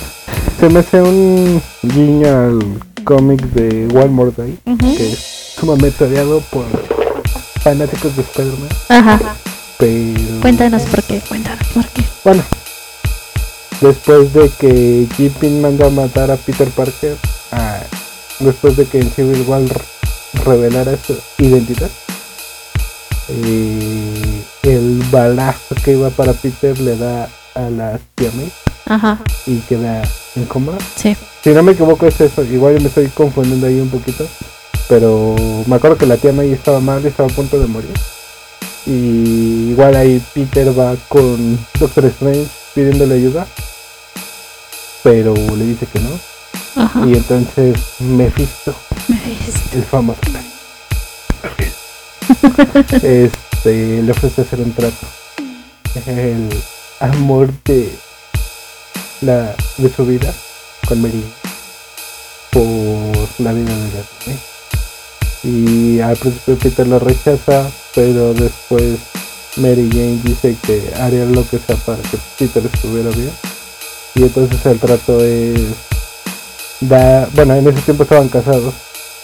se 0.58 0.68
me 0.70 0.78
hace 0.78 1.02
un 1.02 1.62
guiño 1.82 2.28
al 2.28 2.80
cómic 3.04 3.42
de 3.52 3.86
One 3.94 4.08
More 4.08 4.32
Day, 4.34 4.58
que 4.96 5.12
es 5.12 5.54
sumamente 5.56 6.04
odiado 6.04 6.40
por 6.50 6.64
fanáticos 7.62 8.16
de 8.16 8.22
Spider-Man, 8.22 8.68
Ajá. 8.88 9.36
pero 9.78 10.40
Cuéntanos 10.40 10.82
por 10.82 11.02
qué, 11.02 11.20
cuéntanos 11.20 11.66
por 11.68 11.86
qué. 11.88 12.04
bueno, 12.24 12.42
después 13.80 14.32
de 14.32 14.48
que 14.58 15.06
Kingpin 15.16 15.60
manda 15.62 15.86
a 15.86 15.90
matar 15.90 16.30
a 16.30 16.36
Peter 16.36 16.68
Parker, 16.68 17.16
ah, 17.52 17.78
después 18.40 18.76
de 18.76 18.86
que 18.86 18.98
en 19.00 19.10
Civil 19.10 19.44
War 19.46 19.62
re- 19.62 20.42
revelara 20.44 20.92
su 21.06 21.16
identidad, 21.38 21.90
eh, 23.28 24.42
el 24.62 25.02
balazo 25.10 25.74
que 25.84 25.92
iba 25.92 26.10
para 26.10 26.32
Peter 26.32 26.78
le 26.80 26.96
da 26.96 27.28
a 27.54 27.60
la 27.70 27.98
tía 28.14 28.30
May 28.34 28.50
Ajá, 28.86 29.18
y 29.46 29.58
queda 29.60 30.02
en 30.36 30.44
coma. 30.46 30.72
sí. 30.96 31.16
Si 31.42 31.50
no 31.50 31.62
me 31.62 31.72
equivoco 31.72 32.06
es 32.06 32.20
eso, 32.20 32.42
igual 32.44 32.74
yo 32.74 32.80
me 32.80 32.88
estoy 32.88 33.06
confundiendo 33.08 33.66
ahí 33.66 33.80
un 33.80 33.88
poquito. 33.88 34.26
Pero 34.90 35.34
me 35.66 35.76
acuerdo 35.76 35.96
que 35.96 36.04
la 36.04 36.16
tía 36.16 36.32
May 36.32 36.52
estaba 36.52 36.80
mal, 36.80 37.06
estaba 37.06 37.28
a 37.28 37.32
punto 37.32 37.60
de 37.60 37.68
morir. 37.68 37.94
Y 38.86 39.70
igual 39.70 39.94
ahí 39.94 40.20
Peter 40.34 40.76
va 40.76 40.96
con 41.08 41.56
Doctor 41.78 42.06
Strange 42.06 42.48
pidiéndole 42.74 43.14
ayuda. 43.14 43.46
Pero 45.04 45.32
le 45.34 45.64
dice 45.64 45.86
que 45.86 46.00
no. 46.00 46.10
Ajá. 46.74 47.06
Y 47.06 47.14
entonces 47.14 47.76
Mephisto, 48.00 48.74
el 49.72 49.84
famoso 49.84 50.18
este, 53.02 54.02
le 54.02 54.10
ofrece 54.10 54.42
hacer 54.42 54.60
un 54.60 54.72
trato. 54.72 55.06
El 56.06 56.48
amor 56.98 57.52
de 57.64 57.96
la 59.20 59.54
de 59.78 59.94
su 59.94 60.04
vida 60.04 60.34
con 60.88 61.00
Mary 61.00 61.24
por 62.50 63.28
la 63.38 63.52
vida 63.52 63.72
de 63.72 63.92
la 63.92 64.02
May. 64.26 64.50
Y 65.42 66.00
al 66.00 66.16
principio 66.16 66.56
Peter 66.56 66.86
lo 66.86 66.98
rechaza, 66.98 67.70
pero 67.94 68.34
después 68.34 68.98
Mary 69.56 69.88
Jane 69.90 70.20
dice 70.22 70.56
que 70.66 70.92
haría 71.00 71.24
lo 71.24 71.48
que 71.48 71.58
sea 71.58 71.76
para 71.76 72.02
que 72.02 72.18
Peter 72.38 72.62
estuviera 72.72 73.10
bien. 73.10 73.32
Y 74.14 74.22
entonces 74.22 74.64
el 74.66 74.78
trato 74.78 75.24
es 75.24 75.60
da, 76.80 77.28
bueno, 77.34 77.54
en 77.54 77.68
ese 77.68 77.80
tiempo 77.82 78.02
estaban 78.02 78.28
casados. 78.28 78.74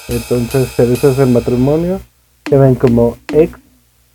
Entonces 0.09 0.69
se 0.77 0.87
deshace 0.87 1.23
el 1.23 1.31
matrimonio, 1.31 2.01
quedan 2.45 2.77
como 2.77 3.17
ex, 3.33 3.59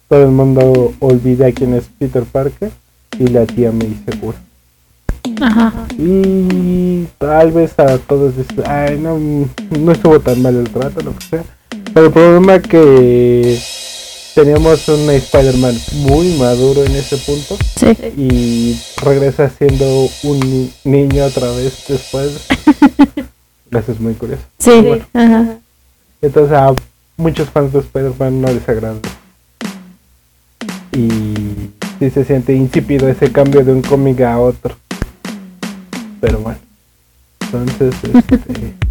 todo 0.07 0.23
el 0.23 0.31
mundo 0.31 0.93
olvida 0.99 1.51
quién 1.51 1.73
es 1.73 1.85
Peter 1.99 2.23
Parker 2.23 2.71
y 3.19 3.27
la 3.27 3.45
tía 3.45 3.71
May 3.71 4.01
se 4.05 4.17
cura. 4.17 4.37
Ajá. 5.41 5.73
Y 5.97 7.05
tal 7.17 7.51
vez 7.51 7.77
a 7.77 7.97
todos 7.97 8.37
dicen, 8.37 8.63
ay, 8.67 8.97
no, 8.97 9.17
no 9.17 9.91
estuvo 9.91 10.19
tan 10.19 10.41
mal 10.41 10.55
el 10.55 10.69
trato, 10.69 11.01
lo 11.01 11.15
que 11.17 11.25
sea. 11.25 11.43
Pero 11.93 12.05
el 12.07 12.11
problema 12.13 12.55
es 12.55 12.61
que 12.67 13.59
teníamos 14.35 14.87
un 14.87 15.09
Spider-Man 15.09 15.77
muy 15.93 16.29
maduro 16.37 16.83
en 16.85 16.95
ese 16.95 17.17
punto 17.17 17.57
Sí. 17.75 17.87
y 18.17 18.79
regresa 19.03 19.49
siendo 19.49 20.07
un 20.23 20.39
ni- 20.39 20.71
niño 20.85 21.25
otra 21.25 21.51
vez 21.51 21.83
después. 21.87 22.31
Eso 23.71 23.91
es 23.91 23.99
muy 23.99 24.13
curioso. 24.13 24.43
Sí. 24.59 24.81
Bueno. 24.81 25.05
Ajá. 25.13 25.57
Entonces 26.21 26.53
a 26.57 26.73
muchos 27.17 27.49
fans 27.49 27.73
de 27.73 27.79
Spider-Man 27.79 28.41
no 28.41 28.47
les 28.49 28.67
agrada. 28.69 28.95
Y 30.93 31.07
sí 31.99 32.09
se 32.13 32.23
siente 32.25 32.53
insípido 32.53 33.07
ese 33.09 33.31
cambio 33.31 33.63
de 33.63 33.73
un 33.73 33.81
cómic 33.81 34.21
a 34.21 34.39
otro. 34.39 34.75
Pero 36.19 36.39
bueno. 36.39 36.59
Entonces, 37.41 37.93
este... 38.03 38.73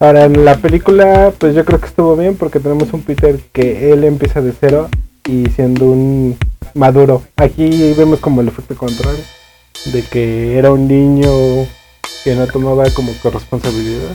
Ahora 0.00 0.24
en 0.24 0.44
la 0.44 0.56
película, 0.56 1.32
pues 1.38 1.54
yo 1.54 1.64
creo 1.64 1.80
que 1.80 1.86
estuvo 1.86 2.16
bien 2.16 2.36
porque 2.36 2.60
tenemos 2.60 2.92
un 2.92 3.02
Peter 3.02 3.38
que 3.52 3.92
él 3.92 4.04
empieza 4.04 4.40
de 4.40 4.52
cero 4.58 4.88
y 5.26 5.46
siendo 5.50 5.86
un 5.86 6.36
maduro. 6.74 7.22
Aquí 7.36 7.94
vemos 7.96 8.20
como 8.20 8.40
el 8.40 8.48
efecto 8.48 8.74
contrario, 8.74 9.22
de 9.86 10.02
que 10.02 10.58
era 10.58 10.72
un 10.72 10.88
niño 10.88 11.66
que 12.24 12.34
no 12.34 12.46
tomaba 12.46 12.88
como 12.90 13.12
corresponsabilidad 13.22 14.10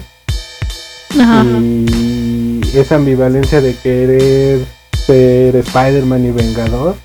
Ajá. 1.20 1.44
y 1.44 2.62
esa 2.74 2.96
ambivalencia 2.96 3.62
de 3.62 3.76
querer 3.76 4.60
ser 5.06 5.56
Spider-Man 5.56 6.26
y 6.26 6.32
Vengador, 6.32 6.96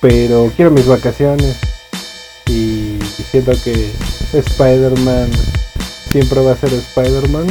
pero 0.00 0.50
quiero 0.56 0.70
mis 0.70 0.86
vacaciones 0.86 1.56
y 2.46 2.98
siento 3.30 3.52
que 3.62 3.90
Spider-Man 4.32 5.30
siempre 6.10 6.40
va 6.40 6.52
a 6.52 6.56
ser 6.56 6.72
Spider-Man 6.72 7.46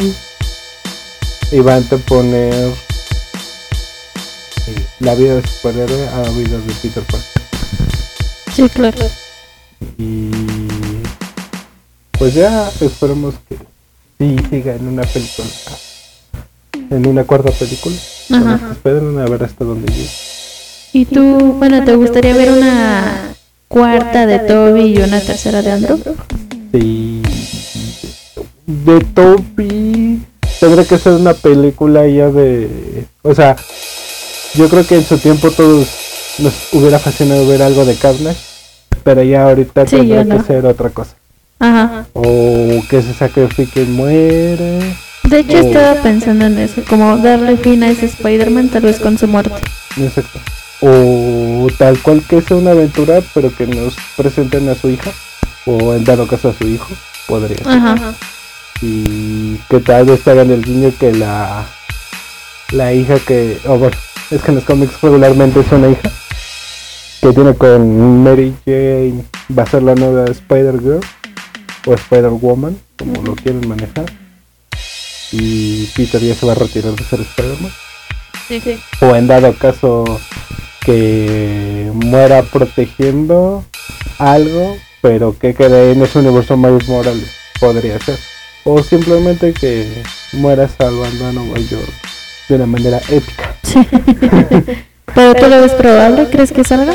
y 1.51 1.59
va 1.59 1.73
a 1.73 1.77
anteponer 1.77 2.73
la 4.99 5.15
vida 5.15 5.35
de 5.35 5.47
superhéroe 5.47 6.07
a 6.09 6.21
la 6.23 6.29
vida 6.31 6.57
de 6.57 6.73
Peter 6.81 7.03
Parker. 7.03 7.41
Sí, 8.53 8.67
claro. 8.69 8.97
Y 9.97 10.31
pues 12.17 12.33
ya 12.33 12.69
esperemos 12.81 13.35
que 13.47 13.57
sí 14.17 14.35
siga 14.49 14.75
en 14.75 14.87
una 14.87 15.03
película. 15.03 15.47
En 16.89 17.07
una 17.07 17.23
cuarta 17.23 17.51
película. 17.51 17.95
Ajá. 18.31 18.71
Esperen 18.71 19.17
a 19.19 19.25
ver 19.25 19.43
hasta 19.43 19.63
dónde 19.63 19.91
llega. 19.93 20.09
¿Y 20.93 21.05
tú, 21.05 21.53
bueno, 21.57 21.83
te 21.85 21.95
gustaría 21.95 22.35
ver 22.35 22.51
una 22.51 23.35
cuarta 23.67 24.25
de 24.25 24.39
Toby 24.39 24.93
y 24.93 24.97
una 24.97 25.21
tercera 25.21 25.61
de 25.61 25.71
Andrew? 25.71 25.99
Sí. 26.71 27.21
De 28.65 28.99
Toby 29.13 30.21
tendría 30.59 30.85
que 30.85 30.97
ser 30.97 31.13
una 31.13 31.33
película 31.33 32.07
ya 32.07 32.29
de. 32.29 33.05
O 33.21 33.33
sea, 33.35 33.55
yo 34.55 34.69
creo 34.69 34.85
que 34.85 34.95
en 34.95 35.03
su 35.05 35.17
tiempo 35.17 35.51
todos 35.51 35.87
nos 36.39 36.53
hubiera 36.73 36.99
fascinado 36.99 37.47
ver 37.47 37.61
algo 37.61 37.85
de 37.85 37.95
Carnage. 37.95 38.39
Pero 39.03 39.23
ya 39.23 39.43
ahorita 39.45 39.85
Sí, 39.87 39.97
tendría 39.97 40.23
no. 40.23 40.37
que 40.37 40.43
ser 40.43 40.65
otra 40.65 40.89
cosa. 40.89 41.11
Ajá. 41.59 42.05
O 42.13 42.81
que 42.89 43.01
se 43.01 43.13
sacrifique 43.13 43.83
y 43.83 43.85
muere. 43.85 44.79
De 45.23 45.39
hecho, 45.39 45.57
estaba 45.57 46.01
pensando 46.01 46.45
en 46.45 46.57
eso, 46.57 46.81
como 46.89 47.17
darle 47.17 47.57
fin 47.57 47.83
a 47.83 47.89
ese 47.89 48.05
Spider-Man 48.05 48.69
tal 48.69 48.83
vez 48.83 48.99
con 48.99 49.17
su 49.17 49.27
muerte. 49.27 49.55
Exacto. 49.97 50.39
O 50.81 51.67
tal 51.77 51.97
cual 51.99 52.21
que 52.27 52.41
sea 52.41 52.57
una 52.57 52.71
aventura, 52.71 53.21
pero 53.33 53.53
que 53.55 53.65
nos 53.67 53.95
presenten 54.15 54.69
a 54.69 54.75
su 54.75 54.89
hija. 54.89 55.11
O 55.65 55.93
en 55.93 56.03
dado 56.03 56.27
caso 56.27 56.49
a 56.49 56.53
su 56.53 56.67
hijo. 56.67 56.89
Podría 57.27 57.57
ser. 57.57 57.67
Ajá. 57.67 58.13
Y 58.81 59.57
que 59.69 59.79
tal 59.79 60.05
vez 60.05 60.27
hagan 60.27 60.51
el 60.51 60.63
guiño 60.63 60.91
que 60.99 61.13
la. 61.13 61.65
La 62.71 62.93
hija 62.93 63.17
que. 63.19 63.57
O 63.65 63.77
bueno, 63.77 63.97
es 64.31 64.41
que 64.41 64.51
en 64.51 64.55
los 64.55 64.63
cómics 64.63 65.01
regularmente 65.01 65.59
es 65.61 65.71
una 65.71 65.89
hija. 65.89 66.11
Que 67.21 67.33
tiene 67.33 67.55
con 67.55 68.23
Mary 68.23 68.53
Jane. 68.65 69.23
Va 69.57 69.63
a 69.63 69.67
ser 69.67 69.83
la 69.83 69.95
nueva 69.95 70.25
Spider-Girl. 70.25 71.01
O 71.85 71.93
Spider-Woman. 71.93 72.77
Como 72.97 73.21
lo 73.23 73.35
quieren 73.35 73.67
manejar. 73.67 74.05
Y 75.31 75.85
Peter 75.87 76.21
ya 76.21 76.35
se 76.35 76.45
va 76.45 76.53
a 76.53 76.55
retirar 76.55 76.93
de 76.93 77.03
ser 77.03 77.21
Spider-Man. 77.21 77.71
Sí, 78.47 78.61
sí. 78.61 78.79
o 79.01 79.13
en 79.13 79.27
dado 79.27 79.53
caso 79.55 80.05
que 80.87 81.91
muera 81.93 82.43
protegiendo 82.43 83.65
algo, 84.19 84.77
pero 85.01 85.37
que 85.37 85.53
quede 85.53 85.91
en 85.91 86.01
ese 86.01 86.19
universo 86.19 86.55
Miles 86.55 86.87
Morales, 86.87 87.29
podría 87.59 87.99
ser. 87.99 88.17
O 88.69 88.83
simplemente 88.83 89.53
que 89.53 90.03
muera 90.33 90.67
salvando 90.67 91.27
a 91.27 91.31
Nueva 91.31 91.57
York 91.59 91.89
de 92.49 92.55
una 92.55 92.65
manera 92.65 92.99
épica. 93.09 93.55
¿Pero 95.15 95.35
tú 95.35 95.47
lo 95.47 95.61
ves 95.61 95.71
probable? 95.71 96.27
¿Crees 96.29 96.51
que 96.51 96.65
salga? 96.65 96.93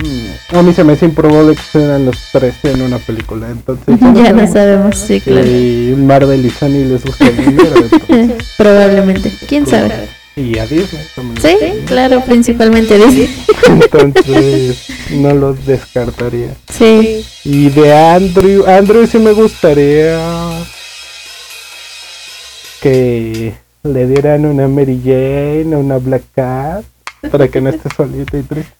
Mm, 0.00 0.56
A 0.56 0.62
mí 0.62 0.74
se 0.74 0.84
me 0.84 0.92
hace 0.92 1.06
improbable 1.06 1.56
que 1.56 1.62
sean 1.72 2.04
los 2.04 2.16
tres 2.32 2.54
en 2.64 2.82
una 2.82 2.98
película, 2.98 3.48
entonces 3.50 3.98
Ya 4.14 4.32
lo 4.32 4.46
sabemos, 4.46 4.96
sí, 4.98 5.20
claro. 5.22 5.46
y 5.46 5.94
Marvel 5.96 6.44
y 6.44 6.50
Sony 6.50 6.84
les 6.86 7.02
gusta 7.04 7.26
el 7.28 7.36
dinero, 7.36 7.74
entonces, 7.90 8.46
Probablemente. 8.58 9.32
¿Quién 9.48 9.66
sabe? 9.66 10.06
Y 10.38 10.58
a 10.58 10.66
Disney 10.66 11.04
también. 11.14 11.40
Sí, 11.42 11.56
claro, 11.86 12.22
principalmente 12.24 12.96
Disney. 12.96 13.28
Entonces 13.66 14.86
no 15.10 15.34
los 15.34 15.66
descartaría. 15.66 16.54
Sí. 16.72 17.24
Y 17.44 17.70
de 17.70 17.92
Andrew, 17.92 18.64
Andrew 18.66 19.06
sí 19.06 19.18
me 19.18 19.32
gustaría 19.32 20.18
que 22.80 23.54
le 23.82 24.06
dieran 24.06 24.46
una 24.46 24.68
Mary 24.68 25.00
Jane, 25.04 25.76
una 25.76 25.98
Black 25.98 26.22
Cat, 26.34 26.84
para 27.30 27.48
que 27.48 27.60
no 27.60 27.70
esté 27.70 27.88
solita 27.94 28.38
y 28.38 28.42
triste. 28.42 28.72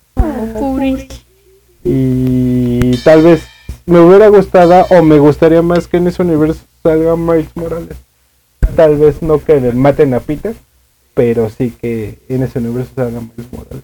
Y 1.84 2.96
tal 2.98 3.22
vez 3.22 3.42
me 3.86 4.00
hubiera 4.00 4.28
gustado 4.28 4.86
o 4.90 5.02
me 5.02 5.18
gustaría 5.18 5.62
más 5.62 5.88
que 5.88 5.96
en 5.96 6.08
ese 6.08 6.22
universo 6.22 6.60
salga 6.82 7.16
Miles 7.16 7.48
Morales. 7.54 7.96
Tal 8.76 8.96
vez 8.96 9.22
no 9.22 9.42
que 9.42 9.60
le 9.60 9.72
maten 9.72 10.14
a 10.14 10.20
Peter, 10.20 10.54
pero 11.18 11.50
sí 11.50 11.72
que 11.82 12.16
en 12.28 12.44
ese 12.44 12.60
universo 12.60 12.92
salga 12.94 13.18
Miles 13.18 13.52
Morales. 13.52 13.82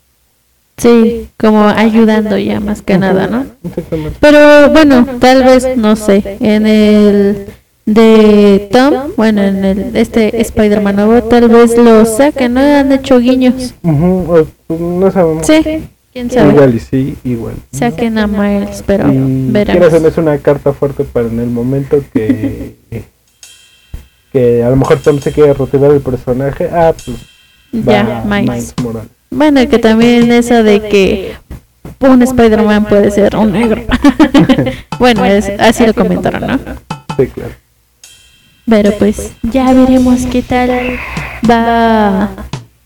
Sí, 0.76 1.26
como 1.37 1.64
ayudando 1.66 2.39
ya 2.39 2.61
más 2.61 2.80
que 2.80 2.97
nada, 2.97 3.26
¿no? 3.26 3.45
Exactamente. 3.64 4.16
Pero 4.20 4.70
bueno, 4.70 5.05
tal 5.18 5.43
vez, 5.43 5.76
no 5.76 5.97
sé, 5.97 6.37
en 6.39 6.64
el 6.64 7.47
de 7.87 8.68
Tom, 8.70 8.95
bueno, 9.16 9.43
en 9.43 9.64
el 9.64 9.97
este 9.97 10.41
Spider-Man 10.43 10.95
nuevo, 10.95 11.24
tal 11.24 11.49
vez 11.49 11.76
lo 11.76 12.05
saquen, 12.07 12.55
¿no? 12.55 12.61
Han 12.61 12.93
hecho 12.93 13.18
guiños. 13.18 13.74
No 13.82 15.11
sabemos. 15.11 15.45
Sí, 15.45 15.89
quién 16.12 16.30
sabe. 16.30 16.53
Igual 16.53 16.74
y 16.76 16.78
sí, 16.78 17.16
igual. 17.24 17.55
Saquen 17.72 18.16
a 18.18 18.28
Miles, 18.28 18.85
pero 18.87 19.12
Y 19.12 19.51
veremos. 19.51 19.72
quiero 19.72 19.87
hacerles 19.89 20.16
una 20.18 20.39
carta 20.39 20.72
fuerte 20.72 21.03
para 21.03 21.26
en 21.26 21.41
el 21.41 21.51
momento 21.51 22.01
que 22.12 22.76
que 24.35 24.64
a 24.64 24.68
lo 24.68 24.74
mejor 24.74 24.99
Tom 24.99 25.20
se 25.20 25.30
quiere 25.30 25.55
retirar 25.55 25.93
del 25.93 26.01
personaje. 26.01 26.68
Ah, 26.72 26.93
pues 26.93 27.16
Ya, 27.70 28.03
va 28.03 28.24
Miles. 28.24 28.74
Morales. 28.82 29.09
Bueno, 29.30 29.68
que 29.68 29.78
también 29.78 30.32
eso 30.32 30.64
de 30.64 30.80
que 30.80 31.37
un 32.01 32.20
Spider-Man 32.20 32.87
puede 32.87 33.12
ser 33.12 33.37
un 33.37 33.53
negro. 33.53 33.82
bueno, 34.99 35.24
es, 35.24 35.49
así 35.61 35.87
lo 35.87 35.95
comentaron, 35.95 36.49
¿no? 36.49 36.59
Sí, 37.16 37.28
claro. 37.28 37.53
Pero 38.66 38.91
pues 38.99 39.30
ya 39.43 39.72
veremos 39.72 40.26
qué 40.26 40.43
tal 40.43 40.99
va 41.49 42.30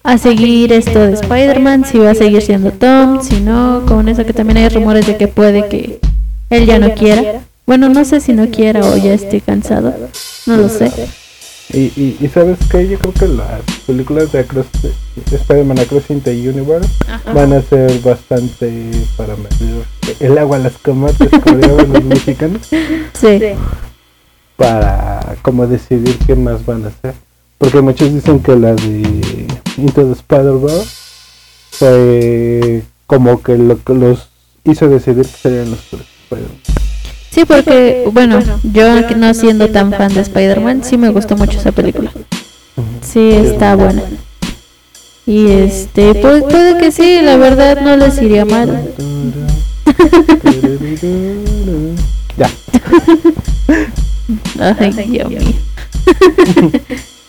a 0.02 0.18
seguir 0.18 0.70
esto 0.74 0.98
de 0.98 1.14
Spider-Man, 1.14 1.86
si 1.86 1.98
va 1.98 2.10
a 2.10 2.14
seguir 2.14 2.42
siendo 2.42 2.72
Tom, 2.72 3.22
si 3.22 3.40
no, 3.40 3.84
con 3.86 4.10
eso 4.10 4.26
que 4.26 4.34
también 4.34 4.58
hay 4.58 4.68
rumores 4.68 5.06
de 5.06 5.16
que 5.16 5.28
puede 5.28 5.66
que 5.68 5.98
él 6.50 6.66
ya 6.66 6.78
no 6.78 6.92
quiera. 6.94 7.40
Bueno, 7.64 7.88
no 7.88 8.04
sé 8.04 8.20
si 8.20 8.34
no 8.34 8.48
quiera 8.48 8.84
o 8.84 8.96
ya 8.98 9.14
esté 9.14 9.40
cansado, 9.40 9.94
no 10.46 10.56
lo 10.58 10.68
sé. 10.68 10.90
Y, 11.70 11.92
y, 11.96 12.16
y 12.20 12.28
sabes 12.28 12.58
que 12.70 12.88
yo 12.88 12.98
creo 12.98 13.12
que 13.12 13.28
las 13.28 13.60
películas 13.86 14.32
de 14.32 14.38
Across 14.40 14.66
de 14.82 15.36
Spider-Man 15.36 15.78
Across 15.78 16.06
the 16.24 16.48
Universe 16.48 16.88
van 17.34 17.52
a 17.52 17.60
ser 17.60 18.00
bastante 18.00 18.90
para 19.16 19.36
medir 19.36 19.84
el 20.20 20.38
agua 20.38 20.56
a 20.56 20.60
las 20.60 20.78
comates, 20.78 21.28
como 21.42 21.56
los 21.58 22.04
mexicanos, 22.04 22.62
Sí, 23.12 23.38
para 24.56 25.36
como 25.42 25.66
decidir 25.66 26.16
qué 26.26 26.34
más 26.34 26.64
van 26.64 26.84
a 26.84 26.88
hacer. 26.88 27.14
Porque 27.58 27.80
muchos 27.80 28.14
dicen 28.14 28.40
que 28.40 28.56
la 28.56 28.74
de 28.74 29.46
Into 29.76 30.04
the 30.06 30.12
Spider-Verse 30.12 30.88
fue 31.72 32.82
como 33.06 33.42
que 33.42 33.58
lo 33.58 33.82
que 33.82 33.94
los 33.94 34.28
hizo 34.64 34.88
decidir 34.88 35.26
que 35.26 35.36
serían 35.36 35.70
los 35.70 35.80
tres 35.90 36.02
Spider-Man. 36.30 36.77
Sí, 37.38 37.44
porque, 37.44 38.08
bueno, 38.12 38.40
yo 38.64 39.06
que 39.06 39.14
no 39.14 39.32
siendo 39.32 39.68
tan 39.68 39.92
fan 39.92 40.12
de 40.12 40.22
Spider-Man, 40.22 40.82
sí 40.82 40.96
me 40.96 41.10
gustó 41.10 41.36
mucho 41.36 41.58
esa 41.58 41.70
película. 41.70 42.10
Sí, 43.00 43.30
está 43.30 43.76
buena. 43.76 44.02
Y 45.24 45.48
este, 45.50 46.16
pues 46.16 46.42
puede 46.42 46.78
que 46.78 46.90
sí, 46.90 47.20
la 47.22 47.36
verdad 47.36 47.80
no 47.80 47.96
les 47.96 48.20
iría 48.20 48.44
mal. 48.44 48.90
Ya. 52.36 52.50
Ay, 54.78 54.92
Dios 54.92 55.28
mío. 55.28 55.40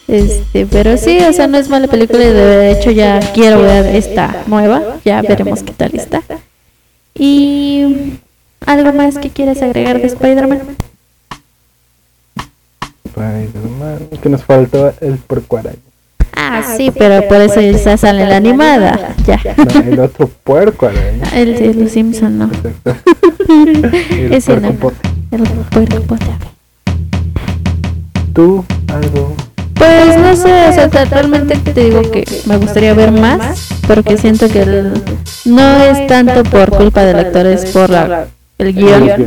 Este, 0.07 0.66
pero 0.66 0.97
sí, 0.97 1.20
o 1.20 1.34
sea, 1.34 1.45
no 1.45 1.60
es 1.60 1.70
mala 1.70 1.88
película 1.88 2.24
y 2.24 2.32
de 2.32 2.72
hecho 2.72 2.89
ya 2.89 3.20
quiero 3.34 3.62
ver 3.62 3.95
esta 3.95 4.43
nueva, 4.47 4.97
ya 5.05 5.22
veremos 5.22 5.62
qué 5.62 5.72
tal 5.72 5.91
está. 5.93 6.24
Y 7.14 8.18
algo 8.66 8.93
más 8.93 9.18
que 9.18 9.30
quieras 9.30 9.62
agregar 9.62 9.99
de 9.99 10.07
Spider-Man? 10.07 10.62
Spider-Man, 13.05 14.10
que 14.22 14.30
nos 14.30 14.43
faltó 14.43 14.93
el 15.01 15.18
puerco 15.18 15.57
araña. 15.57 15.78
Ah, 16.36 16.64
sí, 16.78 16.91
pero 16.97 17.28
por 17.28 17.38
eso 17.41 17.60
esa 17.60 17.97
sale 17.97 18.24
en 18.24 18.30
la 18.30 18.38
animada, 18.38 19.14
ya. 19.26 19.39
No, 19.57 19.82
el 19.82 19.99
otro 19.99 20.28
puerco 20.28 20.86
araña. 20.88 21.26
El 21.36 21.55
de 21.57 21.74
los 21.74 21.91
Simpson 21.91 22.38
no. 22.38 22.45
Exacto. 22.45 22.95
El 23.49 24.34
Ese 24.34 24.53
puerco 24.53 24.68
no. 24.74 24.80
pote. 24.80 24.97
El 25.32 25.43
puerco 25.43 26.01
pote. 26.03 26.26
Tú, 28.34 28.64
algo. 28.88 29.36
Pues 29.74 30.18
no 30.18 30.36
sé, 30.36 30.68
o 30.70 30.74
sea, 30.74 30.89
totalmente 30.89 31.55
te 31.57 31.84
digo 31.84 32.01
que 32.12 32.26
me 32.45 32.57
gustaría 32.57 32.93
ver 32.93 33.12
más, 33.12 33.70
porque 33.88 34.18
siento 34.18 34.47
que 34.49 34.62
el- 34.62 35.01
no 35.45 35.84
es 35.84 36.05
tanto 36.07 36.43
por 36.43 36.70
culpa 36.70 37.03
del 37.05 37.18
actor, 37.20 37.45
es 37.47 37.66
por 37.72 37.89
la, 37.89 38.28
el 38.60 38.74
guion. 38.74 39.26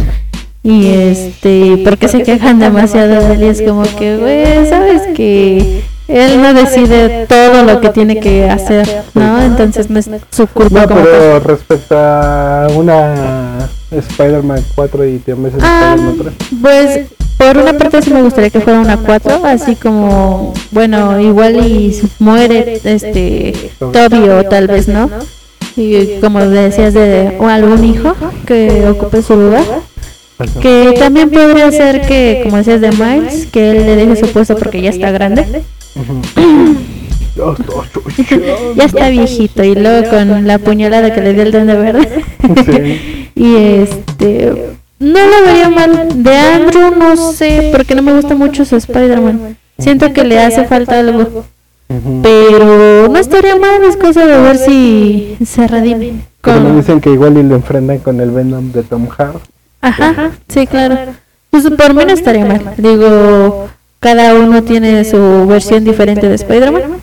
Y 0.65 0.87
este, 0.95 1.81
porque 1.85 2.07
se 2.07 2.23
quejan 2.23 2.61
demasiado 2.61 3.27
de 3.27 3.35
él 3.35 3.43
y 3.43 3.47
es 3.47 3.63
como 3.63 3.83
que, 3.83 4.17
güey, 4.17 4.65
sabes 4.69 5.03
que 5.17 5.83
él 6.07 6.41
no 6.41 6.55
decide 6.55 7.27
todo 7.27 7.65
lo 7.65 7.81
que 7.81 7.89
tiene 7.89 8.21
que 8.21 8.49
hacer, 8.49 9.03
¿no? 9.15 9.43
Entonces 9.43 9.91
no 9.91 9.99
es 9.99 10.09
su 10.31 10.47
culpa 10.47 10.83
No, 10.83 10.89
como 10.89 11.03
pero 11.03 11.41
respecto 11.41 11.97
a 11.99 12.69
una 12.77 13.69
Spider-Man 13.91 14.63
4 14.77 15.05
y 15.09 15.19
te 15.19 15.35
meses 15.35 15.59
Ah, 15.63 15.97
Spider-Man 15.97 16.35
3. 16.39 16.61
pues 16.63 17.07
por 17.39 17.57
una 17.59 17.73
parte 17.73 18.01
sí 18.03 18.13
me 18.13 18.23
gustaría 18.23 18.51
que 18.51 18.61
fuera 18.61 18.79
una 18.79 18.99
4, 18.99 19.45
así 19.45 19.75
como, 19.75 20.55
bueno, 20.71 21.19
igual 21.21 21.57
y 21.57 22.01
muere 22.21 22.81
este 22.85 23.73
Toby 23.81 24.29
o 24.29 24.45
tal 24.45 24.69
vez 24.69 24.87
no. 24.87 25.11
Y 25.77 26.21
como 26.21 26.41
decías 26.41 26.95
de 26.95 27.37
o 27.39 27.47
algún 27.47 27.85
hijo 27.85 28.15
que 28.47 28.87
ocupe 28.89 29.23
su 29.23 29.37
lugar. 29.37 29.65
Que 30.61 30.95
también 30.99 31.31
podría 31.31 31.71
ser 31.71 32.03
que, 32.03 32.41
como 32.43 32.57
decías 32.57 32.81
de 32.81 32.91
Miles, 32.91 33.47
que 33.47 33.71
él 33.71 33.87
le 33.87 33.97
deje 33.97 34.17
su 34.17 34.33
puesto 34.33 34.57
porque 34.57 34.83
ya 34.83 34.91
está 34.91 35.11
grande. 35.11 35.63
Ya 38.77 38.85
está 38.85 39.09
viejito 39.09 39.65
y 39.65 39.75
luego 39.75 40.11
con 40.11 40.47
la 40.47 40.59
puñalada 40.59 41.15
que 41.15 41.23
le 41.23 41.33
dio 41.33 41.45
el 41.45 41.53
duende 41.53 41.75
verde. 41.75 42.25
Sí. 42.67 43.31
y 43.35 43.57
este 43.57 44.77
no 44.99 45.19
lo 45.19 45.47
vería 45.47 45.69
mal. 45.69 46.23
De 46.23 46.37
Andrew 46.37 46.95
no 46.97 47.17
sé, 47.17 47.71
porque 47.73 47.95
no 47.95 48.03
me 48.03 48.13
gusta 48.15 48.35
mucho 48.35 48.65
su 48.65 48.77
Spider-Man. 48.77 49.57
Siento 49.79 50.13
que 50.13 50.25
le 50.25 50.39
hace 50.39 50.65
falta 50.65 51.01
algo. 51.01 51.45
Pero 52.23 53.09
no 53.09 53.19
estaría 53.19 53.57
mal, 53.57 53.83
es 53.85 53.97
cosa 53.97 54.27
de 54.27 54.41
ver 54.41 54.57
si 54.57 55.37
se 55.45 55.67
redime. 55.67 56.25
Con... 56.41 56.77
dicen 56.77 57.01
que 57.01 57.11
igual 57.11 57.39
y 57.39 57.43
lo 57.43 57.55
enfrentan 57.55 57.99
con 57.99 58.21
el 58.21 58.31
Venom 58.31 58.73
de 58.73 58.83
Tom 58.83 59.09
Hardy. 59.09 59.39
Ajá, 59.81 60.33
sí, 60.49 60.67
claro. 60.67 60.97
Pues 61.51 61.69
por 61.69 61.95
mí 61.95 62.05
no 62.05 62.13
estaría 62.13 62.47
mal. 62.47 62.75
Digo, 62.77 63.69
cada 64.01 64.35
uno 64.35 64.63
tiene 64.63 65.05
su 65.05 65.47
versión 65.47 65.85
diferente 65.85 66.29
de 66.29 66.35
Spider-Man. 66.37 67.03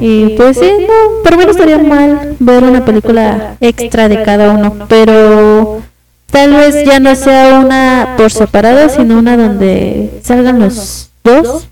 Y 0.00 0.30
pues 0.30 0.56
sí, 0.58 0.70
no, 0.80 1.22
por 1.22 1.36
mí 1.36 1.44
no 1.44 1.50
estaría 1.50 1.78
mal 1.78 2.36
ver 2.38 2.64
una 2.64 2.84
película 2.84 3.56
extra 3.60 4.08
de 4.08 4.22
cada 4.22 4.52
uno. 4.52 4.86
Pero 4.88 5.82
tal 6.30 6.52
vez 6.52 6.84
ya 6.84 7.00
no 7.00 7.14
sea 7.14 7.60
una 7.60 8.14
por 8.16 8.30
separado, 8.30 8.88
sino 8.88 9.18
una 9.18 9.36
donde 9.36 10.20
salgan 10.22 10.58
los 10.58 11.10
dos. 11.22 11.68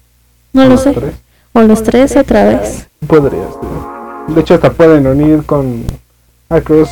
No 0.52 0.66
lo 0.66 0.76
sé. 0.76 0.94
O 1.54 1.62
los 1.62 1.82
tres 1.82 2.16
otra 2.16 2.44
vez. 2.44 2.86
Podría 3.06 3.40
ser. 3.40 4.34
De 4.34 4.40
hecho, 4.40 4.54
hasta 4.54 4.70
pueden 4.72 5.06
unir 5.06 5.42
con 5.44 5.84
Across 6.48 6.90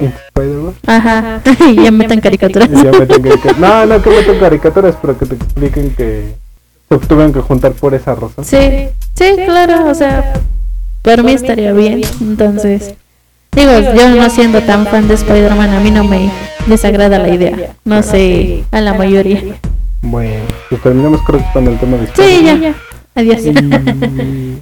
into 0.00 0.16
Spider-Man. 0.28 0.74
Ajá. 0.86 1.40
y 1.70 1.82
ya 1.84 1.90
metan 1.90 2.20
caricaturas. 2.20 2.68
Y 2.70 2.84
ya 2.84 2.90
meten 2.92 3.22
carica- 3.22 3.54
No, 3.58 3.86
no 3.86 4.02
que 4.02 4.10
metan 4.10 4.38
caricaturas, 4.38 4.96
pero 5.00 5.18
que 5.18 5.26
te 5.26 5.34
expliquen 5.36 5.90
que 5.94 6.34
se 6.90 6.98
tuvieron 7.06 7.32
que 7.32 7.40
juntar 7.40 7.72
por 7.72 7.94
esa 7.94 8.14
razón. 8.14 8.44
Sí, 8.44 8.88
sí, 9.14 9.36
claro, 9.46 9.88
o 9.88 9.94
sea, 9.94 10.34
por 11.02 11.22
mí 11.22 11.32
estaría 11.32 11.72
bien. 11.72 12.02
Entonces, 12.20 12.94
digo, 13.52 13.70
yo 13.94 14.08
no 14.10 14.28
siendo 14.30 14.60
tan 14.62 14.86
fan 14.86 15.08
de 15.08 15.14
Spider-Man, 15.14 15.70
a 15.70 15.80
mí 15.80 15.90
no 15.90 16.04
me 16.04 16.30
desagrada 16.66 17.18
la 17.18 17.28
idea. 17.28 17.74
No 17.84 18.02
sé, 18.02 18.64
a 18.72 18.80
la 18.80 18.94
mayoría. 18.94 19.42
Bueno, 20.02 20.42
pues 20.68 20.82
terminamos 20.82 21.20
creo 21.24 21.38
que 21.38 21.46
con 21.52 21.68
el 21.68 21.78
tema 21.78 21.96
de 21.98 22.06
Sí, 22.08 22.12
Spider-Man. 22.22 22.60
ya. 22.62 22.74
Adiós. 23.14 23.40
Y- 23.44 24.58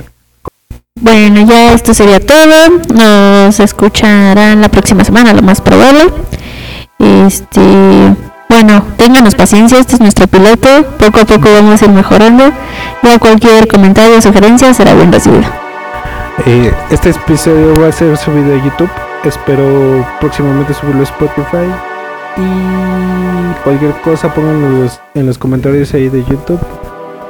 Bueno, 1.02 1.46
ya 1.48 1.72
esto 1.72 1.94
sería 1.94 2.20
todo. 2.20 2.80
Nos 2.94 3.58
escucharán 3.60 4.60
la 4.60 4.68
próxima 4.68 5.02
semana, 5.04 5.32
lo 5.32 5.40
más 5.42 5.60
probable. 5.60 6.04
Este, 6.98 8.14
bueno, 8.48 8.82
ténganos 8.98 9.34
paciencia, 9.34 9.78
este 9.78 9.94
es 9.94 10.00
nuestro 10.00 10.26
piloto. 10.26 10.68
Poco 10.98 11.20
a 11.20 11.24
poco 11.24 11.48
vamos 11.52 11.80
a 11.80 11.84
ir 11.86 11.90
mejorando. 11.92 12.52
Ya 13.02 13.18
cualquier 13.18 13.66
comentario 13.68 14.18
o 14.18 14.20
sugerencia 14.20 14.74
será 14.74 14.92
bien 14.94 15.10
recibido. 15.10 15.44
Eh, 16.46 16.72
este 16.90 17.10
episodio 17.10 17.72
va 17.80 17.88
a 17.88 17.92
ser 17.92 18.16
subido 18.18 18.54
a 18.54 18.62
YouTube. 18.64 18.90
Espero 19.24 20.06
próximamente 20.20 20.74
subirlo 20.74 21.00
a 21.00 21.04
Spotify. 21.04 21.66
Y 22.36 23.62
cualquier 23.64 23.92
cosa 24.02 24.32
pónganlo 24.34 24.88
en 25.14 25.26
los 25.26 25.38
comentarios 25.38 25.94
ahí 25.94 26.08
de 26.08 26.22
YouTube. 26.24 26.60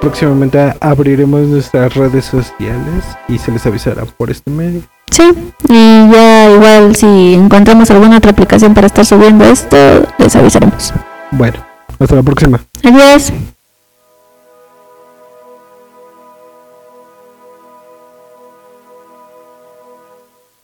Próximamente 0.01 0.75
abriremos 0.81 1.43
nuestras 1.43 1.95
redes 1.95 2.25
sociales 2.25 3.05
y 3.29 3.39
se 3.39 3.53
les 3.53 3.67
avisará 3.67 4.05
por 4.05 4.31
este 4.31 4.51
medio. 4.51 4.83
Sí, 5.11 5.31
y 5.69 6.11
ya 6.11 6.51
igual 6.51 6.97
si 6.97 7.35
encontramos 7.35 7.91
alguna 7.91 8.19
otra 8.19 8.31
aplicación 8.31 8.73
para 8.73 8.87
estar 8.87 9.05
subiendo 9.05 9.45
esto, 9.45 9.77
les 10.19 10.35
avisaremos. 10.37 10.95
Bueno, 11.33 11.59
hasta 11.99 12.15
la 12.17 12.23
próxima. 12.23 12.61
Adiós. 12.83 13.33